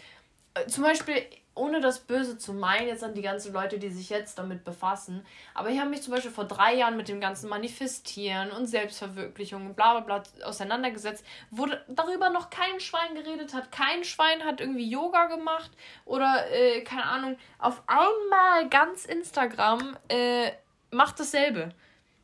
äh, 0.53 0.65
zum 0.67 0.83
Beispiel, 0.83 1.15
ohne 1.53 1.81
das 1.81 1.99
Böse 1.99 2.37
zu 2.37 2.53
meinen, 2.53 2.87
jetzt 2.87 3.03
an 3.03 3.13
die 3.13 3.21
ganzen 3.21 3.51
Leute, 3.53 3.77
die 3.77 3.89
sich 3.89 4.09
jetzt 4.09 4.39
damit 4.39 4.63
befassen, 4.63 5.25
aber 5.53 5.69
ich 5.69 5.79
habe 5.79 5.89
mich 5.89 6.01
zum 6.01 6.13
Beispiel 6.13 6.31
vor 6.31 6.45
drei 6.45 6.75
Jahren 6.75 6.95
mit 6.95 7.09
dem 7.09 7.19
ganzen 7.19 7.49
Manifestieren 7.49 8.51
und 8.51 8.67
Selbstverwirklichung 8.67 9.65
und 9.65 9.75
bla 9.75 9.99
bla 9.99 10.19
bla 10.19 10.47
auseinandergesetzt, 10.47 11.25
wo 11.49 11.67
darüber 11.89 12.29
noch 12.29 12.49
kein 12.49 12.79
Schwein 12.79 13.15
geredet 13.15 13.53
hat. 13.53 13.71
Kein 13.71 14.03
Schwein 14.05 14.45
hat 14.45 14.61
irgendwie 14.61 14.89
Yoga 14.89 15.25
gemacht 15.25 15.71
oder, 16.05 16.49
äh, 16.51 16.81
keine 16.83 17.03
Ahnung, 17.03 17.37
auf 17.59 17.83
einmal 17.87 18.69
ganz 18.69 19.05
Instagram 19.05 19.97
äh, 20.07 20.51
macht 20.89 21.19
dasselbe 21.19 21.73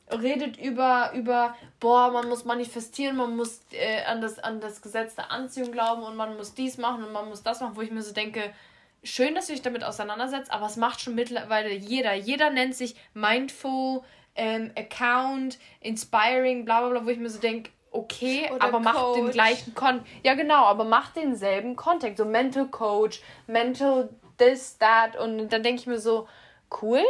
redet 0.10 0.58
über, 0.58 1.12
über, 1.14 1.56
boah, 1.80 2.12
man 2.12 2.30
muss 2.30 2.46
manifestieren, 2.46 3.18
man 3.18 3.36
muss 3.36 3.62
äh, 3.72 4.04
an, 4.06 4.22
das, 4.22 4.40
an 4.40 4.62
das 4.62 4.82
Gesetz 4.82 5.16
der 5.16 5.32
Anziehung 5.32 5.72
glauben 5.72 6.04
und 6.04 6.16
man 6.16 6.38
muss 6.38 6.54
dies 6.54 6.78
machen 6.78 7.04
und 7.04 7.12
man 7.12 7.28
muss 7.28 7.44
das 7.44 7.60
machen, 7.60 7.76
wo 7.76 7.82
ich 7.82 7.92
mir 7.92 8.02
so 8.02 8.14
denke, 8.14 8.54
schön, 9.04 9.36
dass 9.36 9.48
du 9.48 9.54
dich 9.54 9.62
damit 9.62 9.84
auseinandersetzt, 9.84 10.52
aber 10.52 10.66
es 10.66 10.78
macht 10.78 11.02
schon 11.02 11.16
mittlerweile 11.16 11.72
jeder. 11.74 12.14
Jeder 12.14 12.50
nennt 12.50 12.76
sich 12.76 12.96
Mindful, 13.14 14.02
ähm, 14.36 14.72
Account, 14.78 15.58
Inspiring, 15.82 16.64
bla 16.64 16.82
bla 16.82 16.90
bla, 16.90 17.06
wo 17.06 17.10
ich 17.10 17.20
mir 17.20 17.30
so 17.30 17.40
denke, 17.40 17.72
okay, 17.92 18.50
Oder 18.54 18.64
aber 18.64 18.80
macht 18.80 19.16
den 19.16 19.30
gleichen 19.32 19.74
Content. 19.74 20.08
Ja, 20.24 20.36
genau, 20.36 20.66
aber 20.66 20.84
macht 20.84 21.16
denselben 21.16 21.76
Content. 21.76 22.18
So 22.18 22.26
Mental 22.26 22.68
Coach, 22.68 23.22
Mental 23.48 24.10
this, 24.38 24.78
that. 24.78 25.18
Und 25.18 25.50
dann 25.50 25.64
denke 25.64 25.82
ich 25.82 25.88
mir 25.88 26.00
so, 26.00 26.28
cool, 26.82 27.02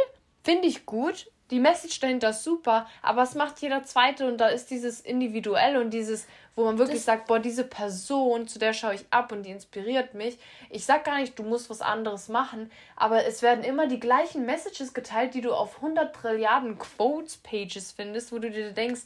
finde 0.42 0.66
ich 0.66 0.86
gut, 0.86 1.30
die 1.50 1.60
Message 1.60 2.00
dahinter 2.00 2.30
ist 2.30 2.44
super, 2.44 2.86
aber 3.02 3.22
es 3.22 3.34
macht 3.34 3.60
jeder 3.60 3.82
zweite 3.84 4.26
und 4.26 4.38
da 4.38 4.48
ist 4.48 4.70
dieses 4.70 5.00
individuell 5.00 5.78
und 5.78 5.90
dieses, 5.90 6.26
wo 6.54 6.64
man 6.64 6.76
wirklich 6.76 6.98
das 6.98 7.06
sagt, 7.06 7.26
boah, 7.26 7.38
diese 7.38 7.64
Person, 7.64 8.46
zu 8.48 8.58
der 8.58 8.74
schaue 8.74 8.94
ich 8.94 9.06
ab 9.10 9.32
und 9.32 9.44
die 9.44 9.50
inspiriert 9.50 10.14
mich. 10.14 10.38
Ich 10.68 10.84
sag 10.84 11.04
gar 11.04 11.18
nicht, 11.18 11.38
du 11.38 11.42
musst 11.42 11.70
was 11.70 11.80
anderes 11.80 12.28
machen, 12.28 12.70
aber 12.96 13.24
es 13.24 13.40
werden 13.42 13.64
immer 13.64 13.86
die 13.86 14.00
gleichen 14.00 14.44
Messages 14.44 14.92
geteilt, 14.92 15.34
die 15.34 15.40
du 15.40 15.54
auf 15.54 15.76
100 15.76 16.14
Trilliarden 16.14 16.78
Quotes 16.78 17.38
Pages 17.38 17.92
findest, 17.92 18.30
wo 18.32 18.38
du 18.38 18.50
dir 18.50 18.72
denkst, 18.72 19.02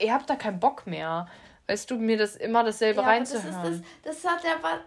ihr 0.00 0.12
habt 0.12 0.30
da 0.30 0.36
keinen 0.36 0.60
Bock 0.60 0.86
mehr. 0.86 1.28
Weißt 1.66 1.90
du, 1.90 1.96
mir 1.96 2.16
das 2.16 2.36
immer 2.36 2.64
dasselbe 2.64 3.02
ja, 3.02 3.08
reinzuhören. 3.08 3.62
Das, 3.62 3.72
ist 3.72 3.84
das, 4.04 4.22
das 4.22 4.32
hat 4.32 4.44
ja 4.44 4.54
aber, 4.54 4.80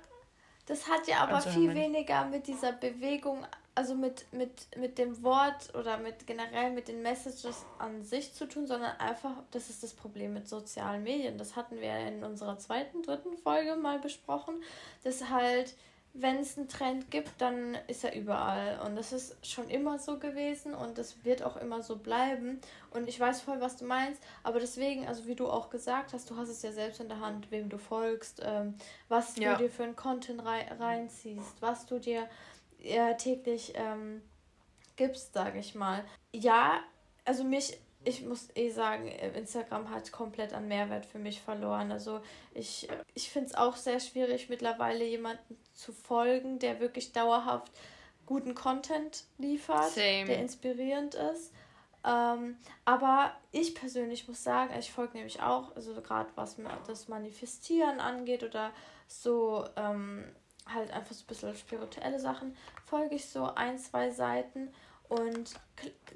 das 0.65 0.87
hat 0.87 1.07
ja 1.07 1.17
aber 1.17 1.41
viel 1.41 1.73
weniger 1.75 2.25
mit 2.25 2.47
dieser 2.47 2.71
Bewegung 2.71 3.45
also 3.73 3.95
mit, 3.95 4.25
mit, 4.33 4.67
mit 4.77 4.97
dem 4.97 5.23
Wort 5.23 5.73
oder 5.75 5.97
mit 5.97 6.27
generell 6.27 6.71
mit 6.71 6.87
den 6.89 7.01
Messages 7.01 7.65
an 7.79 8.03
sich 8.03 8.33
zu 8.33 8.45
tun, 8.45 8.67
sondern 8.67 8.97
einfach, 8.97 9.31
das 9.51 9.69
ist 9.69 9.81
das 9.81 9.93
Problem 9.93 10.33
mit 10.33 10.49
sozialen 10.49 11.03
Medien. 11.03 11.37
Das 11.37 11.55
hatten 11.55 11.79
wir 11.79 11.95
in 11.99 12.23
unserer 12.23 12.57
zweiten, 12.57 13.01
dritten 13.01 13.37
Folge 13.37 13.77
mal 13.77 13.99
besprochen, 13.99 14.55
dass 15.03 15.29
halt, 15.29 15.73
wenn 16.13 16.39
es 16.39 16.57
einen 16.57 16.67
Trend 16.67 17.09
gibt, 17.11 17.29
dann 17.39 17.77
ist 17.87 18.03
er 18.03 18.13
überall. 18.13 18.81
Und 18.85 18.97
das 18.97 19.13
ist 19.13 19.47
schon 19.47 19.69
immer 19.69 19.97
so 19.99 20.19
gewesen 20.19 20.73
und 20.73 20.97
das 20.97 21.23
wird 21.23 21.41
auch 21.41 21.55
immer 21.55 21.81
so 21.81 21.95
bleiben. 21.95 22.59
Und 22.93 23.07
ich 23.07 23.17
weiß 23.17 23.39
voll, 23.39 23.61
was 23.61 23.77
du 23.77 23.85
meinst, 23.85 24.21
aber 24.43 24.59
deswegen, 24.59 25.07
also 25.07 25.27
wie 25.27 25.35
du 25.35 25.47
auch 25.47 25.69
gesagt 25.69 26.11
hast, 26.11 26.29
du 26.29 26.35
hast 26.35 26.49
es 26.49 26.61
ja 26.61 26.73
selbst 26.73 26.99
in 26.99 27.07
der 27.07 27.21
Hand, 27.21 27.49
wem 27.51 27.69
du 27.69 27.77
folgst, 27.77 28.41
ähm, 28.43 28.75
was 29.07 29.37
ja. 29.37 29.53
du 29.53 29.63
dir 29.63 29.69
für 29.69 29.83
einen 29.83 29.95
Content 29.95 30.43
rei 30.43 30.69
reinziehst, 30.77 31.61
was 31.61 31.85
du 31.85 31.99
dir 31.99 32.27
äh, 32.83 33.15
täglich 33.17 33.73
ähm, 33.75 34.21
gibst, 34.95 35.33
sage 35.33 35.59
ich 35.59 35.75
mal. 35.75 36.03
Ja, 36.33 36.79
also 37.25 37.43
mich, 37.43 37.77
ich 38.03 38.23
muss 38.23 38.49
eh 38.55 38.69
sagen, 38.69 39.07
Instagram 39.07 39.89
hat 39.89 40.11
komplett 40.11 40.53
an 40.53 40.67
Mehrwert 40.67 41.05
für 41.05 41.19
mich 41.19 41.41
verloren. 41.41 41.91
Also 41.91 42.21
ich, 42.53 42.87
ich 43.13 43.29
finde 43.29 43.49
es 43.49 43.55
auch 43.55 43.75
sehr 43.75 43.99
schwierig, 43.99 44.49
mittlerweile 44.49 45.05
jemanden 45.05 45.57
zu 45.73 45.93
folgen, 45.93 46.59
der 46.59 46.79
wirklich 46.79 47.11
dauerhaft 47.11 47.71
guten 48.25 48.55
Content 48.55 49.25
liefert, 49.37 49.91
Same. 49.91 50.25
der 50.25 50.39
inspirierend 50.39 51.15
ist. 51.15 51.53
Ähm, 52.03 52.57
aber 52.83 53.35
ich 53.51 53.75
persönlich 53.75 54.27
muss 54.27 54.43
sagen, 54.43 54.73
ich 54.79 54.91
folge 54.91 55.17
nämlich 55.17 55.41
auch, 55.41 55.75
also 55.75 55.93
gerade 56.01 56.31
was 56.35 56.57
das 56.87 57.07
Manifestieren 57.07 57.99
angeht 57.99 58.43
oder 58.43 58.71
so 59.07 59.65
ähm, 59.75 60.25
halt 60.67 60.91
einfach 60.91 61.13
so 61.13 61.23
ein 61.23 61.27
bisschen 61.27 61.55
spirituelle 61.55 62.19
Sachen, 62.19 62.55
folge 62.85 63.15
ich 63.15 63.25
so 63.25 63.45
ein, 63.55 63.77
zwei 63.77 64.11
Seiten 64.11 64.69
und 65.09 65.53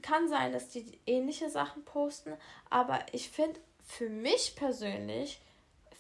kann 0.02 0.30
sein, 0.30 0.54
dass 0.54 0.70
die 0.70 1.00
ähnliche 1.06 1.50
Sachen 1.50 1.84
posten, 1.84 2.34
aber 2.70 3.00
ich 3.12 3.30
finde, 3.30 3.60
für 3.86 4.10
mich 4.10 4.56
persönlich, 4.56 5.42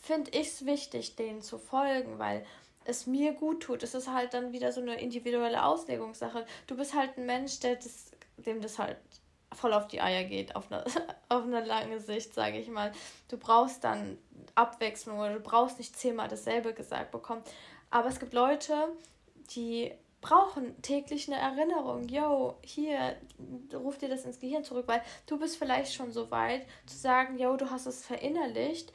finde 0.01 0.31
ich 0.31 0.47
es 0.47 0.65
wichtig, 0.65 1.15
denen 1.15 1.41
zu 1.41 1.57
folgen, 1.57 2.19
weil 2.19 2.45
es 2.85 3.07
mir 3.07 3.33
gut 3.33 3.63
tut. 3.63 3.83
Es 3.83 3.95
ist 3.95 4.07
halt 4.07 4.33
dann 4.33 4.53
wieder 4.53 4.71
so 4.71 4.79
eine 4.79 4.99
individuelle 4.99 5.65
Auslegungssache. 5.65 6.45
Du 6.67 6.77
bist 6.77 6.93
halt 6.93 7.17
ein 7.17 7.25
Mensch, 7.25 7.59
der 7.59 7.75
das, 7.75 8.11
dem 8.37 8.61
das 8.61 8.79
halt 8.79 8.97
voll 9.53 9.73
auf 9.73 9.87
die 9.87 10.01
Eier 10.01 10.23
geht, 10.23 10.55
auf 10.55 10.71
eine, 10.71 10.83
auf 11.29 11.43
eine 11.43 11.63
lange 11.65 11.99
Sicht, 11.99 12.33
sage 12.33 12.59
ich 12.59 12.67
mal. 12.67 12.91
Du 13.27 13.37
brauchst 13.37 13.83
dann 13.83 14.17
Abwechslung 14.53 15.19
oder 15.19 15.33
du 15.33 15.39
brauchst 15.39 15.79
nicht 15.79 15.97
zehnmal 15.97 16.27
dasselbe 16.27 16.73
gesagt 16.73 17.11
bekommen. 17.11 17.41
Aber 17.89 18.09
es 18.09 18.19
gibt 18.19 18.33
Leute, 18.33 18.73
die 19.51 19.91
brauchen 20.21 20.81
täglich 20.81 21.31
eine 21.31 21.39
Erinnerung. 21.39 22.07
Yo, 22.07 22.55
hier, 22.63 23.15
ruf 23.73 23.99
dir 23.99 24.09
das 24.09 24.25
ins 24.25 24.39
Gehirn 24.39 24.63
zurück, 24.63 24.87
weil 24.87 25.03
du 25.27 25.37
bist 25.37 25.57
vielleicht 25.57 25.93
schon 25.93 26.11
so 26.11 26.31
weit 26.31 26.65
zu 26.87 26.97
sagen, 26.97 27.37
yo, 27.37 27.55
du 27.57 27.69
hast 27.69 27.85
es 27.85 28.05
verinnerlicht 28.05 28.91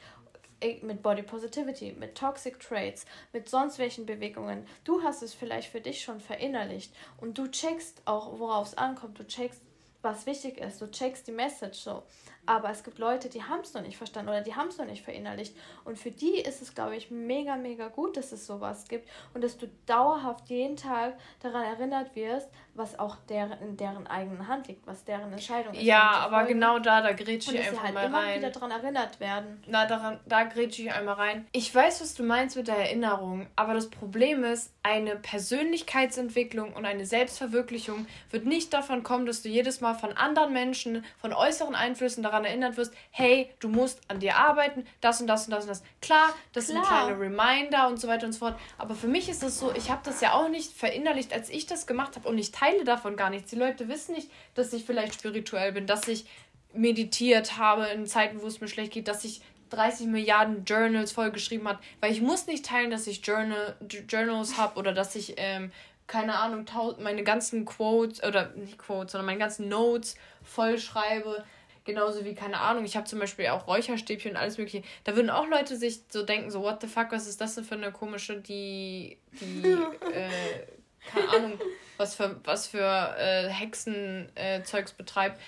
mit 0.81 1.01
Body 1.01 1.23
Positivity, 1.23 1.93
mit 1.93 2.15
Toxic 2.15 2.59
Traits, 2.59 3.05
mit 3.33 3.49
sonst 3.49 3.79
welchen 3.79 4.05
Bewegungen. 4.05 4.67
Du 4.83 5.01
hast 5.01 5.23
es 5.23 5.33
vielleicht 5.33 5.69
für 5.69 5.81
dich 5.81 6.03
schon 6.03 6.19
verinnerlicht 6.19 6.93
und 7.19 7.37
du 7.37 7.47
checkst 7.47 8.01
auch, 8.05 8.37
worauf 8.37 8.67
es 8.67 8.77
ankommt. 8.77 9.17
Du 9.17 9.25
checkst, 9.25 9.61
was 10.01 10.25
wichtig 10.25 10.59
ist. 10.59 10.81
Du 10.81 10.91
checkst 10.91 11.27
die 11.27 11.31
Message 11.31 11.79
so. 11.79 12.03
Aber 12.45 12.69
es 12.71 12.83
gibt 12.83 12.97
Leute, 12.97 13.29
die 13.29 13.43
haben 13.43 13.61
es 13.61 13.73
noch 13.73 13.81
nicht 13.81 13.97
verstanden 13.97 14.29
oder 14.29 14.41
die 14.41 14.55
haben 14.55 14.69
es 14.69 14.77
noch 14.77 14.85
nicht 14.85 15.03
verinnerlicht. 15.03 15.55
Und 15.85 15.99
für 15.99 16.11
die 16.11 16.39
ist 16.39 16.61
es, 16.61 16.73
glaube 16.73 16.95
ich, 16.95 17.11
mega, 17.11 17.55
mega 17.55 17.87
gut, 17.87 18.17
dass 18.17 18.31
es 18.31 18.47
sowas 18.47 18.87
gibt 18.87 19.07
und 19.33 19.43
dass 19.43 19.57
du 19.57 19.67
dauerhaft 19.85 20.49
jeden 20.49 20.75
Tag 20.75 21.17
daran 21.39 21.63
erinnert 21.63 22.15
wirst, 22.15 22.49
was 22.73 22.97
auch 22.97 23.17
deren, 23.27 23.59
in 23.61 23.77
deren 23.77 24.07
eigenen 24.07 24.47
Hand 24.47 24.67
liegt, 24.67 24.87
was 24.87 25.03
deren 25.03 25.31
Entscheidung 25.31 25.73
ist. 25.73 25.81
Ja, 25.83 26.11
aber 26.11 26.37
folgen. 26.37 26.53
genau 26.53 26.79
da, 26.79 27.01
da 27.01 27.11
grätsche 27.11 27.53
ich 27.53 27.67
einfach 27.67 27.83
halt 27.83 27.93
mal 27.93 28.05
immer 28.05 28.19
rein. 28.19 28.39
wieder 28.39 28.49
daran 28.49 28.71
erinnert 28.71 29.19
werden. 29.19 29.61
Na, 29.67 29.85
daran, 29.85 30.19
da 30.25 30.43
grätsche 30.43 30.83
ich 30.83 30.93
einmal 30.93 31.15
rein. 31.15 31.47
Ich 31.51 31.73
weiß, 31.73 32.01
was 32.01 32.13
du 32.13 32.23
meinst 32.23 32.55
mit 32.55 32.67
der 32.67 32.77
Erinnerung, 32.77 33.47
aber 33.55 33.73
das 33.73 33.89
Problem 33.89 34.43
ist, 34.43 34.73
eine 34.83 35.15
Persönlichkeitsentwicklung 35.17 36.73
und 36.73 36.85
eine 36.85 37.05
Selbstverwirklichung 37.05 38.07
wird 38.29 38.45
nicht 38.45 38.73
davon 38.73 39.03
kommen, 39.03 39.25
dass 39.25 39.41
du 39.41 39.49
jedes 39.49 39.81
Mal 39.81 39.93
von 39.93 40.13
anderen 40.13 40.53
Menschen, 40.53 41.03
von 41.19 41.33
äußeren 41.33 41.75
Einflüssen 41.75 42.23
daran 42.23 42.45
erinnert 42.45 42.77
wirst, 42.77 42.93
hey, 43.11 43.53
du 43.59 43.67
musst 43.67 43.99
an 44.07 44.19
dir 44.19 44.37
arbeiten, 44.37 44.85
das 45.01 45.19
und 45.19 45.27
das 45.27 45.45
und 45.45 45.51
das 45.51 45.65
und 45.65 45.69
das. 45.69 45.83
Klar, 46.01 46.29
das 46.53 46.67
Klar. 46.67 46.83
sind 46.83 46.87
kleine 46.87 47.19
Reminder 47.19 47.87
und 47.87 47.99
so 47.99 48.07
weiter 48.07 48.25
und 48.25 48.33
so 48.33 48.39
fort. 48.39 48.55
Aber 48.77 48.95
für 48.95 49.07
mich 49.07 49.29
ist 49.29 49.43
es 49.43 49.59
so, 49.59 49.73
ich 49.75 49.91
habe 49.91 50.01
das 50.03 50.21
ja 50.21 50.33
auch 50.33 50.49
nicht 50.49 50.71
verinnerlicht, 50.71 51.33
als 51.33 51.49
ich 51.49 51.65
das 51.65 51.85
gemacht 51.85 52.15
habe 52.15 52.27
und 52.27 52.37
ich 52.37 52.51
teile 52.61 52.83
davon 52.83 53.15
gar 53.15 53.29
nichts. 53.29 53.49
Die 53.49 53.55
Leute 53.55 53.87
wissen 53.87 54.13
nicht, 54.13 54.29
dass 54.53 54.73
ich 54.73 54.85
vielleicht 54.85 55.15
spirituell 55.15 55.71
bin, 55.71 55.87
dass 55.87 56.07
ich 56.07 56.25
meditiert 56.73 57.57
habe 57.57 57.85
in 57.87 58.05
Zeiten, 58.05 58.41
wo 58.41 58.47
es 58.47 58.61
mir 58.61 58.67
schlecht 58.67 58.93
geht, 58.93 59.07
dass 59.07 59.25
ich 59.25 59.41
30 59.71 60.07
Milliarden 60.07 60.63
Journals 60.65 61.11
vollgeschrieben 61.11 61.67
hat, 61.67 61.79
weil 62.01 62.11
ich 62.11 62.21
muss 62.21 62.47
nicht 62.47 62.65
teilen, 62.65 62.91
dass 62.91 63.07
ich 63.07 63.25
Journal, 63.25 63.75
Journals 64.07 64.57
habe 64.57 64.77
oder 64.77 64.93
dass 64.93 65.15
ich, 65.15 65.35
ähm, 65.37 65.71
keine 66.07 66.37
Ahnung, 66.39 66.65
meine 66.99 67.23
ganzen 67.23 67.65
Quotes 67.65 68.21
oder 68.23 68.49
nicht 68.55 68.77
Quotes, 68.77 69.13
sondern 69.13 69.27
meine 69.27 69.39
ganzen 69.39 69.69
Notes 69.69 70.15
vollschreibe. 70.43 71.45
Genauso 71.83 72.25
wie, 72.25 72.35
keine 72.35 72.59
Ahnung, 72.59 72.85
ich 72.85 72.95
habe 72.95 73.07
zum 73.07 73.19
Beispiel 73.19 73.47
auch 73.47 73.65
Räucherstäbchen 73.65 74.31
und 74.31 74.37
alles 74.37 74.57
mögliche. 74.57 74.83
Da 75.03 75.15
würden 75.15 75.29
auch 75.29 75.47
Leute 75.47 75.77
sich 75.77 76.01
so 76.09 76.21
denken, 76.23 76.51
so, 76.51 76.61
what 76.61 76.81
the 76.81 76.87
fuck, 76.87 77.07
was 77.11 77.27
ist 77.27 77.41
das 77.41 77.55
denn 77.55 77.63
für 77.63 77.75
eine 77.75 77.91
komische, 77.91 78.39
die, 78.39 79.17
die, 79.31 79.63
äh, 80.13 80.80
keine 81.09 81.29
Ahnung, 81.29 81.59
was 81.97 82.15
für, 82.15 82.39
was 82.43 82.67
für 82.67 83.15
äh, 83.17 83.47
Hexenzeugs 83.49 84.91
äh, 84.91 84.95
betreibt. 84.97 85.39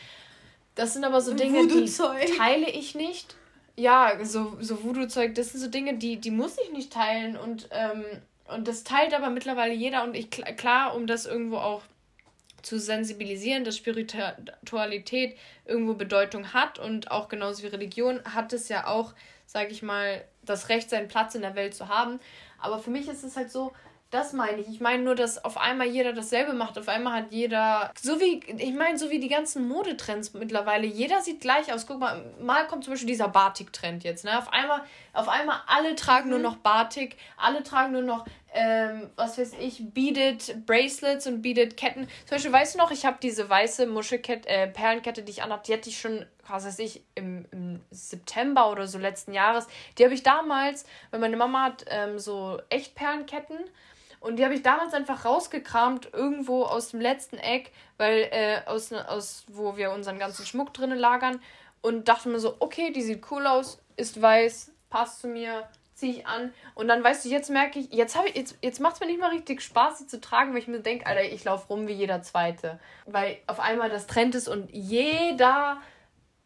Das 0.76 0.94
sind 0.94 1.04
aber 1.04 1.22
so 1.22 1.34
Dinge, 1.34 1.68
die 1.68 1.86
teile 2.38 2.70
ich 2.70 2.96
nicht. 2.96 3.36
Ja, 3.76 4.14
so, 4.24 4.58
so 4.60 4.84
Voodoo-Zeug, 4.84 5.36
das 5.36 5.52
sind 5.52 5.62
so 5.62 5.68
Dinge, 5.68 5.98
die, 5.98 6.18
die 6.18 6.32
muss 6.32 6.58
ich 6.64 6.72
nicht 6.72 6.94
teilen. 6.94 7.38
Und, 7.38 7.70
ähm, 7.72 8.04
und 8.48 8.68
das 8.68 8.84
teilt 8.84 9.14
aber 9.14 9.30
mittlerweile 9.30 9.74
jeder. 9.74 10.04
Und 10.04 10.16
ich, 10.16 10.30
klar, 10.30 10.96
um 10.96 11.08
das 11.08 11.26
irgendwo 11.26 11.58
auch 11.58 11.82
zu 12.64 12.80
sensibilisieren, 12.80 13.66
dass 13.66 13.78
Spiritualität 13.78 15.38
irgendwo 15.66 15.94
Bedeutung 15.94 16.54
hat 16.54 16.80
und 16.80 17.12
auch 17.12 17.28
genauso 17.28 17.62
wie 17.64 17.68
Religion 17.68 18.22
hat 18.24 18.54
es 18.54 18.70
ja 18.70 18.88
auch, 18.88 19.14
sage 19.46 19.72
ich 19.72 19.84
mal, 19.84 20.24
das 20.44 20.70
Recht, 20.70 20.90
seinen 20.90 21.10
Platz 21.10 21.36
in 21.36 21.42
der 21.42 21.56
Welt 21.56 21.76
zu 21.76 21.90
haben. 21.90 22.20
Aber 22.60 22.80
für 22.80 22.90
mich 22.90 23.08
ist 23.10 23.24
es 23.24 23.36
halt 23.36 23.52
so, 23.52 23.74
das 24.14 24.32
meine 24.32 24.62
ich. 24.62 24.68
Ich 24.68 24.80
meine 24.80 25.02
nur, 25.02 25.16
dass 25.16 25.44
auf 25.44 25.58
einmal 25.58 25.88
jeder 25.88 26.14
dasselbe 26.14 26.54
macht. 26.54 26.78
Auf 26.78 26.88
einmal 26.88 27.14
hat 27.14 27.32
jeder. 27.32 27.92
So 28.00 28.20
wie, 28.20 28.42
ich 28.58 28.74
meine, 28.74 28.98
so 28.98 29.10
wie 29.10 29.20
die 29.20 29.28
ganzen 29.28 29.68
Modetrends 29.68 30.34
mittlerweile. 30.34 30.86
Jeder 30.86 31.22
sieht 31.22 31.42
gleich 31.42 31.74
aus. 31.74 31.88
Guck 31.88 32.00
mal, 32.00 32.24
mal 32.40 32.68
kommt 32.68 32.84
zum 32.84 32.94
Beispiel 32.94 33.08
dieser 33.08 33.28
Batik-Trend 33.28 34.04
jetzt. 34.04 34.24
Ne? 34.24 34.38
Auf 34.38 34.54
einmal, 34.54 34.82
auf 35.14 35.28
einmal 35.28 35.62
alle 35.68 35.96
tragen 35.96 36.26
mhm. 36.26 36.32
nur 36.32 36.40
noch 36.40 36.58
Batik, 36.58 37.18
alle 37.38 37.64
tragen 37.64 37.94
nur 37.94 38.04
noch, 38.04 38.26
ähm, 38.54 39.10
was 39.16 39.40
weiß 39.40 39.54
ich, 39.60 39.94
Beaded 39.94 40.66
Bracelets 40.68 41.26
und 41.26 41.42
Beaded 41.42 41.76
Ketten. 41.76 42.08
Zum 42.26 42.36
Beispiel, 42.36 42.52
weißt 42.52 42.76
du 42.76 42.80
noch, 42.80 42.92
ich 42.92 43.06
habe 43.08 43.18
diese 43.20 43.50
weiße 43.50 43.88
Muschelkette, 43.88 44.48
äh, 44.48 44.68
Perlenkette, 44.68 45.24
die 45.24 45.32
ich 45.32 45.42
anhatte, 45.42 45.64
die 45.68 45.74
hatte 45.74 45.90
ich 45.90 46.00
schon, 46.00 46.24
was 46.48 46.66
weiß 46.66 46.78
ich, 46.80 47.02
im, 47.16 47.46
im 47.52 47.80
September 47.90 48.70
oder 48.70 48.86
so 48.86 49.00
letzten 49.00 49.34
Jahres. 49.34 49.66
Die 49.98 50.04
habe 50.04 50.14
ich 50.14 50.22
damals, 50.22 50.86
weil 51.10 51.20
meine 51.20 51.36
Mama 51.36 51.64
hat 51.64 51.86
ähm, 51.90 52.20
so 52.20 52.62
Echtperlenketten 52.70 53.58
und 54.24 54.38
die 54.38 54.46
habe 54.46 54.54
ich 54.54 54.64
damals 54.64 54.94
einfach 54.94 55.26
rausgekramt, 55.26 56.14
irgendwo 56.14 56.64
aus 56.64 56.92
dem 56.92 57.02
letzten 57.02 57.38
Eck, 57.38 57.72
weil, 57.98 58.30
äh, 58.32 58.62
aus, 58.66 58.94
aus, 58.94 59.44
wo 59.50 59.76
wir 59.76 59.92
unseren 59.92 60.18
ganzen 60.18 60.46
Schmuck 60.46 60.74
drinnen 60.74 60.98
lagern. 60.98 61.42
Und 61.82 62.08
dachte 62.08 62.30
mir 62.30 62.40
so, 62.40 62.56
okay, 62.60 62.94
die 62.94 63.02
sieht 63.02 63.30
cool 63.32 63.46
aus, 63.46 63.84
ist 63.98 64.22
weiß, 64.22 64.72
passt 64.90 65.20
zu 65.20 65.28
mir, 65.28 65.68
ziehe 65.94 66.14
ich 66.14 66.26
an. 66.26 66.54
Und 66.74 66.88
dann 66.88 67.04
weißt 67.04 67.26
du, 67.26 67.30
jetzt 67.30 67.50
merke 67.50 67.80
ich, 67.80 67.92
jetzt 67.92 68.18
jetzt, 68.34 68.58
jetzt 68.62 68.80
macht 68.80 68.94
es 68.94 69.00
mir 69.02 69.08
nicht 69.08 69.20
mal 69.20 69.32
richtig 69.32 69.62
Spaß, 69.62 69.98
sie 69.98 70.08
zu 70.08 70.22
tragen, 70.22 70.54
weil 70.54 70.60
ich 70.60 70.70
mir 70.70 70.80
denke, 70.80 71.06
Alter, 71.06 71.24
ich 71.24 71.44
laufe 71.44 71.68
rum 71.68 71.90
wie 71.90 71.94
jeder 71.94 72.22
Zweite. 72.22 72.80
Weil 73.06 73.40
auf 73.48 73.60
einmal 73.60 73.90
das 73.90 74.08
Trend 74.08 74.36
ist 74.36 74.48
und 74.48 74.72
jeder 74.72 75.82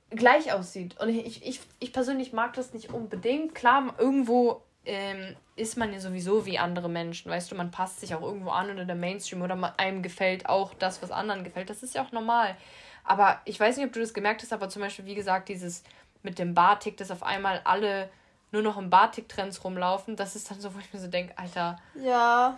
gleich 0.09 0.51
aussieht. 0.51 0.99
Und 0.99 1.09
ich, 1.09 1.45
ich, 1.45 1.59
ich 1.79 1.93
persönlich 1.93 2.33
mag 2.33 2.53
das 2.53 2.73
nicht 2.73 2.91
unbedingt. 2.91 3.53
Klar, 3.53 3.93
irgendwo 3.99 4.63
ähm, 4.87 5.35
ist 5.57 5.77
man 5.77 5.91
ja 5.91 5.99
sowieso 5.99 6.45
wie 6.45 6.57
andere 6.57 6.89
Menschen. 6.89 7.29
Weißt 7.29 7.51
du, 7.51 7.55
man 7.55 7.71
passt 7.71 7.99
sich 7.99 8.15
auch 8.15 8.21
irgendwo 8.21 8.49
an 8.49 8.71
oder 8.71 8.85
der 8.85 8.95
Mainstream 8.95 9.41
oder 9.41 9.73
einem 9.77 10.01
gefällt 10.01 10.47
auch 10.47 10.73
das, 10.73 11.01
was 11.01 11.11
anderen 11.11 11.43
gefällt. 11.43 11.69
Das 11.69 11.83
ist 11.83 11.93
ja 11.93 12.03
auch 12.03 12.11
normal. 12.11 12.55
Aber 13.03 13.41
ich 13.45 13.59
weiß 13.59 13.77
nicht, 13.77 13.85
ob 13.85 13.93
du 13.93 13.99
das 13.99 14.13
gemerkt 14.13 14.41
hast, 14.41 14.53
aber 14.53 14.69
zum 14.69 14.81
Beispiel, 14.81 15.05
wie 15.05 15.15
gesagt, 15.15 15.49
dieses 15.49 15.83
mit 16.23 16.39
dem 16.39 16.53
Batik, 16.53 16.97
dass 16.97 17.11
auf 17.11 17.23
einmal 17.23 17.61
alle 17.65 18.09
nur 18.51 18.61
noch 18.61 18.77
im 18.77 18.89
Batik-Trends 18.89 19.63
rumlaufen, 19.63 20.15
das 20.15 20.35
ist 20.35 20.49
dann 20.49 20.61
so, 20.61 20.73
wo 20.73 20.79
ich 20.79 20.93
mir 20.93 20.99
so 20.99 21.07
denke, 21.07 21.37
Alter. 21.37 21.77
Ja. 21.95 22.57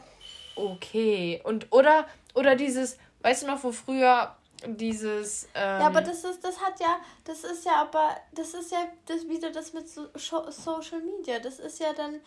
Okay. 0.55 1.41
Und 1.43 1.67
oder, 1.71 2.05
oder 2.35 2.55
dieses, 2.55 2.99
weißt 3.21 3.43
du 3.43 3.47
noch, 3.47 3.63
wo 3.63 3.71
früher 3.71 4.35
dieses. 4.65 5.45
Ähm, 5.55 5.81
ja, 5.81 5.87
aber 5.87 6.01
das 6.01 6.23
ist, 6.23 6.43
das 6.43 6.61
hat 6.61 6.79
ja, 6.79 6.99
das 7.23 7.43
ist 7.43 7.65
ja 7.65 7.75
aber, 7.75 8.15
das 8.33 8.53
ist 8.53 8.71
ja 8.71 8.87
das 9.05 9.27
wieder 9.27 9.51
das 9.51 9.73
mit 9.73 9.89
so 9.89 10.07
Social 10.15 11.01
Media. 11.01 11.39
Das 11.39 11.59
ist 11.59 11.79
ja 11.79 11.93
dann, 11.93 12.19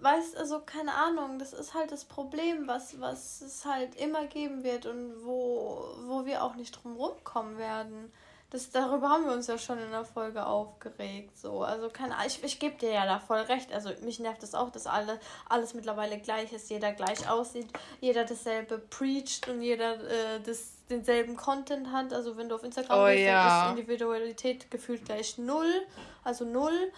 weißt 0.00 0.36
also 0.36 0.60
keine 0.60 0.94
Ahnung, 0.94 1.38
das 1.38 1.52
ist 1.52 1.74
halt 1.74 1.92
das 1.92 2.04
Problem, 2.04 2.66
was, 2.66 3.00
was 3.00 3.40
es 3.42 3.64
halt 3.64 3.94
immer 3.96 4.26
geben 4.26 4.64
wird 4.64 4.86
und 4.86 5.24
wo, 5.24 5.84
wo 6.06 6.24
wir 6.24 6.44
auch 6.44 6.54
nicht 6.54 6.72
drum 6.72 6.96
rumkommen 6.96 7.58
werden. 7.58 8.12
Das, 8.50 8.68
darüber 8.70 9.10
haben 9.10 9.26
wir 9.26 9.32
uns 9.32 9.46
ja 9.46 9.58
schon 9.58 9.78
in 9.78 9.92
der 9.92 10.04
Folge 10.04 10.44
aufgeregt. 10.44 11.38
So. 11.38 11.62
Also 11.62 11.88
keine 11.88 12.16
ich, 12.26 12.42
ich 12.42 12.58
gebe 12.58 12.76
dir 12.76 12.90
ja 12.90 13.06
da 13.06 13.20
voll 13.20 13.38
recht. 13.42 13.72
Also 13.72 13.90
mich 14.02 14.18
nervt 14.18 14.42
das 14.42 14.56
auch, 14.56 14.70
dass 14.70 14.88
alle, 14.88 15.20
alles 15.48 15.72
mittlerweile 15.72 16.18
gleich 16.18 16.52
ist, 16.52 16.68
jeder 16.68 16.92
gleich 16.92 17.30
aussieht, 17.30 17.68
jeder 18.00 18.24
dasselbe 18.24 18.78
preacht 18.78 19.48
und 19.48 19.62
jeder 19.62 19.94
äh, 20.02 20.40
das 20.40 20.79
denselben 20.90 21.36
Content 21.36 21.92
hat. 21.92 22.12
Also 22.12 22.36
wenn 22.36 22.48
du 22.48 22.54
auf 22.56 22.64
Instagram 22.64 22.98
oh, 22.98 23.06
bist, 23.06 23.20
ja. 23.20 23.64
ist 23.64 23.78
Individualität 23.78 24.70
gefühlt 24.70 25.04
gleich 25.04 25.38
null. 25.38 25.86
Also 26.24 26.44
null. 26.44 26.92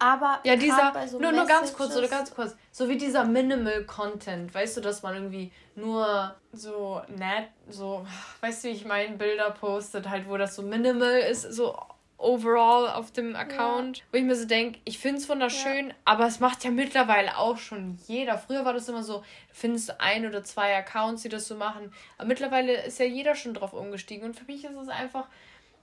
Aber 0.00 0.38
ja, 0.44 0.54
dieser, 0.54 0.92
so 1.08 1.18
nur, 1.18 1.32
nur 1.32 1.44
ganz 1.44 1.72
kurz, 1.74 1.96
oder 1.96 2.06
ganz 2.06 2.32
kurz, 2.32 2.54
so 2.70 2.88
wie 2.88 2.96
dieser 2.96 3.24
Minimal 3.24 3.84
Content, 3.84 4.54
weißt 4.54 4.76
du, 4.76 4.80
dass 4.80 5.02
man 5.02 5.14
irgendwie 5.14 5.52
nur 5.74 6.36
so 6.52 7.02
nett, 7.08 7.48
so, 7.68 8.06
weißt 8.40 8.62
du, 8.62 8.68
wie 8.68 8.72
ich 8.72 8.84
meine, 8.84 9.16
Bilder 9.16 9.50
postet, 9.50 10.08
halt, 10.08 10.28
wo 10.28 10.36
das 10.36 10.54
so 10.54 10.62
minimal 10.62 11.18
ist, 11.18 11.52
so 11.52 11.76
overall 12.18 12.88
auf 12.88 13.12
dem 13.12 13.36
Account, 13.36 13.98
ja. 13.98 14.04
wo 14.10 14.18
ich 14.18 14.24
mir 14.24 14.34
so 14.34 14.44
denke, 14.44 14.80
ich 14.84 14.98
finde 14.98 15.18
es 15.18 15.28
wunderschön, 15.28 15.88
ja. 15.88 15.94
aber 16.04 16.26
es 16.26 16.40
macht 16.40 16.64
ja 16.64 16.70
mittlerweile 16.70 17.38
auch 17.38 17.58
schon 17.58 17.98
jeder. 18.06 18.36
Früher 18.38 18.64
war 18.64 18.72
das 18.72 18.88
immer 18.88 19.04
so, 19.04 19.18
du 19.18 19.24
findest 19.52 20.00
ein 20.00 20.26
oder 20.26 20.42
zwei 20.42 20.76
Accounts, 20.76 21.22
die 21.22 21.28
das 21.28 21.46
so 21.46 21.54
machen, 21.54 21.92
aber 22.18 22.26
mittlerweile 22.26 22.84
ist 22.84 22.98
ja 22.98 23.06
jeder 23.06 23.36
schon 23.36 23.54
drauf 23.54 23.72
umgestiegen 23.72 24.26
und 24.26 24.34
für 24.34 24.44
mich 24.44 24.64
ist 24.64 24.76
es 24.76 24.88
einfach, 24.88 25.28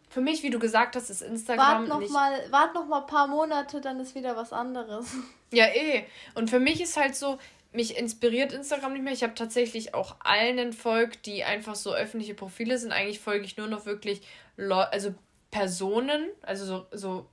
für 0.10 0.22
mich, 0.22 0.44
wie 0.44 0.50
du 0.50 0.60
gesagt 0.60 0.98
hast, 0.98 1.10
ist 1.10 1.22
Instagram 1.22 1.80
wart 1.82 1.88
noch 1.88 2.00
nicht... 2.00 2.12
Mal, 2.12 2.52
wart 2.52 2.76
noch 2.76 2.86
mal 2.86 3.02
ein 3.02 3.08
paar 3.08 3.28
Monate, 3.28 3.80
dann 3.80 4.00
ist 4.02 4.14
wieder 4.14 4.36
was 4.36 4.54
anderes. 4.54 5.08
Ja, 5.52 5.68
eh. 5.68 6.04
Und 6.34 6.50
für 6.50 6.60
mich 6.60 6.82
ist 6.82 6.98
halt 6.98 7.16
so, 7.16 7.38
mich 7.72 7.98
inspiriert 7.98 8.52
Instagram 8.52 8.94
nicht 8.94 9.04
mehr. 9.04 9.14
Ich 9.14 9.24
habe 9.24 9.36
tatsächlich 9.36 9.94
auch 9.94 10.16
allen 10.20 10.58
entfolgt, 10.58 11.26
die 11.26 11.44
einfach 11.44 11.76
so 11.76 11.94
öffentliche 11.94 12.34
Profile 12.34 12.78
sind. 12.78 12.92
Eigentlich 12.92 13.20
folge 13.20 13.46
ich 13.46 13.56
nur 13.56 13.68
noch 13.68 13.86
wirklich 13.86 14.22
Le 14.58 14.92
also 14.92 15.14
Personen, 15.56 16.28
also 16.42 16.66
so, 16.66 16.86
so, 16.92 17.26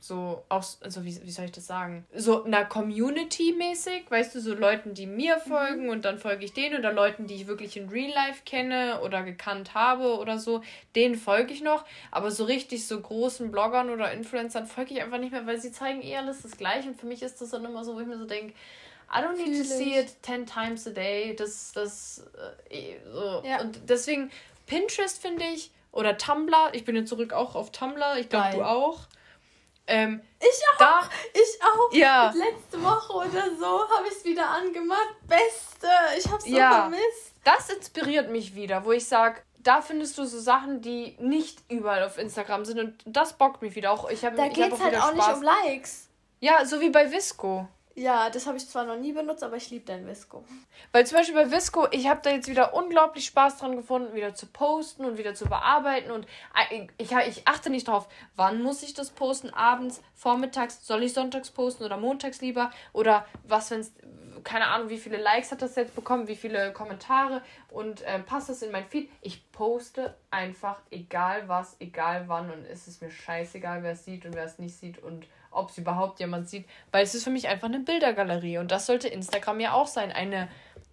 so 0.00 0.42
auch, 0.48 0.64
also 0.80 1.04
wie, 1.04 1.16
wie 1.22 1.30
soll 1.30 1.44
ich 1.44 1.52
das 1.52 1.68
sagen? 1.68 2.04
So 2.12 2.42
einer 2.42 2.64
Community 2.64 3.54
mäßig, 3.56 4.10
weißt 4.10 4.34
du, 4.34 4.40
so 4.40 4.52
Leuten, 4.52 4.94
die 4.94 5.06
mir 5.06 5.36
mhm. 5.36 5.48
folgen 5.48 5.84
mhm. 5.84 5.90
und 5.90 6.04
dann 6.04 6.18
folge 6.18 6.44
ich 6.44 6.52
denen 6.52 6.76
oder 6.76 6.92
Leuten, 6.92 7.28
die 7.28 7.36
ich 7.36 7.46
wirklich 7.46 7.76
in 7.76 7.88
Real 7.88 8.12
Life 8.12 8.42
kenne 8.44 9.00
oder 9.02 9.22
gekannt 9.22 9.74
habe 9.74 10.18
oder 10.18 10.40
so, 10.40 10.60
denen 10.96 11.14
folge 11.14 11.52
ich 11.52 11.62
noch. 11.62 11.84
Aber 12.10 12.32
so 12.32 12.42
richtig 12.42 12.84
so 12.84 13.00
großen 13.00 13.52
Bloggern 13.52 13.90
oder 13.90 14.10
Influencern 14.10 14.66
folge 14.66 14.94
ich 14.94 15.00
einfach 15.00 15.20
nicht 15.20 15.30
mehr, 15.30 15.46
weil 15.46 15.60
sie 15.60 15.70
zeigen 15.70 16.02
eh 16.02 16.16
alles 16.16 16.42
das 16.42 16.56
Gleiche 16.56 16.88
und 16.88 16.98
für 16.98 17.06
mich 17.06 17.22
ist 17.22 17.40
das 17.40 17.50
dann 17.50 17.64
immer 17.64 17.84
so, 17.84 17.94
wo 17.94 18.00
ich 18.00 18.08
mir 18.08 18.18
so 18.18 18.26
denke, 18.26 18.54
I 19.08 19.20
don't 19.20 19.36
need 19.36 19.56
to 19.56 19.62
see 19.62 19.96
it 19.96 20.20
ten 20.20 20.46
times 20.46 20.84
a 20.88 20.90
day. 20.90 21.36
Das, 21.36 21.70
das, 21.72 22.26
äh, 22.70 22.96
so. 23.12 23.42
Ja. 23.46 23.60
Und 23.60 23.78
deswegen, 23.88 24.32
Pinterest 24.66 25.22
finde 25.22 25.44
ich, 25.44 25.70
oder 25.92 26.16
Tumblr, 26.16 26.70
ich 26.72 26.84
bin 26.84 26.96
jetzt 26.96 27.08
zurück 27.08 27.32
auch 27.32 27.54
auf 27.54 27.72
Tumblr, 27.72 28.16
ich 28.18 28.28
glaube 28.28 28.56
du 28.56 28.62
auch. 28.62 29.00
Ähm, 29.86 30.20
ich 30.38 30.62
auch. 30.74 30.78
Da, 30.78 31.00
ich 31.32 31.62
auch. 31.62 31.92
Ja. 31.92 32.32
Letzte 32.36 32.82
Woche 32.82 33.26
oder 33.26 33.56
so 33.58 33.88
habe 33.88 34.06
ich 34.06 34.12
es 34.12 34.24
wieder 34.24 34.46
angemacht. 34.46 35.16
Beste. 35.26 35.88
Ich 36.18 36.26
habe 36.26 36.36
es 36.36 36.44
so 36.44 36.56
ja, 36.56 36.72
vermisst. 36.72 37.32
Das 37.42 37.70
inspiriert 37.70 38.30
mich 38.30 38.54
wieder, 38.54 38.84
wo 38.84 38.92
ich 38.92 39.06
sage, 39.06 39.40
da 39.58 39.80
findest 39.80 40.18
du 40.18 40.24
so 40.24 40.38
Sachen, 40.38 40.82
die 40.82 41.16
nicht 41.18 41.60
überall 41.70 42.04
auf 42.04 42.18
Instagram 42.18 42.66
sind 42.66 42.78
und 42.78 43.02
das 43.06 43.32
bockt 43.32 43.62
mich 43.62 43.74
wieder 43.74 43.90
auch. 43.90 44.10
Ich 44.10 44.24
hab, 44.24 44.36
da 44.36 44.48
geht 44.48 44.72
es 44.72 44.80
halt 44.80 44.94
auch 44.96 45.12
Spaß. 45.12 45.14
nicht 45.14 45.36
um 45.36 45.42
Likes. 45.42 46.08
Ja, 46.40 46.64
so 46.64 46.80
wie 46.80 46.90
bei 46.90 47.10
Visco. 47.10 47.66
Ja, 47.98 48.30
das 48.30 48.46
habe 48.46 48.56
ich 48.56 48.68
zwar 48.68 48.84
noch 48.84 48.96
nie 48.96 49.12
benutzt, 49.12 49.42
aber 49.42 49.56
ich 49.56 49.70
liebe 49.70 49.84
dein 49.84 50.06
Visco. 50.06 50.44
Weil 50.92 51.04
zum 51.04 51.18
Beispiel 51.18 51.34
bei 51.34 51.50
Visco, 51.50 51.88
ich 51.90 52.08
habe 52.08 52.20
da 52.22 52.30
jetzt 52.30 52.46
wieder 52.46 52.72
unglaublich 52.72 53.26
Spaß 53.26 53.58
dran 53.58 53.74
gefunden, 53.74 54.14
wieder 54.14 54.34
zu 54.34 54.46
posten 54.46 55.04
und 55.04 55.18
wieder 55.18 55.34
zu 55.34 55.46
bearbeiten. 55.46 56.12
Und 56.12 56.24
ich, 56.96 57.10
ich 57.10 57.48
achte 57.48 57.70
nicht 57.70 57.88
drauf, 57.88 58.06
wann 58.36 58.62
muss 58.62 58.84
ich 58.84 58.94
das 58.94 59.10
posten? 59.10 59.50
Abends, 59.50 60.00
vormittags, 60.14 60.86
soll 60.86 61.02
ich 61.02 61.12
sonntags 61.12 61.50
posten 61.50 61.82
oder 61.82 61.96
montags 61.96 62.40
lieber? 62.40 62.70
Oder 62.92 63.26
was, 63.42 63.72
wenn 63.72 63.80
es, 63.80 63.92
keine 64.44 64.68
Ahnung, 64.68 64.90
wie 64.90 64.98
viele 64.98 65.16
Likes 65.16 65.50
hat 65.50 65.60
das 65.60 65.74
jetzt 65.74 65.96
bekommen, 65.96 66.28
wie 66.28 66.36
viele 66.36 66.72
Kommentare 66.72 67.42
und 67.68 68.02
äh, 68.02 68.20
passt 68.20 68.48
das 68.48 68.62
in 68.62 68.70
mein 68.70 68.86
Feed? 68.86 69.10
Ich 69.22 69.50
poste 69.50 70.14
einfach, 70.30 70.80
egal 70.92 71.48
was, 71.48 71.74
egal 71.80 72.28
wann 72.28 72.52
und 72.52 72.64
es 72.64 72.86
ist 72.86 73.02
mir 73.02 73.10
scheißegal, 73.10 73.82
wer 73.82 73.92
es 73.92 74.04
sieht 74.04 74.24
und 74.24 74.36
wer 74.36 74.44
es 74.44 74.60
nicht 74.60 74.76
sieht 74.76 75.02
und 75.02 75.26
ob 75.50 75.70
es 75.70 75.78
überhaupt 75.78 76.20
jemand 76.20 76.48
sieht, 76.48 76.68
weil 76.92 77.02
es 77.04 77.14
ist 77.14 77.24
für 77.24 77.30
mich 77.30 77.48
einfach 77.48 77.68
eine 77.68 77.80
Bildergalerie 77.80 78.58
und 78.58 78.70
das 78.70 78.86
sollte 78.86 79.08
Instagram 79.08 79.60
ja 79.60 79.72
auch 79.72 79.86
sein, 79.86 80.12
eine 80.12 80.48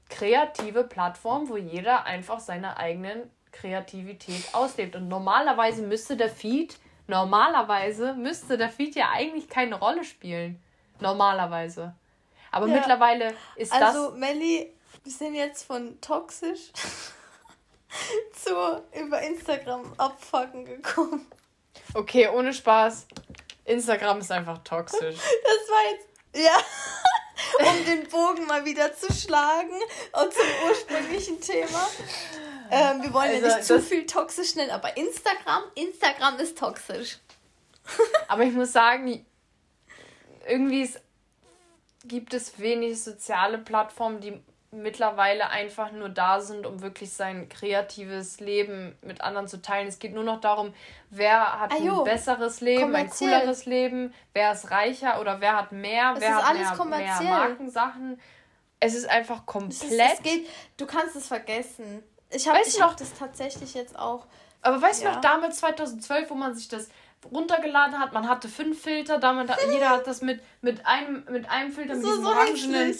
kreative 0.10 0.84
Plattform, 0.84 1.50
wo 1.50 1.58
jeder 1.58 2.06
einfach 2.06 2.40
seine 2.40 2.78
eigenen 2.78 3.30
Kreativität 3.52 4.54
auslebt 4.54 4.96
und 4.96 5.08
normalerweise 5.08 5.82
müsste 5.82 6.18
der 6.18 6.30
Feed 6.30 6.78
Normalerweise 7.08 8.14
müsste 8.14 8.58
der 8.58 8.70
Feed 8.70 8.96
ja 8.96 9.10
eigentlich 9.12 9.48
keine 9.48 9.76
Rolle 9.76 10.04
spielen. 10.04 10.62
Normalerweise. 11.00 11.94
Aber 12.52 12.68
Ja. 12.68 12.76
mittlerweile 12.76 13.34
ist 13.56 13.72
Also, 13.74 14.10
das. 14.10 14.18
Melli, 14.20 14.74
wir 15.04 15.12
sind 15.12 15.36
jetzt 15.36 15.64
von 15.64 16.00
toxisch 16.02 16.72
zu 18.34 18.50
über 19.00 19.22
Instagram 19.22 19.94
abfucken 19.98 20.66
gekommen. 20.66 21.28
Okay, 21.94 22.28
ohne 22.30 22.54
Spaß. 22.54 23.08
Instagram 23.66 24.20
ist 24.20 24.32
einfach 24.32 24.60
toxisch. 24.60 25.16
Das 25.44 25.70
war 25.70 25.92
jetzt, 25.92 26.08
ja, 26.36 27.70
um 27.72 27.86
den 27.86 28.08
Bogen 28.08 28.46
mal 28.46 28.64
wieder 28.66 28.94
zu 28.96 29.12
schlagen 29.14 29.74
und 30.14 30.34
zum 30.34 30.70
ursprünglichen 30.70 31.42
Thema. 31.42 31.88
Ähm, 32.72 33.04
wir 33.04 33.14
wollen 33.14 33.32
Also, 33.32 33.48
ja 33.48 33.56
nicht 33.58 33.68
zu 33.68 33.82
viel 33.82 34.06
toxisch 34.06 34.56
nennen, 34.56 34.72
aber 34.72 34.96
Instagram, 34.98 35.64
Instagram 35.76 36.40
ist 36.40 36.58
toxisch. 36.58 37.20
Aber 38.28 38.42
ich 38.42 38.54
muss 38.54 38.74
sagen, 38.74 39.24
irgendwie 40.48 40.82
ist, 40.82 41.00
gibt 42.04 42.34
es 42.34 42.58
wenig 42.58 43.04
soziale 43.04 43.60
Plattformen, 43.60 44.20
die 44.22 44.42
mittlerweile 44.82 45.50
einfach 45.50 45.92
nur 45.92 46.10
da 46.10 46.40
sind, 46.42 46.66
um 46.66 46.82
wirklich 46.82 47.12
sein 47.14 47.50
kreatives 47.50 48.40
Leben 48.40 48.98
mit 49.02 49.22
anderen 49.22 49.48
zu 49.48 49.62
teilen. 49.62 49.88
Es 49.88 50.00
geht 50.00 50.14
nur 50.14 50.24
noch 50.24 50.40
darum, 50.42 50.74
wer 51.10 51.60
hat 51.60 51.72
Ah, 51.74 51.78
jo. 51.78 52.00
ein 52.00 52.04
besseres 52.04 52.62
Leben, 52.62 52.96
ein 52.96 53.10
cooleres 53.10 53.66
Leben, 53.66 54.14
wer 54.34 54.52
ist 54.52 54.70
reicher 54.72 55.20
oder 55.22 55.42
wer 55.42 55.56
hat 55.58 55.72
mehr, 55.72 56.14
Es 56.16 56.22
wer 56.22 56.30
ist 56.30 56.36
hat 56.36 56.44
alles 56.46 56.60
mehr, 56.60 56.68
mehr 56.70 56.78
kommerziell. 56.78 57.30
Markensachen. 57.30 58.22
Es 58.80 58.94
ist 58.94 59.10
einfach 59.10 59.40
Es, 59.40 59.46
komplett. 59.46 59.82
ist, 59.82 60.00
es 60.18 60.22
geht, 60.24 60.48
du 60.78 60.86
kannst 60.86 61.16
es 61.16 61.28
vergessen. 61.28 62.04
Ich 62.30 62.48
habe 62.48 62.60
du 62.64 62.82
hab 62.82 62.98
das 62.98 63.14
tatsächlich 63.14 63.74
jetzt 63.74 63.98
auch. 63.98 64.26
Aber 64.62 64.82
weißt 64.82 65.02
du 65.02 65.06
Ja. 65.06 65.14
noch, 65.14 65.22
damals 65.22 65.58
2012, 65.60 66.30
wo 66.30 66.34
man 66.36 66.56
sich 66.56 66.68
das 66.68 66.90
runtergeladen 67.32 68.00
hat, 68.00 68.14
man 68.14 68.28
hatte 68.30 68.48
fünf 68.48 68.82
Filter, 68.82 69.18
damit 69.20 69.50
jeder 69.72 69.90
hat 69.90 70.08
das 70.08 70.22
mit, 70.22 70.42
mit, 70.62 70.86
einem, 70.86 71.24
mit 71.30 71.50
einem 71.50 71.72
Filter, 71.72 71.96
mit 71.96 72.04
diesem 72.06 72.24
so 72.24 72.30
orangenen, 72.30 72.96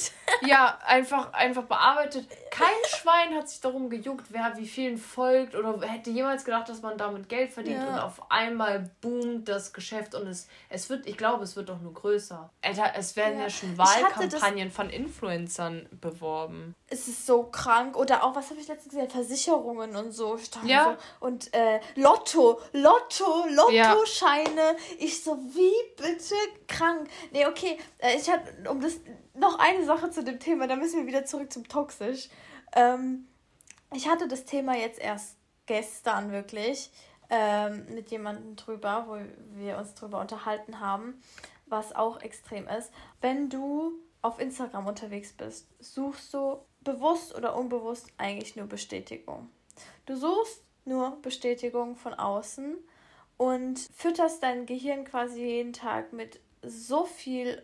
ja, 0.46 0.78
einfach, 0.86 1.34
einfach 1.34 1.64
bearbeitet. 1.64 2.28
Kein 2.52 2.68
Schwein 2.88 3.36
hat 3.36 3.50
sich 3.50 3.62
darum 3.62 3.90
gejuckt, 3.90 4.28
wer 4.30 4.54
wie 4.58 4.68
vielen 4.68 4.98
folgt 4.98 5.56
oder 5.56 5.80
hätte 5.88 6.10
jemals 6.10 6.46
gedacht, 6.46 6.70
dass 6.70 6.82
man 6.82 6.98
damit 6.98 7.30
Geld 7.30 7.52
verdient 7.52 7.82
Ja. 7.84 7.88
und 7.94 8.00
auf 8.00 8.32
einmal 8.32 8.90
boomt 9.02 9.48
das 9.50 9.74
Geschäft 9.74 10.16
und 10.16 10.28
es, 10.28 10.48
es 10.70 10.90
wird, 10.90 11.06
ich 11.08 11.18
glaube, 11.18 11.44
es 11.44 11.56
wird 11.56 11.70
doch 11.70 11.80
nur 11.82 11.94
größer. 11.94 12.50
Alter, 12.62 12.94
es 12.96 13.16
werden 13.16 13.38
ja, 13.40 13.46
Ja. 13.46 13.50
schon 13.50 13.78
Wahlkampagnen 13.78 14.72
von 14.72 14.90
Influencern 14.90 15.88
beworben. 16.02 16.76
Es 16.88 17.08
ist 17.08 17.26
so 17.26 17.44
krank. 17.44 17.98
Oder 17.98 18.24
auch, 18.24 18.36
was 18.36 18.50
habe 18.50 18.60
ich 18.60 18.68
letztens 18.68 18.94
gesehen? 18.94 19.10
Versicherungen 19.10 19.96
und 19.96 20.12
so. 20.12 20.38
Ja. 20.66 20.98
So, 21.20 21.26
und 21.28 21.54
äh, 21.54 21.80
Lotto, 21.96 22.60
Lotto, 22.74 23.46
Ja. 23.72 23.94
Lottoscheine. 24.16 24.76
Ich 25.00 25.24
so, 25.24 25.38
wie 25.38 25.74
bitte 25.98 26.36
krank? 26.68 27.10
Nee, 27.32 27.46
okay. 27.46 27.78
Äh, 27.98 28.18
ich 28.18 28.30
hatte, 28.30 28.70
um 28.70 28.82
das, 28.82 29.00
noch 29.34 29.60
eine 29.60 29.86
Sache 29.86 30.10
zu 30.12 30.24
dem 30.24 30.40
Thema, 30.40 30.68
da 30.68 30.76
müssen 30.76 31.00
wir 31.00 31.08
wieder 31.08 31.26
zurück 31.26 31.52
zum 31.52 31.68
Toxisch. 31.68 32.30
Ähm, 32.76 33.28
ich 33.94 34.08
hatte 34.08 34.28
das 34.28 34.46
Thema 34.46 34.76
jetzt 34.76 35.00
erst 35.00 35.38
gestern 35.66 36.32
wirklich 36.32 36.92
ähm, 37.30 37.86
mit 37.94 38.12
jemandem 38.12 38.56
drüber, 38.56 39.06
wo 39.08 39.18
wir 39.60 39.78
uns 39.78 39.94
drüber 39.96 40.20
unterhalten 40.20 40.80
haben, 40.80 41.22
was 41.66 41.96
auch 41.96 42.22
extrem 42.22 42.68
ist. 42.68 42.92
Wenn 43.22 43.50
du 43.50 43.94
auf 44.22 44.40
Instagram 44.40 44.88
unterwegs 44.88 45.34
bist, 45.34 45.68
suchst 45.80 46.34
du 46.34 46.60
bewusst 46.82 47.36
oder 47.36 47.56
unbewusst 47.56 48.08
eigentlich 48.18 48.56
nur 48.56 48.68
Bestätigung. 48.68 49.50
Du 50.06 50.16
suchst 50.16 50.62
nur 50.86 51.20
Bestätigung 51.22 51.96
von 51.96 52.14
außen 52.14 52.78
und 53.38 53.80
fütterst 53.96 54.42
dein 54.44 54.66
Gehirn 54.66 55.06
quasi 55.06 55.42
jeden 55.44 55.74
Tag 55.74 56.14
mit 56.14 56.40
so 56.64 57.06
viel 57.06 57.64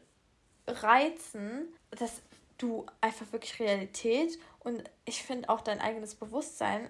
Reizen, 0.68 1.68
dass 1.92 2.22
du 2.58 2.86
einfach 3.02 3.32
wirklich 3.32 3.60
Realität 3.60 4.38
und 4.60 4.84
ich 5.06 5.24
finde 5.24 5.50
auch 5.50 5.62
dein 5.62 5.82
eigenes 5.82 6.16
Bewusstsein 6.16 6.90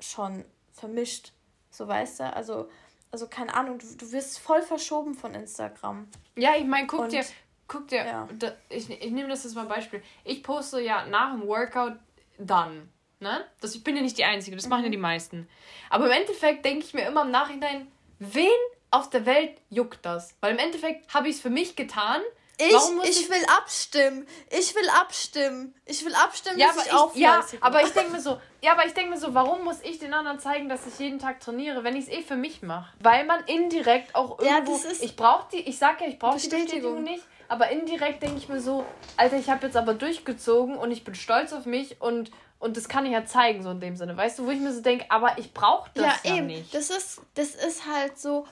schon 0.00 0.44
vermischt. 0.72 1.32
So 1.70 1.86
weißt 1.86 2.20
du, 2.20 2.32
also, 2.34 2.68
also 3.10 3.28
keine 3.28 3.54
Ahnung, 3.54 3.78
du, 3.78 3.86
du 3.96 4.12
wirst 4.12 4.38
voll 4.38 4.62
verschoben 4.62 5.14
von 5.14 5.34
Instagram. 5.34 6.08
Ja, 6.36 6.56
ich 6.56 6.64
meine, 6.66 6.86
guck 6.86 7.00
Und- 7.00 7.12
dir, 7.12 7.24
guck 7.68 7.88
dir, 7.88 8.04
ja. 8.04 8.28
da, 8.38 8.52
ich, 8.68 8.90
ich 8.90 9.10
nehme 9.10 9.28
das 9.28 9.44
jetzt 9.44 9.54
mal 9.54 9.66
Beispiel. 9.66 10.02
Ich 10.24 10.42
poste 10.42 10.80
ja 10.80 11.06
nach 11.06 11.32
dem 11.32 11.46
Workout 11.46 11.96
dann. 12.38 12.88
Ne? 13.20 13.44
Das, 13.60 13.74
ich 13.74 13.84
bin 13.84 13.94
ja 13.96 14.02
nicht 14.02 14.18
die 14.18 14.24
Einzige, 14.24 14.56
das 14.56 14.68
machen 14.68 14.80
Mhm. 14.80 14.86
ja 14.86 14.90
die 14.90 14.96
meisten. 14.98 15.48
Aber 15.90 16.06
im 16.06 16.12
Endeffekt 16.12 16.64
denke 16.64 16.84
ich 16.84 16.92
mir 16.94 17.06
immer 17.06 17.22
im 17.22 17.30
Nachhinein, 17.30 17.86
wen 18.32 18.48
auf 18.90 19.10
der 19.10 19.26
Welt 19.26 19.52
juckt 19.70 20.04
das? 20.06 20.34
Weil 20.40 20.52
im 20.52 20.58
Endeffekt 20.58 21.12
habe 21.12 21.28
ich 21.28 21.36
es 21.36 21.40
für 21.42 21.50
mich 21.50 21.74
getan. 21.76 22.22
Ich, 22.56 22.70
muss 22.72 23.08
ich 23.08 23.28
will 23.28 23.44
abstimmen. 23.58 24.28
Ich 24.48 24.72
will 24.76 24.88
abstimmen. 24.88 25.74
Ich 25.86 26.04
will 26.04 26.14
abstimmen, 26.14 26.56
Ja, 26.58 26.68
dass 26.68 26.76
aber 26.78 26.86
ich 26.86 26.92
auch 26.92 27.14
ich, 27.14 27.20
ja, 27.20 27.44
aber 27.60 27.82
ich 27.82 27.88
denke 27.90 28.12
mir 28.12 28.20
so, 28.20 28.40
ja, 28.62 28.72
aber 28.72 28.86
ich 28.86 28.94
denke 28.94 29.10
mir 29.10 29.18
so, 29.18 29.34
warum 29.34 29.64
muss 29.64 29.78
ich 29.82 29.98
den 29.98 30.14
anderen 30.14 30.38
zeigen, 30.38 30.68
dass 30.68 30.86
ich 30.86 30.96
jeden 31.00 31.18
Tag 31.18 31.40
trainiere, 31.40 31.82
wenn 31.82 31.96
ich 31.96 32.04
es 32.06 32.10
eh 32.12 32.22
für 32.22 32.36
mich 32.36 32.62
mache? 32.62 32.92
Weil 33.00 33.24
man 33.24 33.42
indirekt 33.46 34.14
auch 34.14 34.40
Ja, 34.40 34.54
irgendwo, 34.58 34.74
das 34.74 34.84
ist- 34.84 35.02
ich 35.02 35.16
brauche 35.16 35.48
die, 35.52 35.68
ich 35.68 35.78
sag 35.78 36.00
ja, 36.00 36.06
ich 36.06 36.18
brauche 36.20 36.38
die. 36.38 36.48
Bestätigung 36.48 37.02
nicht, 37.02 37.24
aber 37.48 37.70
indirekt 37.70 38.22
denke 38.22 38.36
ich 38.38 38.48
mir 38.48 38.60
so, 38.60 38.86
Alter, 39.16 39.36
ich 39.36 39.50
habe 39.50 39.66
jetzt 39.66 39.76
aber 39.76 39.94
durchgezogen 39.94 40.76
und 40.76 40.92
ich 40.92 41.02
bin 41.02 41.16
stolz 41.16 41.52
auf 41.52 41.66
mich 41.66 42.00
und 42.00 42.30
und 42.58 42.76
das 42.76 42.88
kann 42.88 43.04
ich 43.06 43.12
ja 43.12 43.24
zeigen 43.26 43.62
so 43.62 43.70
in 43.70 43.80
dem 43.80 43.96
Sinne, 43.96 44.16
weißt 44.16 44.38
du, 44.38 44.46
wo 44.46 44.50
ich 44.50 44.60
mir 44.60 44.72
so 44.72 44.80
denke, 44.80 45.04
aber 45.10 45.38
ich 45.38 45.52
brauche 45.52 45.90
das 45.94 46.04
ja, 46.24 46.30
ja, 46.30 46.36
eben. 46.36 46.46
nicht. 46.46 46.74
Das 46.74 46.90
ist, 46.90 47.20
das 47.34 47.54
ist 47.54 47.86
halt 47.86 48.18
so. 48.18 48.46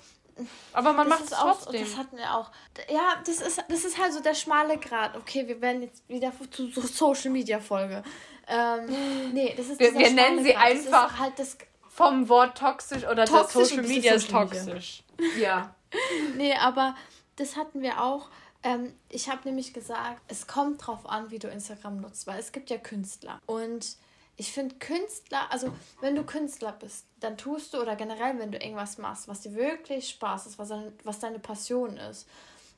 aber 0.73 0.93
man 0.93 1.09
das 1.09 1.19
macht 1.21 1.29
es 1.31 1.33
auch, 1.35 1.59
trotzdem. 1.61 1.85
Das 1.85 1.97
hatten 1.97 2.17
wir 2.17 2.35
auch. 2.35 2.51
Ja, 2.91 3.17
das 3.25 3.41
ist, 3.41 3.63
das 3.69 3.85
ist 3.85 3.99
halt 3.99 4.13
so 4.13 4.21
der 4.21 4.35
schmale 4.35 4.77
Grad. 4.79 5.17
Okay, 5.17 5.47
wir 5.47 5.61
werden 5.61 5.83
jetzt 5.83 6.09
wieder 6.09 6.33
zu 6.51 6.71
so 6.71 6.81
Social 6.83 7.31
Media 7.31 7.61
Folge. 7.61 8.03
Ähm, 8.49 9.33
nee, 9.33 9.55
das 9.57 9.69
ist 9.69 9.81
Wir- 9.81 9.95
wir 9.95 10.11
nennen 10.11 10.43
sie 10.43 10.53
Grat. 10.53 10.73
Das 10.73 10.87
einfach 10.87 11.19
halt 11.19 11.39
das. 11.39 11.57
Vom 11.95 12.27
Wort 12.31 12.57
toxisch 12.57 13.05
oder 13.07 13.27
Toxisch 13.27 13.53
das 13.61 13.69
Social 13.69 13.83
Media 13.87 14.15
ist 14.15 14.27
Social 14.29 14.47
Media. 14.47 14.65
toxisch. 14.65 15.03
Ja. 15.39 15.75
Nee, 16.37 16.55
aber 16.55 16.95
das 17.37 17.57
hatten 17.57 17.83
wir 17.83 18.03
auch. 18.03 18.31
Ähm, 18.63 18.93
ich 19.09 19.29
habe 19.29 19.41
nämlich 19.45 19.73
gesagt, 19.73 20.21
es 20.29 20.47
kommt 20.47 20.87
drauf 20.87 21.07
an, 21.07 21.31
wie 21.31 21.39
du 21.39 21.49
Instagram 21.49 22.01
nutzt, 22.01 22.27
weil 22.27 22.39
es 22.39 22.53
gibt 22.53 22.71
ja 22.71 22.79
Künstler. 22.79 23.41
Und 23.47 23.97
ich 24.37 24.53
finde 24.53 24.77
Künstler, 24.77 25.51
also 25.51 25.73
wenn 26.01 26.17
du 26.17 26.25
Künstler 26.25 26.73
bist, 26.73 27.07
dann 27.21 27.37
tust 27.37 27.75
du 27.75 27.81
oder 27.81 27.97
generell, 27.97 28.39
wenn 28.39 28.53
du 28.53 28.59
irgendwas 28.59 28.99
machst, 28.99 29.29
was 29.29 29.41
dir 29.41 29.55
wirklich 29.55 30.09
Spaß 30.09 30.47
ist, 30.47 30.59
was, 30.59 30.69
dein, 30.69 30.93
was 31.05 31.19
deine 31.19 31.39
Passion 31.39 31.97
ist, 31.97 32.27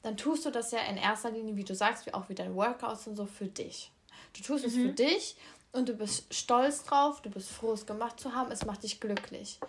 dann 0.03 0.17
tust 0.17 0.45
du 0.45 0.51
das 0.51 0.73
ja 0.73 0.81
in 0.81 0.97
erster 0.97 1.31
Linie, 1.31 1.57
wie 1.57 1.65
du 1.65 1.75
sagst, 1.75 2.07
wie 2.07 2.13
auch 2.13 2.29
wie 2.29 2.35
deine 2.35 2.55
Workouts 2.55 3.07
und 3.07 3.17
so, 3.17 3.25
für 3.25 3.47
dich. 3.47 3.91
Du 4.37 4.43
tust 4.43 4.65
es 4.65 4.75
für 4.75 4.89
dich 4.89 5.37
und 5.73 5.89
du 5.89 5.95
bist 5.95 6.33
stolz 6.35 6.85
drauf, 6.85 7.23
du 7.23 7.31
bist 7.31 7.51
froh, 7.51 7.73
es 7.73 7.87
gemacht 7.87 8.21
zu 8.21 8.35
haben, 8.35 8.51
es 8.51 8.67
macht 8.67 8.83
dich 8.83 9.01
glücklich. 9.01 9.61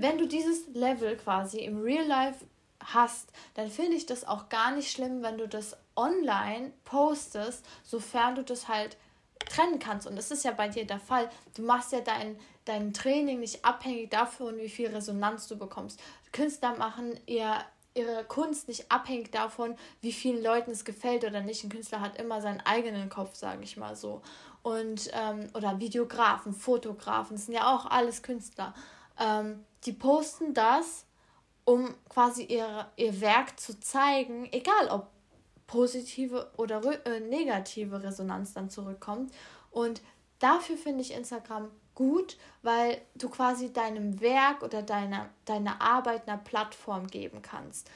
Wenn 0.00 0.18
du 0.18 0.26
dieses 0.26 0.66
Level 0.74 1.16
quasi 1.16 1.60
im 1.60 1.80
Real 1.80 2.06
Life 2.06 2.44
hast, 2.84 3.30
dann 3.54 3.70
finde 3.70 3.96
ich 3.96 4.06
das 4.06 4.26
auch 4.26 4.48
gar 4.48 4.72
nicht 4.72 4.90
schlimm, 4.90 5.22
wenn 5.22 5.38
du 5.38 5.46
das 5.46 5.76
online 5.96 6.72
postest, 6.84 7.64
sofern 7.84 8.34
du 8.34 8.42
das 8.42 8.68
halt 8.68 8.96
trennen 9.48 9.78
kannst. 9.78 10.06
Und 10.06 10.16
das 10.16 10.30
ist 10.30 10.44
ja 10.44 10.52
bei 10.52 10.68
dir 10.68 10.86
der 10.86 11.00
Fall. 11.00 11.30
Du 11.54 11.62
machst 11.62 11.92
ja 11.92 12.00
dein, 12.00 12.38
dein 12.64 12.92
Training 12.92 13.40
nicht 13.40 13.64
abhängig 13.64 14.10
davon, 14.10 14.58
wie 14.58 14.68
viel 14.68 14.88
Resonanz 14.88 15.48
du 15.48 15.56
bekommst. 15.56 16.00
Künstler 16.32 16.76
machen 16.76 17.18
ihr, 17.26 17.58
ihre 17.94 18.24
Kunst 18.24 18.68
nicht 18.68 18.90
abhängig 18.90 19.32
davon, 19.32 19.76
wie 20.00 20.12
vielen 20.12 20.42
Leuten 20.42 20.70
es 20.70 20.84
gefällt 20.84 21.24
oder 21.24 21.40
nicht. 21.40 21.64
Ein 21.64 21.70
Künstler 21.70 22.00
hat 22.00 22.18
immer 22.18 22.40
seinen 22.40 22.60
eigenen 22.60 23.08
Kopf, 23.08 23.34
sage 23.34 23.62
ich 23.64 23.76
mal 23.76 23.96
so. 23.96 24.22
Und, 24.62 25.10
ähm, 25.14 25.48
oder 25.54 25.80
Videografen, 25.80 26.52
Fotografen, 26.52 27.36
das 27.36 27.46
sind 27.46 27.54
ja 27.54 27.74
auch 27.74 27.86
alles 27.86 28.22
Künstler. 28.22 28.74
Ähm, 29.18 29.64
die 29.84 29.92
posten 29.92 30.52
das, 30.52 31.06
um 31.70 31.94
quasi 32.08 32.42
ihr, 32.44 32.86
ihr 32.96 33.20
Werk 33.20 33.60
zu 33.60 33.78
zeigen, 33.78 34.48
egal 34.52 34.88
ob 34.88 35.06
positive 35.68 36.50
oder 36.56 36.82
äh, 37.06 37.20
negative 37.20 38.02
Resonanz 38.02 38.54
dann 38.54 38.70
zurückkommt. 38.70 39.32
Und 39.70 40.02
dafür 40.40 40.76
finde 40.76 41.02
ich 41.02 41.12
Instagram 41.14 41.70
gut, 41.94 42.38
weil 42.62 43.00
du 43.14 43.28
quasi 43.28 43.72
deinem 43.72 44.20
Werk 44.20 44.62
oder 44.64 44.82
deiner, 44.82 45.28
deiner 45.44 45.80
Arbeit 45.80 46.26
einer 46.26 46.38
Plattform 46.38 47.06
geben 47.06 47.40
kannst. 47.40 47.88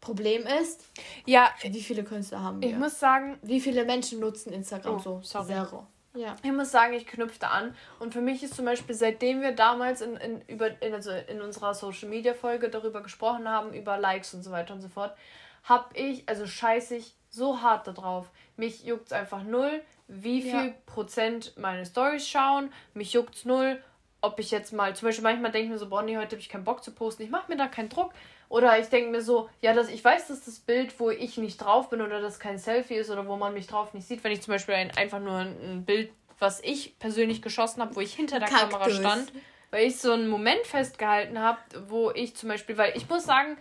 Problem 0.00 0.44
ist, 0.60 0.84
Ja, 1.24 1.50
wie 1.60 1.80
viele 1.82 2.02
Künstler 2.02 2.42
haben 2.42 2.60
wir? 2.60 2.70
ich 2.70 2.76
muss 2.76 2.98
sagen, 2.98 3.38
wie 3.42 3.60
viele 3.60 3.84
Menschen 3.84 4.18
nutzen 4.18 4.52
Instagram 4.52 4.96
Oh, 4.96 4.98
so? 4.98 5.20
sorry. 5.22 5.46
Zero. 5.46 5.86
Ja. 6.14 6.36
Ich 6.42 6.52
muss 6.52 6.70
sagen, 6.70 6.92
ich 6.92 7.06
knüpfe 7.06 7.38
da 7.38 7.48
an. 7.48 7.74
Und 7.98 8.12
für 8.12 8.20
mich 8.20 8.42
ist 8.42 8.54
zum 8.54 8.64
Beispiel, 8.64 8.94
seitdem 8.94 9.40
wir 9.40 9.52
damals 9.52 10.02
in, 10.02 10.16
in, 10.16 10.42
über, 10.42 10.70
in, 10.82 10.92
also 10.94 11.10
in 11.10 11.40
unserer 11.40 11.74
Social 11.74 12.08
Media 12.08 12.34
Folge 12.34 12.68
darüber 12.68 13.02
gesprochen 13.02 13.48
haben, 13.48 13.72
über 13.72 13.96
Likes 13.98 14.34
und 14.34 14.42
so 14.42 14.50
weiter 14.50 14.74
und 14.74 14.80
so 14.82 14.88
fort, 14.88 15.16
habe 15.64 15.96
ich, 15.96 16.28
also 16.28 16.46
scheiße 16.46 16.96
ich 16.96 17.14
so 17.30 17.62
hart 17.62 17.86
darauf. 17.86 18.30
Mich 18.56 18.84
juckt 18.84 19.06
es 19.06 19.12
einfach 19.12 19.42
null, 19.42 19.82
wie 20.08 20.42
viel 20.42 20.66
Ja. 20.66 20.74
Prozent 20.84 21.56
meine 21.56 21.86
Stories 21.86 22.28
schauen. 22.28 22.72
Mich 22.92 23.14
juckt 23.14 23.36
es 23.36 23.44
null, 23.46 23.82
ob 24.20 24.38
ich 24.38 24.50
jetzt 24.50 24.72
mal, 24.72 24.94
zum 24.94 25.08
Beispiel 25.08 25.24
manchmal 25.24 25.50
denke 25.50 25.66
ich 25.66 25.72
mir 25.72 25.78
so, 25.78 25.88
Bonnie, 25.88 26.16
heute 26.16 26.32
habe 26.32 26.40
ich 26.40 26.48
keinen 26.48 26.64
Bock 26.64 26.84
zu 26.84 26.92
posten, 26.92 27.22
ich 27.22 27.30
mache 27.30 27.50
mir 27.50 27.56
da 27.56 27.68
keinen 27.68 27.88
Druck. 27.88 28.12
Oder 28.52 28.78
ich 28.78 28.88
denke 28.88 29.10
mir 29.10 29.22
so, 29.22 29.48
ja, 29.62 29.72
dass 29.72 29.88
ich 29.88 30.04
weiß, 30.04 30.28
dass 30.28 30.44
das 30.44 30.58
Bild, 30.58 31.00
wo 31.00 31.08
ich 31.08 31.38
nicht 31.38 31.56
drauf 31.56 31.88
bin 31.88 32.02
oder 32.02 32.20
das 32.20 32.38
kein 32.38 32.58
Selfie 32.58 32.96
ist 32.96 33.08
oder 33.08 33.26
wo 33.26 33.36
man 33.36 33.54
mich 33.54 33.66
drauf 33.66 33.94
nicht 33.94 34.06
sieht, 34.06 34.22
wenn 34.24 34.32
ich 34.32 34.42
zum 34.42 34.52
Beispiel 34.52 34.74
ein, 34.74 34.90
einfach 34.90 35.20
nur 35.20 35.38
ein 35.38 35.86
Bild, 35.86 36.12
was 36.38 36.60
ich 36.62 36.98
persönlich 36.98 37.40
geschossen 37.40 37.80
habe, 37.80 37.96
wo 37.96 38.00
ich 38.00 38.12
hinter 38.12 38.40
der 38.40 38.48
Kaktus. 38.48 38.68
Kamera 38.68 38.90
stand, 38.90 39.32
weil 39.70 39.86
ich 39.86 39.96
so 39.96 40.12
einen 40.12 40.28
Moment 40.28 40.66
festgehalten 40.66 41.38
habe, 41.38 41.60
wo 41.88 42.10
ich 42.10 42.36
zum 42.36 42.50
Beispiel, 42.50 42.76
weil 42.76 42.92
ich 42.94 43.08
muss 43.08 43.24
sagen, 43.24 43.56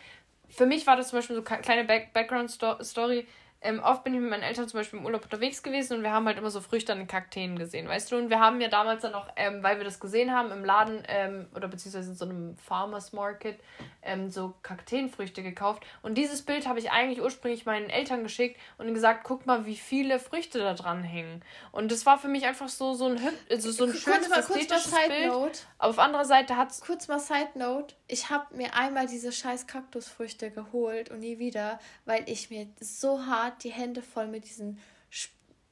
für 0.49 0.65
mich 0.65 0.85
war 0.85 0.97
das 0.97 1.07
zum 1.07 1.19
Beispiel 1.19 1.37
so 1.37 1.45
eine 1.45 1.61
kleine 1.61 1.85
Back 1.85 2.11
Background-Story. 2.11 3.25
Ähm, 3.63 3.79
oft 3.83 4.03
bin 4.03 4.15
ich 4.15 4.19
mit 4.19 4.31
meinen 4.31 4.41
Eltern 4.41 4.67
zum 4.67 4.79
Beispiel 4.79 4.97
im 4.97 5.05
Urlaub 5.05 5.23
unterwegs 5.23 5.61
gewesen 5.61 5.97
und 5.97 6.03
wir 6.03 6.11
haben 6.11 6.25
halt 6.25 6.39
immer 6.39 6.49
so 6.49 6.61
Früchte 6.61 6.93
an 6.93 6.97
den 6.97 7.07
Kakteen 7.07 7.59
gesehen, 7.59 7.87
weißt 7.87 8.11
du? 8.11 8.17
Und 8.17 8.31
wir 8.31 8.39
haben 8.39 8.59
ja 8.59 8.69
damals 8.69 9.03
dann 9.03 9.13
auch, 9.13 9.27
ähm, 9.35 9.61
weil 9.61 9.77
wir 9.77 9.83
das 9.83 9.99
gesehen 9.99 10.31
haben, 10.31 10.51
im 10.51 10.65
Laden 10.65 11.03
ähm, 11.07 11.47
oder 11.53 11.67
beziehungsweise 11.67 12.09
in 12.09 12.15
so 12.15 12.25
einem 12.25 12.57
Farmers 12.57 13.13
Market 13.13 13.59
ähm, 14.01 14.31
so 14.31 14.55
Kakteenfrüchte 14.63 15.43
gekauft. 15.43 15.85
Und 16.01 16.15
dieses 16.15 16.41
Bild 16.41 16.67
habe 16.67 16.79
ich 16.79 16.89
eigentlich 16.89 17.21
ursprünglich 17.21 17.67
meinen 17.67 17.91
Eltern 17.91 18.23
geschickt 18.23 18.59
und 18.79 18.91
gesagt, 18.95 19.23
guck 19.23 19.45
mal, 19.45 19.67
wie 19.67 19.77
viele 19.77 20.17
Früchte 20.17 20.57
da 20.57 20.73
dran 20.73 21.03
hängen. 21.03 21.43
Und 21.71 21.91
das 21.91 22.07
war 22.07 22.17
für 22.17 22.29
mich 22.29 22.45
einfach 22.45 22.67
so, 22.67 22.95
so 22.95 23.09
ein, 23.09 23.19
also 23.49 23.71
so 23.71 23.83
ein 23.83 23.93
schönes, 23.93 24.29
mal, 24.29 24.39
ästhetisches 24.39 24.91
Bild. 25.07 25.67
Aber 25.77 25.89
auf 25.91 25.99
anderer 25.99 26.25
Seite 26.25 26.57
hat 26.57 26.71
es... 26.71 26.81
Kurz 26.81 27.07
mal 27.07 27.19
Side 27.19 27.51
Note. 27.53 27.93
Ich 28.07 28.31
habe 28.31 28.55
mir 28.55 28.73
einmal 28.75 29.05
diese 29.05 29.31
scheiß 29.31 29.67
Kaktusfrüchte 29.67 30.49
geholt 30.49 31.11
und 31.11 31.19
nie 31.19 31.37
wieder, 31.37 31.79
weil 32.05 32.23
ich 32.27 32.49
mir 32.49 32.67
so 32.79 33.25
hart 33.25 33.50
hat 33.51 33.63
die 33.63 33.71
Hände 33.71 34.01
voll 34.01 34.27
mit 34.27 34.45
diesen, 34.45 34.79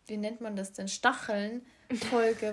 wie 0.07 0.17
nennt 0.17 0.41
man 0.41 0.55
das 0.55 0.73
denn, 0.73 0.87
Stacheln 0.87 1.65
voll 2.09 2.35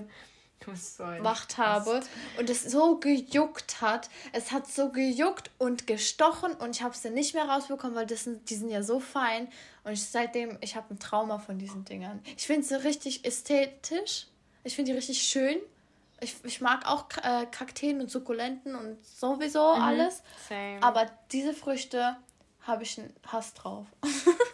gemacht 0.61 1.59
habe 1.59 2.01
und 2.39 2.49
es 2.49 2.63
so 2.65 2.99
gejuckt 2.99 3.81
hat. 3.81 4.09
Es 4.33 4.53
hat 4.53 4.67
so 4.67 4.91
gejuckt 4.91 5.51
und 5.59 5.87
gestochen 5.87 6.55
und 6.55 6.77
ich 6.77 6.83
habe 6.83 6.95
es 6.95 7.03
dann 7.03 7.15
nicht 7.15 7.35
mehr 7.35 7.45
rausbekommen, 7.45 7.95
weil 7.95 8.07
das 8.07 8.25
sind, 8.25 8.49
die 8.49 8.55
sind 8.55 8.71
ja 8.71 8.83
so 8.83 9.01
fein 9.01 9.49
und 9.85 9.93
ich, 9.93 10.05
seitdem, 10.05 10.57
ich 10.61 10.77
habe 10.77 10.95
ein 10.95 10.99
Trauma 10.99 11.39
von 11.39 11.59
diesen 11.59 11.85
Dingern. 11.85 12.23
Ich 12.37 12.47
finde 12.47 12.67
sie 12.67 12.83
richtig 12.83 13.25
ästhetisch. 13.25 14.29
Ich 14.65 14.75
finde 14.75 14.93
die 14.93 14.97
richtig 14.97 15.23
schön. 15.23 15.59
Ich, 16.21 16.37
ich 16.45 16.61
mag 16.61 16.87
auch 16.87 17.07
äh, 17.23 17.47
Kakteen 17.51 18.01
und 18.01 18.11
Sukkulenten 18.11 18.75
und 18.75 19.05
sowieso 19.05 19.77
mhm, 19.77 19.83
alles. 19.83 20.23
Same. 20.49 20.83
Aber 20.83 21.07
diese 21.31 21.53
Früchte 21.53 22.17
habe 22.63 22.83
ich 22.83 22.99
einen 22.99 23.15
Hass 23.27 23.55
drauf. 23.55 23.87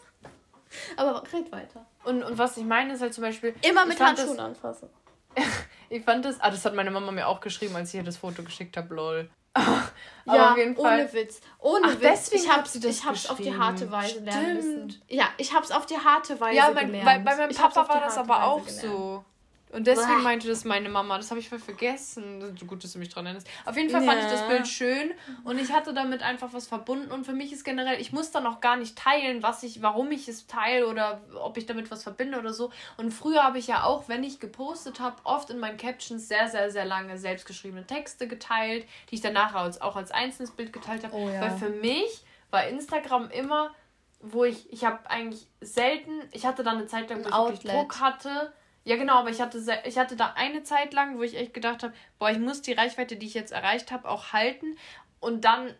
Aber 0.96 1.22
red 1.32 1.50
weiter. 1.52 1.86
Und, 2.04 2.22
und 2.22 2.38
was 2.38 2.56
ich 2.56 2.64
meine, 2.64 2.94
ist 2.94 3.00
halt 3.00 3.14
zum 3.14 3.22
Beispiel. 3.22 3.54
Immer 3.62 3.86
mit 3.86 4.00
Handschuhen 4.00 4.36
das, 4.36 4.46
anfassen. 4.46 4.88
ich 5.88 6.04
fand 6.04 6.24
das. 6.24 6.40
Ah, 6.40 6.50
das 6.50 6.64
hat 6.64 6.74
meine 6.74 6.90
Mama 6.90 7.12
mir 7.12 7.26
auch 7.26 7.40
geschrieben, 7.40 7.76
als 7.76 7.90
ich 7.90 7.96
ihr 7.96 8.02
das 8.02 8.16
Foto 8.16 8.42
geschickt 8.42 8.76
habe, 8.76 8.94
lol. 8.94 9.30
Aber 9.54 10.36
ja, 10.36 10.52
auf 10.52 10.56
jeden 10.56 10.74
Fall. 10.74 11.00
ohne 11.00 11.12
Witz. 11.12 11.40
Ohne 11.58 11.86
Ach, 11.88 12.00
Witz. 12.00 12.32
Ich 12.32 12.50
hab's, 12.50 12.74
ich 12.74 13.04
hab's 13.04 13.28
auf 13.28 13.36
die 13.36 13.54
harte 13.54 13.90
Weise 13.90 14.20
lernen 14.20 14.54
müssen. 14.56 15.02
Ja, 15.08 15.28
ich 15.36 15.52
hab's 15.52 15.70
auf 15.70 15.84
die 15.84 15.98
harte 15.98 16.40
Weise 16.40 16.56
ja, 16.56 16.70
mein, 16.72 16.86
gelernt. 16.86 17.04
Bei, 17.04 17.18
bei 17.18 17.36
meinem 17.36 17.54
Papa 17.54 17.88
war 17.88 18.00
das 18.00 18.16
aber 18.16 18.44
auch 18.44 18.64
gelernt. 18.64 18.80
so. 18.80 19.24
Und 19.72 19.86
deswegen 19.86 20.18
Boah. 20.18 20.22
meinte 20.22 20.48
das 20.48 20.64
meine 20.64 20.90
Mama. 20.90 21.16
Das 21.16 21.30
habe 21.30 21.40
ich 21.40 21.48
voll 21.48 21.58
vergessen. 21.58 22.56
So 22.58 22.66
gut, 22.66 22.84
dass 22.84 22.92
du 22.92 22.98
mich 22.98 23.08
dran 23.08 23.24
erinnerst. 23.24 23.48
Auf 23.64 23.74
jeden 23.76 23.88
Fall 23.88 24.04
ja. 24.04 24.10
fand 24.10 24.22
ich 24.22 24.30
das 24.30 24.46
Bild 24.46 24.68
schön 24.68 25.12
und 25.44 25.58
ich 25.58 25.72
hatte 25.72 25.94
damit 25.94 26.22
einfach 26.22 26.52
was 26.52 26.66
verbunden. 26.66 27.10
Und 27.10 27.24
für 27.24 27.32
mich 27.32 27.52
ist 27.52 27.64
generell, 27.64 27.98
ich 27.98 28.12
muss 28.12 28.30
dann 28.30 28.46
auch 28.46 28.60
gar 28.60 28.76
nicht 28.76 28.96
teilen, 28.98 29.42
was 29.42 29.62
ich, 29.62 29.80
warum 29.80 30.12
ich 30.12 30.28
es 30.28 30.46
teile 30.46 30.86
oder 30.86 31.22
ob 31.42 31.56
ich 31.56 31.64
damit 31.64 31.90
was 31.90 32.02
verbinde 32.02 32.38
oder 32.38 32.52
so. 32.52 32.70
Und 32.98 33.12
früher 33.12 33.42
habe 33.42 33.58
ich 33.58 33.66
ja 33.66 33.84
auch, 33.84 34.08
wenn 34.08 34.22
ich 34.24 34.40
gepostet 34.40 35.00
habe, 35.00 35.16
oft 35.24 35.48
in 35.48 35.58
meinen 35.58 35.78
Captions 35.78 36.28
sehr, 36.28 36.48
sehr, 36.48 36.70
sehr 36.70 36.84
lange 36.84 37.16
selbstgeschriebene 37.16 37.86
Texte 37.86 38.28
geteilt, 38.28 38.86
die 39.10 39.14
ich 39.14 39.20
danach 39.22 39.54
auch 39.54 39.96
als 39.96 40.10
einzelnes 40.10 40.50
Bild 40.50 40.74
geteilt 40.74 41.02
habe. 41.02 41.14
Oh, 41.16 41.30
ja. 41.30 41.40
Weil 41.40 41.56
für 41.56 41.70
mich 41.70 42.24
war 42.50 42.66
Instagram 42.66 43.30
immer, 43.30 43.74
wo 44.20 44.44
ich, 44.44 44.70
ich 44.70 44.84
habe 44.84 45.08
eigentlich 45.08 45.46
selten, 45.62 46.12
ich 46.32 46.44
hatte 46.44 46.62
dann 46.62 46.76
eine 46.76 46.86
Zeit 46.86 47.08
lang, 47.08 47.24
wo 47.24 47.48
ich 47.48 47.60
Druck 47.60 48.00
hatte 48.00 48.52
ja, 48.84 48.96
genau, 48.96 49.14
aber 49.14 49.30
ich 49.30 49.40
hatte, 49.40 49.62
ich 49.84 49.98
hatte 49.98 50.16
da 50.16 50.32
eine 50.36 50.62
Zeit 50.64 50.92
lang, 50.92 51.18
wo 51.18 51.22
ich 51.22 51.36
echt 51.36 51.54
gedacht 51.54 51.82
habe, 51.82 51.94
boah, 52.18 52.30
ich 52.30 52.38
muss 52.38 52.62
die 52.62 52.72
Reichweite, 52.72 53.16
die 53.16 53.26
ich 53.26 53.34
jetzt 53.34 53.52
erreicht 53.52 53.92
habe, 53.92 54.08
auch 54.08 54.32
halten. 54.32 54.76
Und 55.20 55.44
dann 55.44 55.72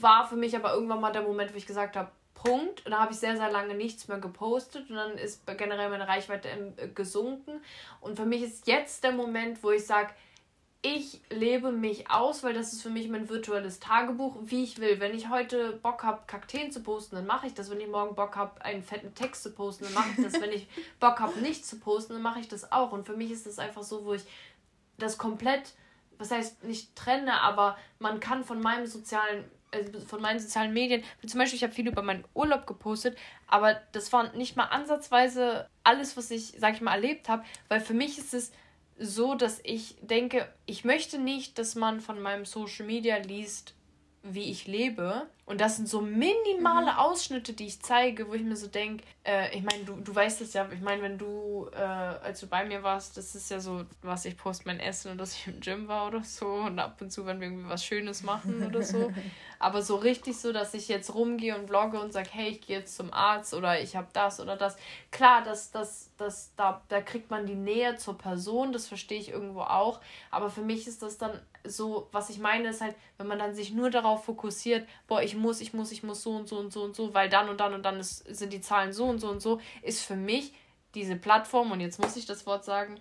war 0.00 0.28
für 0.28 0.36
mich 0.36 0.54
aber 0.54 0.74
irgendwann 0.74 1.00
mal 1.00 1.12
der 1.12 1.22
Moment, 1.22 1.54
wo 1.54 1.56
ich 1.56 1.66
gesagt 1.66 1.96
habe, 1.96 2.10
Punkt. 2.34 2.84
Und 2.84 2.92
da 2.92 3.00
habe 3.00 3.12
ich 3.12 3.18
sehr, 3.18 3.36
sehr 3.36 3.50
lange 3.50 3.74
nichts 3.74 4.08
mehr 4.08 4.18
gepostet 4.18 4.88
und 4.88 4.96
dann 4.96 5.12
ist 5.18 5.46
generell 5.46 5.90
meine 5.90 6.08
Reichweite 6.08 6.48
äh, 6.48 6.88
gesunken. 6.88 7.62
Und 8.00 8.16
für 8.16 8.26
mich 8.26 8.42
ist 8.42 8.66
jetzt 8.66 9.04
der 9.04 9.12
Moment, 9.12 9.62
wo 9.62 9.70
ich 9.70 9.86
sage, 9.86 10.12
ich 10.82 11.20
lebe 11.28 11.72
mich 11.72 12.10
aus, 12.10 12.42
weil 12.42 12.54
das 12.54 12.72
ist 12.72 12.82
für 12.82 12.88
mich 12.88 13.08
mein 13.08 13.28
virtuelles 13.28 13.80
Tagebuch, 13.80 14.36
wie 14.42 14.64
ich 14.64 14.78
will. 14.78 14.98
Wenn 14.98 15.14
ich 15.14 15.28
heute 15.28 15.72
Bock 15.72 16.02
habe, 16.04 16.22
Kakteen 16.26 16.72
zu 16.72 16.82
posten, 16.82 17.16
dann 17.16 17.26
mache 17.26 17.46
ich 17.46 17.54
das. 17.54 17.70
Wenn 17.70 17.80
ich 17.80 17.88
morgen 17.88 18.14
Bock 18.14 18.36
habe, 18.36 18.62
einen 18.64 18.82
fetten 18.82 19.14
Text 19.14 19.42
zu 19.42 19.52
posten, 19.52 19.84
dann 19.84 19.92
mache 19.92 20.08
ich 20.16 20.24
das. 20.24 20.40
Wenn 20.40 20.52
ich 20.52 20.68
Bock 21.00 21.20
habe, 21.20 21.38
nichts 21.40 21.68
zu 21.68 21.78
posten, 21.78 22.14
dann 22.14 22.22
mache 22.22 22.40
ich 22.40 22.48
das 22.48 22.72
auch. 22.72 22.92
Und 22.92 23.04
für 23.04 23.16
mich 23.16 23.30
ist 23.30 23.46
das 23.46 23.58
einfach 23.58 23.82
so, 23.82 24.06
wo 24.06 24.14
ich 24.14 24.22
das 24.96 25.18
komplett, 25.18 25.74
was 26.16 26.30
heißt 26.30 26.64
nicht 26.64 26.96
trenne, 26.96 27.40
aber 27.42 27.76
man 27.98 28.18
kann 28.18 28.44
von 28.44 28.60
meinem 28.60 28.86
sozialen 28.86 29.44
also 29.72 30.00
von 30.00 30.20
meinen 30.20 30.40
sozialen 30.40 30.72
Medien, 30.72 31.04
zum 31.24 31.38
Beispiel, 31.38 31.56
ich 31.56 31.62
habe 31.62 31.72
viel 31.72 31.86
über 31.86 32.02
meinen 32.02 32.24
Urlaub 32.34 32.66
gepostet, 32.66 33.16
aber 33.46 33.80
das 33.92 34.12
war 34.12 34.32
nicht 34.32 34.56
mal 34.56 34.64
ansatzweise 34.64 35.68
alles, 35.84 36.16
was 36.16 36.32
ich, 36.32 36.54
sag 36.58 36.74
ich 36.74 36.80
mal, 36.80 36.94
erlebt 36.94 37.28
habe, 37.28 37.44
weil 37.68 37.80
für 37.80 37.94
mich 37.94 38.18
ist 38.18 38.34
es 38.34 38.50
so, 39.00 39.34
dass 39.34 39.60
ich 39.64 39.96
denke, 40.02 40.46
ich 40.66 40.84
möchte 40.84 41.18
nicht, 41.18 41.58
dass 41.58 41.74
man 41.74 42.00
von 42.00 42.20
meinem 42.20 42.44
Social 42.44 42.86
Media 42.86 43.16
liest, 43.16 43.74
wie 44.22 44.50
ich 44.50 44.66
lebe. 44.66 45.26
Und 45.46 45.60
das 45.60 45.76
sind 45.76 45.88
so 45.88 46.00
minimale 46.00 46.92
mhm. 46.92 46.98
Ausschnitte, 46.98 47.54
die 47.54 47.66
ich 47.66 47.82
zeige, 47.82 48.28
wo 48.28 48.34
ich 48.34 48.42
mir 48.42 48.54
so 48.54 48.68
denke, 48.68 49.02
äh, 49.24 49.56
ich 49.56 49.64
meine, 49.64 49.82
du, 49.84 49.94
du 49.96 50.14
weißt 50.14 50.42
es 50.42 50.52
ja, 50.52 50.68
ich 50.70 50.80
meine, 50.80 51.02
wenn 51.02 51.18
du, 51.18 51.68
äh, 51.72 51.78
als 51.78 52.40
du 52.40 52.46
bei 52.46 52.64
mir 52.64 52.84
warst, 52.84 53.16
das 53.16 53.34
ist 53.34 53.50
ja 53.50 53.58
so, 53.58 53.84
was 54.02 54.24
ich 54.26 54.36
poste 54.36 54.64
mein 54.66 54.78
Essen 54.78 55.10
und 55.10 55.18
dass 55.18 55.34
ich 55.34 55.48
im 55.48 55.60
Gym 55.60 55.88
war 55.88 56.06
oder 56.06 56.22
so 56.22 56.46
und 56.46 56.78
ab 56.78 56.98
und 57.00 57.10
zu, 57.10 57.26
wenn 57.26 57.40
wir 57.40 57.48
irgendwie 57.48 57.68
was 57.68 57.84
Schönes 57.84 58.22
machen 58.22 58.64
oder 58.64 58.82
so. 58.82 59.12
Aber 59.58 59.82
so 59.82 59.96
richtig 59.96 60.38
so, 60.38 60.52
dass 60.52 60.72
ich 60.72 60.88
jetzt 60.88 61.14
rumgehe 61.14 61.58
und 61.58 61.66
vlogge 61.66 62.00
und 62.00 62.12
sage, 62.12 62.28
hey, 62.32 62.50
ich 62.50 62.60
gehe 62.60 62.78
jetzt 62.78 62.96
zum 62.96 63.12
Arzt 63.12 63.52
oder 63.52 63.80
ich 63.80 63.96
habe 63.96 64.08
das 64.12 64.40
oder 64.40 64.56
das. 64.56 64.76
Klar, 65.10 65.42
das, 65.42 65.70
das, 65.70 66.10
das, 66.16 66.52
da, 66.56 66.80
da 66.88 67.00
kriegt 67.00 67.30
man 67.30 67.46
die 67.46 67.56
Nähe 67.56 67.96
zur 67.96 68.16
Person, 68.16 68.72
das 68.72 68.86
verstehe 68.86 69.18
ich 69.18 69.30
irgendwo 69.30 69.62
auch. 69.62 70.00
Aber 70.30 70.48
für 70.48 70.62
mich 70.62 70.86
ist 70.86 71.02
das 71.02 71.18
dann 71.18 71.32
so, 71.64 72.08
was 72.12 72.30
ich 72.30 72.38
meine, 72.38 72.68
ist 72.68 72.80
halt, 72.80 72.96
wenn 73.18 73.26
man 73.26 73.38
dann 73.38 73.54
sich 73.54 73.72
nur 73.72 73.90
darauf 73.90 74.24
fokussiert, 74.24 74.88
boah, 75.06 75.22
ich 75.22 75.36
muss, 75.36 75.60
ich 75.60 75.72
muss, 75.74 75.92
ich 75.92 76.02
muss 76.02 76.22
so 76.22 76.30
und 76.30 76.48
so 76.48 76.58
und 76.58 76.72
so 76.72 76.82
und 76.82 76.96
so, 76.96 77.14
weil 77.14 77.28
dann 77.28 77.48
und 77.48 77.60
dann 77.60 77.74
und 77.74 77.82
dann 77.82 78.00
ist, 78.00 78.24
sind 78.34 78.52
die 78.52 78.60
Zahlen 78.60 78.92
so 78.92 79.06
und 79.06 79.18
so 79.18 79.28
und 79.28 79.40
so, 79.40 79.60
ist 79.82 80.02
für 80.02 80.16
mich 80.16 80.52
diese 80.94 81.16
Plattform, 81.16 81.70
und 81.70 81.80
jetzt 81.80 82.00
muss 82.00 82.16
ich 82.16 82.26
das 82.26 82.46
Wort 82.46 82.64
sagen, 82.64 83.00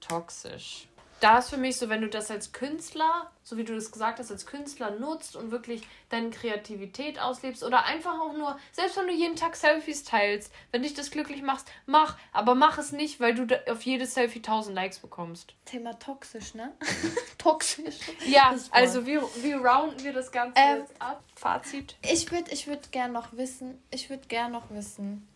toxisch 0.00 0.88
da 1.20 1.38
ist 1.38 1.50
für 1.50 1.56
mich 1.56 1.76
so, 1.76 1.88
wenn 1.88 2.02
du 2.02 2.08
das 2.08 2.30
als 2.30 2.52
Künstler, 2.52 3.30
so 3.42 3.56
wie 3.56 3.64
du 3.64 3.74
das 3.74 3.90
gesagt 3.90 4.18
hast, 4.18 4.30
als 4.30 4.44
Künstler 4.44 4.90
nutzt 4.90 5.34
und 5.36 5.50
wirklich 5.50 5.82
deine 6.10 6.30
Kreativität 6.30 7.18
auslebst 7.18 7.64
oder 7.64 7.84
einfach 7.84 8.20
auch 8.20 8.34
nur, 8.34 8.58
selbst 8.72 8.96
wenn 8.96 9.06
du 9.06 9.12
jeden 9.12 9.36
Tag 9.36 9.56
Selfies 9.56 10.04
teilst, 10.04 10.52
wenn 10.72 10.82
dich 10.82 10.94
das 10.94 11.10
glücklich 11.10 11.42
machst, 11.42 11.70
mach, 11.86 12.18
aber 12.32 12.54
mach 12.54 12.76
es 12.78 12.92
nicht, 12.92 13.18
weil 13.18 13.34
du 13.34 13.46
auf 13.70 13.82
jedes 13.82 14.14
Selfie 14.14 14.38
1000 14.38 14.74
Likes 14.74 14.98
bekommst. 14.98 15.54
Thema 15.64 15.98
toxisch, 15.98 16.54
ne? 16.54 16.72
toxisch. 17.38 17.98
Ja, 18.26 18.54
also 18.70 19.06
wie, 19.06 19.18
wie 19.42 19.52
rounden 19.52 20.02
wir 20.04 20.12
das 20.12 20.30
Ganze 20.30 20.60
ähm, 20.60 20.80
jetzt 20.80 21.00
ab? 21.00 21.22
Fazit. 21.34 21.96
Ich 22.02 22.30
würde 22.30 22.50
ich 22.50 22.66
würd 22.66 22.92
gern 22.92 23.12
noch 23.12 23.32
wissen, 23.32 23.82
ich 23.90 24.10
würde 24.10 24.26
gern 24.28 24.52
noch 24.52 24.70
wissen, 24.70 25.26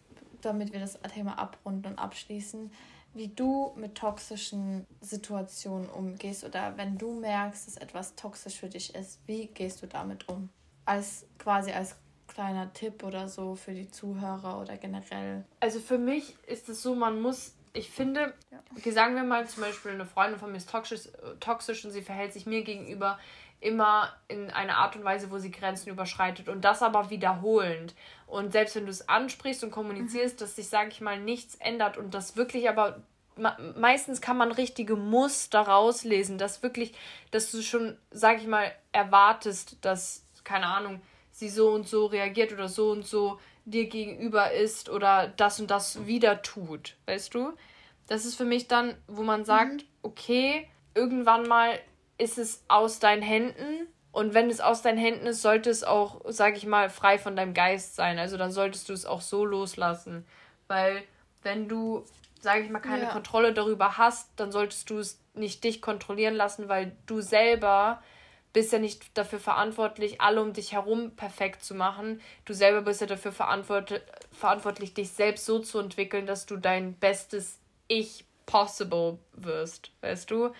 damit 0.42 0.72
wir 0.72 0.80
das 0.80 0.98
Thema 1.14 1.38
abrunden 1.38 1.92
und 1.92 1.98
abschließen, 1.98 2.70
wie 3.14 3.29
du 3.29 3.73
mit 3.77 3.96
toxischen 3.96 4.87
Situationen 5.01 5.88
umgehst 5.88 6.44
oder 6.44 6.77
wenn 6.77 6.96
du 6.96 7.12
merkst, 7.20 7.66
dass 7.66 7.77
etwas 7.77 8.14
toxisch 8.14 8.57
für 8.57 8.68
dich 8.68 8.94
ist, 8.94 9.20
wie 9.27 9.46
gehst 9.46 9.83
du 9.83 9.87
damit 9.87 10.29
um? 10.29 10.49
Als 10.85 11.27
quasi 11.38 11.73
als 11.73 11.96
kleiner 12.29 12.73
Tipp 12.73 13.03
oder 13.03 13.29
so 13.29 13.57
für 13.57 13.75
die 13.75 13.90
Zuhörer 13.90 14.61
oder 14.61 14.77
generell. 14.77 15.44
Also 15.59 15.81
für 15.81 15.98
mich 15.98 16.37
ist 16.46 16.69
es 16.69 16.83
so, 16.83 16.94
man 16.94 17.21
muss, 17.21 17.54
ich 17.73 17.90
finde, 17.90 18.35
okay, 18.77 18.92
sagen 18.92 19.17
wir 19.17 19.25
mal 19.25 19.46
zum 19.48 19.65
Beispiel, 19.65 19.92
eine 19.92 20.06
Freundin 20.06 20.38
von 20.38 20.50
mir 20.50 20.58
ist 20.58 20.71
toxisch, 20.71 21.08
toxisch 21.40 21.85
und 21.85 21.90
sie 21.90 22.02
verhält 22.02 22.33
sich 22.33 22.46
mir 22.46 22.63
gegenüber 22.63 23.19
immer 23.61 24.15
in 24.29 24.50
einer 24.50 24.79
Art 24.79 24.96
und 24.96 25.04
Weise, 25.04 25.31
wo 25.31 25.38
sie 25.38 25.50
Grenzen 25.50 25.90
überschreitet 25.90 26.48
und 26.48 26.63
das 26.65 26.83
aber 26.83 27.11
wiederholend. 27.11 27.94
Und 28.27 28.52
selbst 28.52 28.75
wenn 28.75 28.87
du 28.87 28.90
es 28.90 29.08
ansprichst 29.08 29.63
und 29.63 29.71
kommunizierst, 29.71 30.37
mhm. 30.37 30.40
dass 30.40 30.56
sich, 30.56 30.69
sage 30.69 30.88
ich 30.90 31.00
mal, 31.00 31.21
nichts 31.21 31.56
ändert 31.56 31.96
und 31.98 32.15
das 32.15 32.37
wirklich 32.37 32.69
aber 32.69 33.02
meistens 33.77 34.21
kann 34.21 34.37
man 34.37 34.52
richtige 34.52 34.96
Muster 34.96 35.61
rauslesen, 35.61 36.37
dass 36.37 36.63
wirklich, 36.63 36.92
dass 37.31 37.50
du 37.50 37.63
schon, 37.63 37.96
sag 38.11 38.38
ich 38.38 38.46
mal, 38.46 38.71
erwartest, 38.92 39.79
dass, 39.85 40.27
keine 40.44 40.67
Ahnung, 40.67 41.00
sie 41.31 41.48
so 41.48 41.71
und 41.71 41.88
so 41.88 42.06
reagiert 42.06 42.52
oder 42.52 42.69
so 42.69 42.90
und 42.90 43.06
so 43.06 43.40
dir 43.65 43.88
gegenüber 43.88 44.52
ist 44.52 44.88
oder 44.88 45.33
das 45.37 45.61
und 45.61 45.71
das 45.71 46.06
wieder 46.06 46.42
tut, 46.42 46.96
weißt 47.06 47.35
du? 47.35 47.52
Das 48.08 48.25
ist 48.25 48.35
für 48.35 48.44
mich 48.44 48.69
dann, 48.69 48.96
wo 49.06 49.23
man 49.23 49.44
sagt, 49.44 49.75
mhm. 49.75 49.87
okay, 50.02 50.69
irgendwann 50.94 51.46
mal 51.46 51.79
ist 52.21 52.38
es 52.38 52.62
aus 52.68 52.98
deinen 52.98 53.23
Händen. 53.23 53.88
Und 54.12 54.35
wenn 54.35 54.50
es 54.50 54.60
aus 54.60 54.83
deinen 54.83 54.98
Händen 54.98 55.27
ist, 55.27 55.42
sollte 55.42 55.71
es 55.71 55.85
auch, 55.85 56.21
sag 56.29 56.56
ich 56.56 56.66
mal, 56.66 56.90
frei 56.90 57.18
von 57.18 57.37
deinem 57.37 57.54
Geist 57.54 57.94
sein. 57.94 58.18
Also 58.18 58.37
dann 58.37 58.50
solltest 58.50 58.88
du 58.88 58.92
es 58.92 59.06
auch 59.06 59.21
so 59.21 59.44
loslassen. 59.44 60.27
Weil 60.66 61.02
wenn 61.42 61.68
du, 61.68 62.04
sag 62.40 62.60
ich 62.60 62.71
mal, 62.71 62.81
keine 62.81 63.04
ja. 63.04 63.10
Kontrolle 63.10 63.52
darüber 63.52 63.98
hast, 63.98 64.29
dann 64.37 64.50
solltest 64.50 64.90
du 64.90 64.98
es 64.98 65.21
nicht 65.35 65.62
dich 65.62 65.81
kontrollieren 65.81 66.35
lassen, 66.35 66.68
weil 66.68 66.96
du 67.06 67.21
selber 67.21 68.02
bist 68.52 68.73
ja 68.73 68.81
nicht 68.81 69.16
dafür 69.16 69.38
verantwortlich, 69.38 70.21
alle 70.21 70.42
um 70.42 70.52
dich 70.52 70.73
herum 70.73 71.14
perfekt 71.14 71.62
zu 71.62 71.75
machen. 71.75 72.21
Du 72.44 72.52
selber 72.52 72.83
bist 72.83 73.00
ja 73.00 73.06
dafür 73.06 73.31
verantwort 73.31 74.02
verantwortlich, 74.33 74.92
dich 74.92 75.10
selbst 75.10 75.46
so 75.46 75.60
zu 75.60 75.79
entwickeln, 75.79 76.27
dass 76.27 76.46
du 76.46 76.56
dein 76.56 76.94
bestes 76.94 77.58
Ich 77.87 78.25
possible 78.46 79.18
wirst, 79.35 79.92
weißt 80.00 80.31
du? 80.31 80.52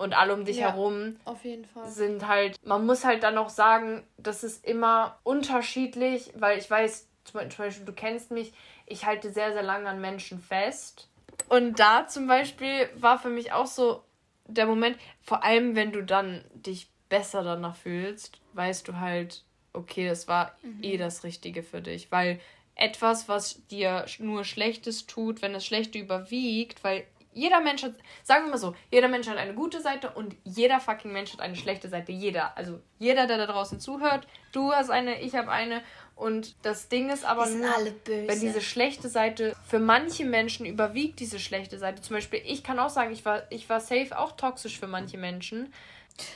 Und 0.00 0.14
alle 0.14 0.32
um 0.32 0.46
dich 0.46 0.56
ja, 0.56 0.70
herum 0.70 1.16
auf 1.26 1.44
jeden 1.44 1.66
Fall. 1.66 1.86
sind 1.86 2.26
halt, 2.26 2.56
man 2.64 2.86
muss 2.86 3.04
halt 3.04 3.22
dann 3.22 3.36
auch 3.36 3.50
sagen, 3.50 4.02
das 4.16 4.42
ist 4.42 4.64
immer 4.64 5.18
unterschiedlich, 5.24 6.32
weil 6.36 6.58
ich 6.58 6.70
weiß, 6.70 7.06
zum 7.24 7.40
Beispiel, 7.58 7.84
du 7.84 7.92
kennst 7.92 8.30
mich, 8.30 8.54
ich 8.86 9.04
halte 9.04 9.30
sehr, 9.30 9.52
sehr 9.52 9.62
lange 9.62 9.90
an 9.90 10.00
Menschen 10.00 10.40
fest. 10.40 11.10
Und 11.50 11.80
da 11.80 12.06
zum 12.06 12.26
Beispiel 12.26 12.88
war 12.94 13.18
für 13.18 13.28
mich 13.28 13.52
auch 13.52 13.66
so 13.66 14.02
der 14.46 14.64
Moment, 14.64 14.96
vor 15.20 15.44
allem 15.44 15.76
wenn 15.76 15.92
du 15.92 16.02
dann 16.02 16.46
dich 16.54 16.88
besser 17.10 17.42
danach 17.42 17.76
fühlst, 17.76 18.40
weißt 18.54 18.88
du 18.88 19.00
halt, 19.00 19.44
okay, 19.74 20.08
das 20.08 20.26
war 20.26 20.56
mhm. 20.62 20.82
eh 20.82 20.96
das 20.96 21.24
Richtige 21.24 21.62
für 21.62 21.82
dich. 21.82 22.10
Weil 22.10 22.40
etwas, 22.74 23.28
was 23.28 23.66
dir 23.66 24.06
nur 24.18 24.44
Schlechtes 24.44 25.06
tut, 25.06 25.42
wenn 25.42 25.52
das 25.52 25.66
Schlechte 25.66 25.98
überwiegt, 25.98 26.82
weil 26.84 27.04
jeder 27.32 27.60
Mensch 27.60 27.82
hat, 27.82 27.92
sagen 28.22 28.46
wir 28.46 28.50
mal 28.50 28.58
so, 28.58 28.74
jeder 28.90 29.08
Mensch 29.08 29.28
hat 29.28 29.36
eine 29.36 29.54
gute 29.54 29.80
Seite 29.80 30.10
und 30.10 30.34
jeder 30.44 30.80
fucking 30.80 31.12
Mensch 31.12 31.32
hat 31.32 31.40
eine 31.40 31.56
schlechte 31.56 31.88
Seite. 31.88 32.12
Jeder. 32.12 32.56
Also 32.56 32.80
jeder, 32.98 33.26
der 33.26 33.38
da 33.38 33.46
draußen 33.46 33.80
zuhört, 33.80 34.26
du 34.52 34.72
hast 34.72 34.90
eine, 34.90 35.20
ich 35.20 35.34
habe 35.34 35.50
eine. 35.50 35.82
Und 36.16 36.54
das 36.62 36.88
Ding 36.88 37.08
ist 37.08 37.24
aber 37.24 37.46
nur, 37.46 37.70
wenn 38.04 38.40
diese 38.40 38.60
schlechte 38.60 39.08
Seite 39.08 39.56
für 39.66 39.78
manche 39.78 40.24
Menschen 40.24 40.66
überwiegt, 40.66 41.18
diese 41.20 41.38
schlechte 41.38 41.78
Seite. 41.78 42.02
Zum 42.02 42.16
Beispiel, 42.16 42.42
ich 42.44 42.62
kann 42.62 42.78
auch 42.78 42.90
sagen, 42.90 43.12
ich 43.12 43.24
war, 43.24 43.44
ich 43.50 43.68
war 43.70 43.80
safe 43.80 44.18
auch 44.18 44.32
toxisch 44.32 44.78
für 44.78 44.86
manche 44.86 45.16
Menschen. 45.16 45.72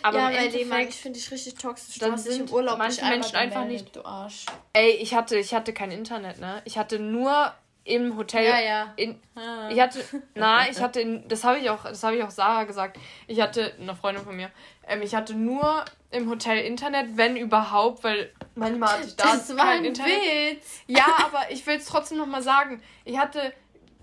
Aber 0.03 0.19
ja, 0.19 0.29
im 0.31 0.47
Endeffekt, 0.47 0.95
ich 0.95 1.01
finde 1.01 1.19
ich 1.19 1.31
richtig 1.31 1.57
toxisch. 1.57 1.99
Dann 1.99 2.17
sind 2.17 2.49
im 2.49 2.55
Urlaub 2.55 2.79
manche 2.79 3.05
Menschen 3.05 3.37
einfach 3.37 3.67
nicht. 3.67 3.95
Du 3.95 4.05
Arsch. 4.05 4.47
Ey, 4.73 4.93
ich 4.93 5.15
hatte, 5.15 5.37
ich 5.37 5.53
hatte 5.53 5.75
kein 5.75 5.91
Internet, 5.91 6.41
ne? 6.41 6.63
Ich 6.65 6.79
hatte 6.79 6.99
nur 6.99 7.53
im 7.85 8.17
Hotel. 8.17 8.45
Ja, 8.45 8.61
ja. 8.61 8.93
In, 8.97 9.21
ah. 9.37 9.69
Ich 9.71 9.81
hatte, 9.81 10.01
na, 10.35 10.69
ich 10.71 10.81
hatte, 10.81 11.01
in, 11.01 11.29
das 11.29 11.45
habe 11.45 11.59
ich 11.59 11.71
auch, 11.71 11.85
das 11.85 12.03
habe 12.03 12.17
ich 12.17 12.23
auch 12.23 12.31
Sarah 12.31 12.65
gesagt. 12.65 12.99
Ich 13.27 13.41
hatte, 13.41 13.75
eine 13.81 13.95
Freundin 13.95 14.25
von 14.25 14.35
mir, 14.35 14.51
ähm, 14.89 15.03
ich 15.03 15.15
hatte 15.15 15.35
nur 15.35 15.85
im 16.11 16.31
Hotel 16.31 16.59
Internet, 16.65 17.17
wenn 17.17 17.37
überhaupt, 17.37 18.05
weil 18.05 18.31
manchmal 18.55 18.91
hatte 18.91 19.09
ich 19.09 19.17
da 19.17 19.25
das 19.35 19.57
war 19.57 19.67
kein 19.67 19.85
Internet. 19.85 20.13
Witz. 20.13 20.81
Ja, 20.87 21.07
aber 21.25 21.51
ich 21.51 21.67
will 21.67 21.77
es 21.77 21.87
trotzdem 21.87 22.19
noch 22.19 22.27
mal 22.27 22.43
sagen. 22.43 22.83
Ich 23.05 23.19
hatte 23.19 23.53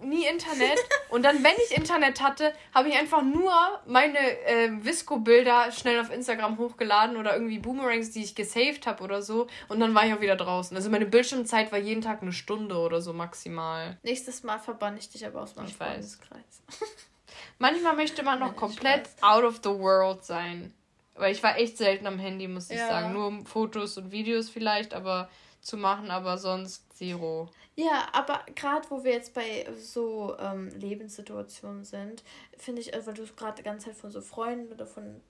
nie 0.02 0.26
Internet. 0.26 0.78
Und 1.10 1.24
dann, 1.24 1.44
wenn 1.44 1.54
ich 1.68 1.78
Internet 1.78 2.22
hatte, 2.22 2.54
habe 2.74 2.90
ich 2.90 2.96
einfach 2.98 3.22
nur 3.22 3.52
meine 3.86 4.20
äh, 4.46 4.70
Visco-Bilder 4.84 5.72
schnell 5.72 6.00
auf 6.00 6.12
Instagram 6.12 6.58
hochgeladen 6.58 7.18
oder 7.18 7.34
irgendwie 7.34 7.60
Boomerangs, 7.60 8.12
die 8.12 8.24
ich 8.24 8.36
gesaved 8.36 8.88
habe 8.88 9.04
oder 9.04 9.22
so. 9.22 9.48
Und 9.68 9.80
dann 9.80 9.94
war 9.94 10.06
ich 10.06 10.14
auch 10.14 10.22
wieder 10.22 10.36
draußen. 10.36 10.76
Also 10.76 10.90
meine 10.90 11.06
Bildschirmzeit 11.06 11.72
war 11.72 11.80
jeden 11.80 12.02
Tag 12.02 12.22
eine 12.22 12.34
Stunde 12.34 12.78
oder 12.78 13.02
so 13.02 13.14
maximal. 13.14 13.98
Nächstes 14.04 14.44
Mal 14.44 14.60
verbann 14.60 14.98
ich 14.98 15.10
dich 15.10 15.26
aber 15.26 15.42
aus 15.42 15.56
meinem 15.56 15.68
Freundeskreis. 15.68 16.64
Manchmal 17.60 17.96
möchte 17.96 18.24
man 18.24 18.40
noch 18.40 18.56
komplett 18.56 19.10
out 19.22 19.44
of 19.44 19.60
the 19.64 19.70
world 19.70 20.24
sein. 20.24 20.74
Weil 21.16 21.34
ich 21.34 21.44
war 21.44 21.58
echt 21.58 21.78
selten 21.78 22.08
am 22.08 22.18
Handy, 22.18 22.48
muss 22.48 22.70
ich 22.70 22.78
ja. 22.78 22.88
sagen. 22.88 23.14
Nur 23.14 23.46
Fotos 23.46 23.98
und 23.98 24.12
Videos 24.12 24.50
vielleicht, 24.50 24.94
aber 24.94 25.30
zu 25.62 25.78
machen, 25.78 26.12
aber 26.12 26.38
sonst 26.38 26.92
zero. 26.98 27.50
Ja, 27.76 28.10
aber 28.12 28.46
gerade 28.56 28.90
wo 28.90 29.04
wir 29.04 29.12
jetzt 29.12 29.34
bei 29.34 29.68
so 29.80 30.36
ähm, 30.40 30.70
Lebenssituationen 30.70 31.86
sind, 31.86 32.24
finde 32.58 32.82
ich, 32.82 32.94
also 32.94 33.08
weil 33.08 33.14
du 33.14 33.26
gerade 33.26 33.58
die 33.58 33.64
ganze 33.64 33.88
Zeit 33.88 33.96
von 33.96 34.12
so 34.12 34.22
Freunden 34.22 34.72
oder 34.72 34.86
von 34.86 35.22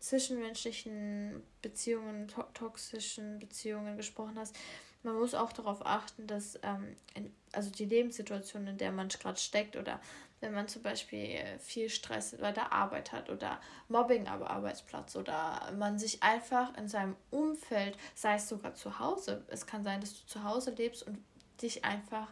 zwischenmenschlichen 0.00 1.42
Beziehungen, 1.62 2.28
to 2.28 2.42
toxischen 2.54 3.38
Beziehungen 3.38 3.96
gesprochen 3.96 4.38
hast, 4.38 4.56
man 5.02 5.16
muss 5.16 5.34
auch 5.34 5.52
darauf 5.52 5.86
achten, 5.86 6.26
dass 6.26 6.58
ähm, 6.62 6.96
in, 7.14 7.32
also 7.52 7.70
die 7.70 7.84
Lebenssituation, 7.84 8.66
in 8.66 8.76
der 8.76 8.92
man 8.92 9.08
gerade 9.08 9.38
steckt 9.38 9.76
oder 9.76 10.00
wenn 10.40 10.52
man 10.52 10.68
zum 10.68 10.82
Beispiel 10.82 11.40
viel 11.58 11.88
Stress 11.88 12.36
bei 12.38 12.52
der 12.52 12.72
Arbeit 12.72 13.12
hat 13.12 13.30
oder 13.30 13.60
Mobbing 13.88 14.28
am 14.28 14.42
Arbeitsplatz 14.42 15.16
oder 15.16 15.72
man 15.76 15.98
sich 15.98 16.22
einfach 16.22 16.76
in 16.76 16.88
seinem 16.88 17.16
Umfeld, 17.30 17.96
sei 18.14 18.34
es 18.34 18.48
sogar 18.48 18.74
zu 18.74 18.98
Hause, 18.98 19.44
es 19.48 19.66
kann 19.66 19.82
sein, 19.82 20.00
dass 20.00 20.20
du 20.20 20.26
zu 20.26 20.44
Hause 20.44 20.72
lebst 20.72 21.06
und 21.06 21.18
dich 21.62 21.84
einfach 21.84 22.28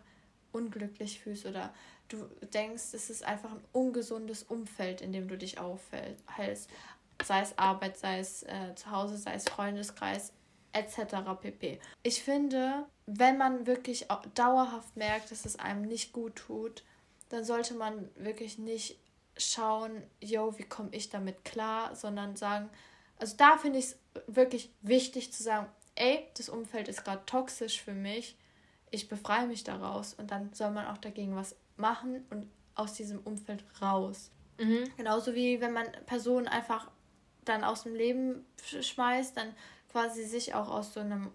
unglücklich 0.53 1.21
fühlst 1.21 1.47
oder 1.47 1.73
du 2.09 2.29
denkst, 2.53 2.93
es 2.93 3.11
ist 3.11 3.25
einfach 3.25 3.51
ein 3.51 3.65
ungesundes 3.73 4.43
Umfeld, 4.43 5.01
in 5.01 5.13
dem 5.13 5.29
du 5.29 5.37
dich 5.37 5.59
aufhältst. 5.59 6.71
Sei 7.25 7.41
es 7.41 7.57
Arbeit, 7.59 7.97
sei 7.97 8.19
es 8.19 8.43
äh, 8.43 8.75
zu 8.75 8.91
Hause, 8.91 9.17
sei 9.17 9.35
es 9.35 9.49
Freundeskreis, 9.49 10.33
etc. 10.73 11.17
pp. 11.41 11.81
Ich 12.03 12.23
finde, 12.23 12.87
wenn 13.07 13.39
man 13.39 13.67
wirklich 13.67 14.09
dauerhaft 14.35 14.97
merkt, 14.97 15.31
dass 15.31 15.45
es 15.45 15.59
einem 15.59 15.83
nicht 15.83 16.13
gut 16.13 16.37
tut, 16.37 16.85
dann 17.35 17.45
sollte 17.45 17.75
man 17.75 18.09
wirklich 18.17 18.59
nicht 18.59 18.99
schauen, 19.37 20.03
yo, 20.21 20.57
wie 20.59 20.65
komme 20.65 20.91
ich 20.93 21.11
damit 21.11 21.45
klar, 21.45 21.95
sondern 21.97 22.37
sagen, 22.37 22.71
also 23.19 23.37
da 23.37 23.57
finde 23.59 23.79
ich 23.79 23.87
es 23.87 23.99
wirklich 24.27 24.73
wichtig 24.81 25.33
zu 25.33 25.43
sagen, 25.43 25.67
ey, 25.97 26.29
das 26.37 26.49
Umfeld 26.49 26.89
ist 26.89 27.05
gerade 27.05 27.25
toxisch 27.27 27.83
für 27.83 27.95
mich 27.95 28.37
ich 28.95 29.09
befreie 29.09 29.47
mich 29.47 29.65
daraus 29.65 30.15
und 30.15 30.31
dann 30.31 30.53
soll 30.53 30.71
man 30.71 30.87
auch 30.87 30.99
dagegen 30.99 31.35
was 31.35 31.57
machen 31.77 32.25
und 32.31 32.49
aus 32.75 32.95
diesem 32.95 33.19
Umfeld 33.21 33.65
raus. 33.83 34.31
Mhm. 34.59 34.85
Genauso 34.97 35.35
wie 35.35 35.61
wenn 35.61 35.73
man 35.73 35.91
Personen 36.07 36.47
einfach 36.47 36.91
dann 37.45 37.65
aus 37.65 37.83
dem 37.83 37.95
Leben 37.95 38.47
schmeißt, 38.81 39.37
dann 39.37 39.55
quasi 39.91 40.25
sich 40.25 40.55
auch 40.55 40.69
aus 40.69 40.95
so 40.95 41.01
einem 41.01 41.33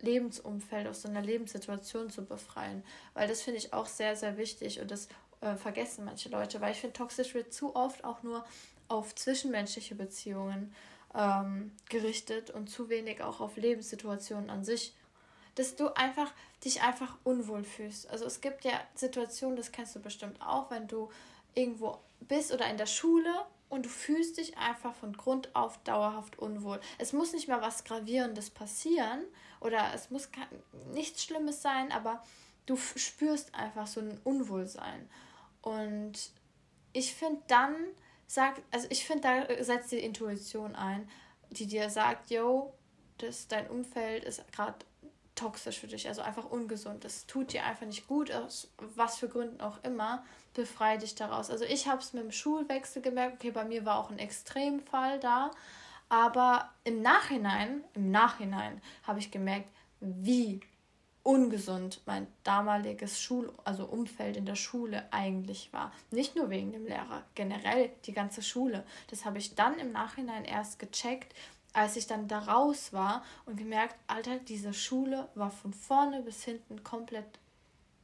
Lebensumfeld, 0.00 0.86
aus 0.86 1.02
so 1.02 1.08
einer 1.08 1.22
Lebenssituation 1.22 2.10
zu 2.10 2.24
befreien. 2.24 2.82
Weil 3.14 3.28
das 3.28 3.42
finde 3.42 3.58
ich 3.58 3.72
auch 3.72 3.86
sehr, 3.86 4.16
sehr 4.16 4.36
wichtig 4.36 4.80
und 4.80 4.90
das 4.90 5.08
äh, 5.40 5.56
vergessen 5.56 6.04
manche 6.04 6.28
Leute, 6.28 6.60
weil 6.60 6.72
ich 6.72 6.80
finde, 6.80 6.94
toxisch 6.94 7.34
wird 7.34 7.52
zu 7.52 7.74
oft 7.76 8.04
auch 8.04 8.22
nur 8.22 8.44
auf 8.88 9.14
zwischenmenschliche 9.14 9.94
Beziehungen 9.94 10.74
ähm, 11.14 11.72
gerichtet 11.88 12.50
und 12.50 12.68
zu 12.68 12.88
wenig 12.88 13.22
auch 13.22 13.40
auf 13.40 13.56
Lebenssituationen 13.56 14.50
an 14.50 14.64
sich 14.64 14.94
dass 15.56 15.74
du 15.74 15.88
einfach 15.96 16.32
dich 16.64 16.82
einfach 16.82 17.16
unwohl 17.24 17.64
fühlst. 17.64 18.08
Also 18.10 18.24
es 18.24 18.40
gibt 18.40 18.64
ja 18.64 18.72
Situationen, 18.94 19.56
das 19.56 19.72
kennst 19.72 19.96
du 19.96 20.00
bestimmt 20.00 20.40
auch, 20.40 20.70
wenn 20.70 20.86
du 20.86 21.10
irgendwo 21.54 21.98
bist 22.20 22.52
oder 22.52 22.70
in 22.70 22.76
der 22.76 22.86
Schule 22.86 23.32
und 23.68 23.86
du 23.86 23.88
fühlst 23.88 24.36
dich 24.36 24.56
einfach 24.58 24.94
von 24.94 25.16
Grund 25.16 25.54
auf 25.56 25.78
dauerhaft 25.78 26.38
unwohl. 26.38 26.78
Es 26.98 27.12
muss 27.12 27.32
nicht 27.32 27.48
mal 27.48 27.62
was 27.62 27.84
Gravierendes 27.84 28.50
passieren 28.50 29.24
oder 29.60 29.92
es 29.94 30.10
muss 30.10 30.28
nichts 30.92 31.24
Schlimmes 31.24 31.62
sein, 31.62 31.90
aber 31.90 32.22
du 32.66 32.76
spürst 32.76 33.54
einfach 33.54 33.86
so 33.86 34.00
ein 34.00 34.20
Unwohlsein. 34.24 35.08
Und 35.66 36.30
ich 36.92 37.12
finde 37.12 37.42
dann, 37.48 37.74
sagt, 38.28 38.62
also 38.70 38.86
ich 38.88 39.04
finde, 39.04 39.46
da 39.48 39.64
setzt 39.64 39.90
die 39.90 39.98
Intuition 39.98 40.76
ein, 40.76 41.08
die 41.50 41.66
dir 41.66 41.90
sagt, 41.90 42.30
yo, 42.30 42.72
das, 43.18 43.48
dein 43.48 43.68
Umfeld 43.68 44.22
ist 44.22 44.44
gerade 44.52 44.76
toxisch 45.34 45.80
für 45.80 45.88
dich, 45.88 46.06
also 46.06 46.22
einfach 46.22 46.44
ungesund. 46.44 47.04
Das 47.04 47.26
tut 47.26 47.52
dir 47.52 47.64
einfach 47.64 47.84
nicht 47.84 48.06
gut, 48.06 48.30
aus 48.30 48.70
was 48.78 49.16
für 49.16 49.28
Gründen 49.28 49.60
auch 49.60 49.82
immer. 49.82 50.24
Befreie 50.54 50.98
dich 50.98 51.16
daraus. 51.16 51.50
Also 51.50 51.64
ich 51.64 51.88
habe 51.88 52.00
es 52.00 52.12
mit 52.12 52.22
dem 52.22 52.30
Schulwechsel 52.30 53.02
gemerkt, 53.02 53.34
okay, 53.34 53.50
bei 53.50 53.64
mir 53.64 53.84
war 53.84 53.98
auch 53.98 54.10
ein 54.10 54.20
Extremfall 54.20 55.18
da, 55.18 55.50
aber 56.08 56.70
im 56.84 57.02
Nachhinein, 57.02 57.82
im 57.94 58.12
Nachhinein 58.12 58.80
habe 59.02 59.18
ich 59.18 59.32
gemerkt, 59.32 59.68
wie 59.98 60.60
ungesund 61.26 62.00
mein 62.06 62.28
damaliges 62.44 63.20
Schul 63.20 63.52
also 63.64 63.84
Umfeld 63.84 64.36
in 64.36 64.46
der 64.46 64.54
Schule 64.54 65.12
eigentlich 65.12 65.72
war. 65.72 65.92
Nicht 66.12 66.36
nur 66.36 66.50
wegen 66.50 66.70
dem 66.70 66.86
Lehrer, 66.86 67.24
generell 67.34 67.90
die 68.04 68.12
ganze 68.12 68.42
Schule. 68.42 68.84
Das 69.10 69.24
habe 69.24 69.38
ich 69.38 69.56
dann 69.56 69.76
im 69.80 69.90
Nachhinein 69.90 70.44
erst 70.44 70.78
gecheckt, 70.78 71.34
als 71.72 71.96
ich 71.96 72.06
dann 72.06 72.28
da 72.28 72.38
raus 72.38 72.92
war 72.92 73.24
und 73.44 73.56
gemerkt, 73.56 73.96
Alter, 74.06 74.38
diese 74.38 74.72
Schule 74.72 75.28
war 75.34 75.50
von 75.50 75.74
vorne 75.74 76.22
bis 76.22 76.44
hinten 76.44 76.84
komplett 76.84 77.40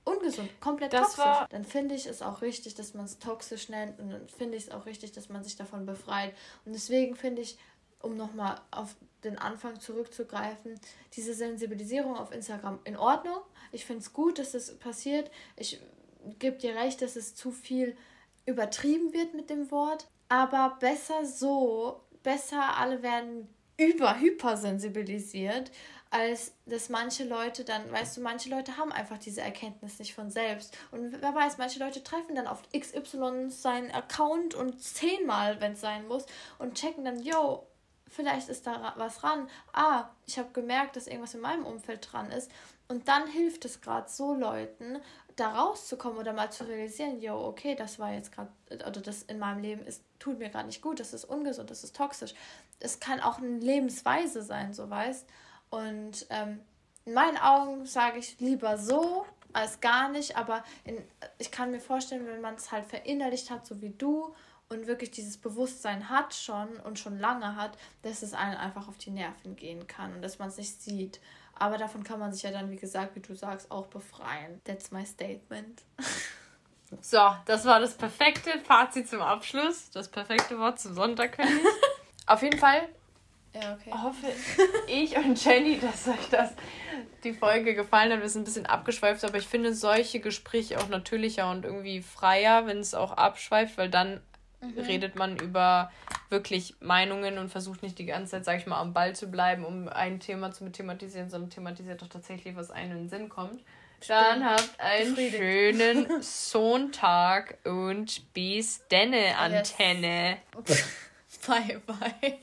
ungesund, 0.04 0.50
komplett 0.60 0.92
das 0.92 1.14
toxisch. 1.14 1.46
Dann 1.50 1.64
finde 1.64 1.94
ich 1.94 2.06
es 2.06 2.22
auch 2.22 2.42
richtig, 2.42 2.74
dass 2.74 2.92
man 2.92 3.04
es 3.04 3.20
toxisch 3.20 3.68
nennt 3.68 4.00
und 4.00 4.10
dann 4.10 4.28
finde 4.28 4.56
ich 4.56 4.64
es 4.64 4.70
auch 4.72 4.84
richtig, 4.84 5.12
dass 5.12 5.28
man 5.28 5.44
sich 5.44 5.54
davon 5.54 5.86
befreit. 5.86 6.34
Und 6.64 6.72
deswegen 6.72 7.14
finde 7.14 7.42
ich, 7.42 7.56
um 8.00 8.16
nochmal 8.16 8.60
auf 8.72 8.96
den 9.24 9.38
Anfang 9.38 9.80
zurückzugreifen, 9.80 10.80
diese 11.14 11.34
Sensibilisierung 11.34 12.16
auf 12.16 12.32
Instagram 12.32 12.80
in 12.84 12.96
Ordnung. 12.96 13.38
Ich 13.70 13.84
finde 13.84 14.00
es 14.02 14.12
gut, 14.12 14.38
dass 14.38 14.52
das 14.52 14.76
passiert. 14.78 15.30
Ich 15.56 15.80
gebe 16.38 16.56
dir 16.56 16.74
recht, 16.74 17.02
dass 17.02 17.16
es 17.16 17.34
zu 17.34 17.50
viel 17.50 17.96
übertrieben 18.46 19.12
wird 19.12 19.34
mit 19.34 19.50
dem 19.50 19.70
Wort. 19.70 20.08
Aber 20.28 20.76
besser 20.80 21.24
so, 21.24 22.00
besser, 22.22 22.76
alle 22.78 23.02
werden 23.02 23.48
über 23.76 24.18
hypersensibilisiert, 24.18 25.70
als 26.10 26.52
dass 26.66 26.90
manche 26.90 27.24
Leute 27.24 27.64
dann, 27.64 27.90
weißt 27.90 28.16
du, 28.16 28.20
manche 28.20 28.50
Leute 28.50 28.76
haben 28.76 28.92
einfach 28.92 29.18
diese 29.18 29.40
Erkenntnis 29.40 29.98
nicht 29.98 30.14
von 30.14 30.30
selbst. 30.30 30.76
Und 30.90 31.22
wer 31.22 31.34
weiß, 31.34 31.56
manche 31.58 31.78
Leute 31.78 32.02
treffen 32.02 32.34
dann 32.34 32.46
auf 32.46 32.62
XY 32.78 33.48
seinen 33.48 33.90
Account 33.90 34.54
und 34.54 34.80
zehnmal, 34.80 35.60
wenn 35.60 35.72
es 35.72 35.80
sein 35.80 36.06
muss, 36.06 36.26
und 36.58 36.74
checken 36.74 37.04
dann, 37.04 37.22
yo, 37.22 37.66
vielleicht 38.12 38.48
ist 38.48 38.66
da 38.66 38.94
was 38.96 39.18
dran. 39.18 39.48
Ah, 39.72 40.10
ich 40.26 40.38
habe 40.38 40.50
gemerkt, 40.52 40.96
dass 40.96 41.06
irgendwas 41.06 41.34
in 41.34 41.40
meinem 41.40 41.66
Umfeld 41.66 42.08
dran 42.12 42.30
ist. 42.30 42.50
Und 42.88 43.08
dann 43.08 43.26
hilft 43.26 43.64
es 43.64 43.80
gerade 43.80 44.08
so 44.08 44.34
Leuten, 44.34 45.00
da 45.36 45.48
rauszukommen 45.48 46.18
oder 46.18 46.34
mal 46.34 46.52
zu 46.52 46.64
realisieren, 46.64 47.20
yo, 47.20 47.34
okay, 47.34 47.74
das 47.74 47.98
war 47.98 48.12
jetzt 48.12 48.32
gerade, 48.32 48.50
oder 48.70 49.00
das 49.00 49.22
in 49.22 49.38
meinem 49.38 49.62
Leben 49.62 49.86
ist, 49.86 50.02
tut 50.18 50.38
mir 50.38 50.50
gerade 50.50 50.66
nicht 50.66 50.82
gut, 50.82 51.00
das 51.00 51.14
ist 51.14 51.24
ungesund, 51.24 51.70
das 51.70 51.84
ist 51.84 51.96
toxisch. 51.96 52.34
Es 52.80 53.00
kann 53.00 53.20
auch 53.20 53.38
eine 53.38 53.58
Lebensweise 53.58 54.42
sein, 54.42 54.74
so 54.74 54.90
weißt. 54.90 55.26
Und 55.70 56.26
ähm, 56.28 56.60
in 57.06 57.14
meinen 57.14 57.38
Augen 57.38 57.86
sage 57.86 58.18
ich 58.18 58.38
lieber 58.40 58.76
so 58.76 59.24
als 59.54 59.80
gar 59.80 60.08
nicht, 60.08 60.36
aber 60.36 60.62
in, 60.84 60.98
ich 61.38 61.50
kann 61.50 61.70
mir 61.70 61.80
vorstellen, 61.80 62.26
wenn 62.26 62.40
man 62.40 62.56
es 62.56 62.70
halt 62.72 62.84
verinnerlicht 62.84 63.50
hat, 63.50 63.66
so 63.66 63.80
wie 63.80 63.90
du, 63.90 64.34
und 64.72 64.86
wirklich 64.86 65.10
dieses 65.10 65.36
Bewusstsein 65.36 66.08
hat 66.08 66.34
schon 66.34 66.68
und 66.84 66.98
schon 66.98 67.18
lange 67.18 67.56
hat, 67.56 67.76
dass 68.02 68.22
es 68.22 68.34
einen 68.34 68.56
einfach 68.56 68.88
auf 68.88 68.98
die 68.98 69.10
Nerven 69.10 69.56
gehen 69.56 69.86
kann 69.86 70.14
und 70.14 70.22
dass 70.22 70.38
man 70.38 70.48
es 70.48 70.56
nicht 70.56 70.82
sieht. 70.82 71.20
Aber 71.54 71.78
davon 71.78 72.02
kann 72.02 72.18
man 72.18 72.32
sich 72.32 72.42
ja 72.42 72.50
dann, 72.50 72.70
wie 72.70 72.76
gesagt, 72.76 73.14
wie 73.14 73.20
du 73.20 73.34
sagst, 73.34 73.70
auch 73.70 73.86
befreien. 73.86 74.60
That's 74.64 74.90
my 74.90 75.04
statement. 75.04 75.82
So, 77.00 77.34
das 77.46 77.64
war 77.64 77.80
das 77.80 77.94
perfekte 77.94 78.50
Fazit 78.60 79.08
zum 79.08 79.22
Abschluss. 79.22 79.88
Das 79.92 80.10
perfekte 80.10 80.58
Wort 80.58 80.78
zum 80.78 80.94
Sonntag. 80.94 81.38
Auf 82.26 82.42
jeden 82.42 82.58
Fall 82.58 82.86
ja, 83.54 83.74
okay. 83.74 83.92
hoffe 83.92 84.26
ich 84.86 85.16
und 85.16 85.42
Jenny, 85.42 85.78
dass 85.78 86.08
euch 86.08 86.28
das 86.30 86.52
die 87.22 87.34
Folge 87.34 87.74
gefallen 87.74 88.12
hat. 88.12 88.20
Wir 88.20 88.28
sind 88.28 88.42
ein 88.42 88.44
bisschen 88.44 88.66
abgeschweift, 88.66 89.24
aber 89.24 89.36
ich 89.36 89.46
finde 89.46 89.74
solche 89.74 90.20
Gespräche 90.20 90.78
auch 90.78 90.88
natürlicher 90.88 91.50
und 91.50 91.64
irgendwie 91.64 92.00
freier, 92.00 92.66
wenn 92.66 92.78
es 92.78 92.94
auch 92.94 93.12
abschweift, 93.12 93.76
weil 93.76 93.90
dann 93.90 94.20
mhm. 94.62 94.78
redet 94.80 95.16
man 95.16 95.36
über 95.36 95.90
wirklich 96.30 96.74
Meinungen 96.80 97.38
und 97.38 97.50
versucht 97.50 97.82
nicht 97.82 97.98
die 97.98 98.06
ganze 98.06 98.32
Zeit, 98.32 98.44
sag 98.44 98.58
ich 98.58 98.66
mal, 98.66 98.80
am 98.80 98.92
Ball 98.92 99.14
zu 99.14 99.28
bleiben, 99.28 99.64
um 99.64 99.88
ein 99.88 100.20
Thema 100.20 100.50
zu 100.50 100.70
thematisieren, 100.70 101.28
sondern 101.28 101.50
thematisiert 101.50 102.00
doch 102.02 102.08
tatsächlich, 102.08 102.56
was 102.56 102.70
einem 102.70 102.92
in 102.92 102.98
den 102.98 103.08
Sinn 103.08 103.28
kommt. 103.28 103.62
Dann 104.08 104.44
habt 104.44 104.80
einen 104.80 105.16
schönen 105.16 106.06
Sonntag 106.22 107.58
und 107.64 108.32
bis 108.32 108.86
denne 108.88 109.36
Antenne. 109.38 110.38
Yes. 110.66 110.88
Bye, 111.46 111.80
bye. 111.86 112.38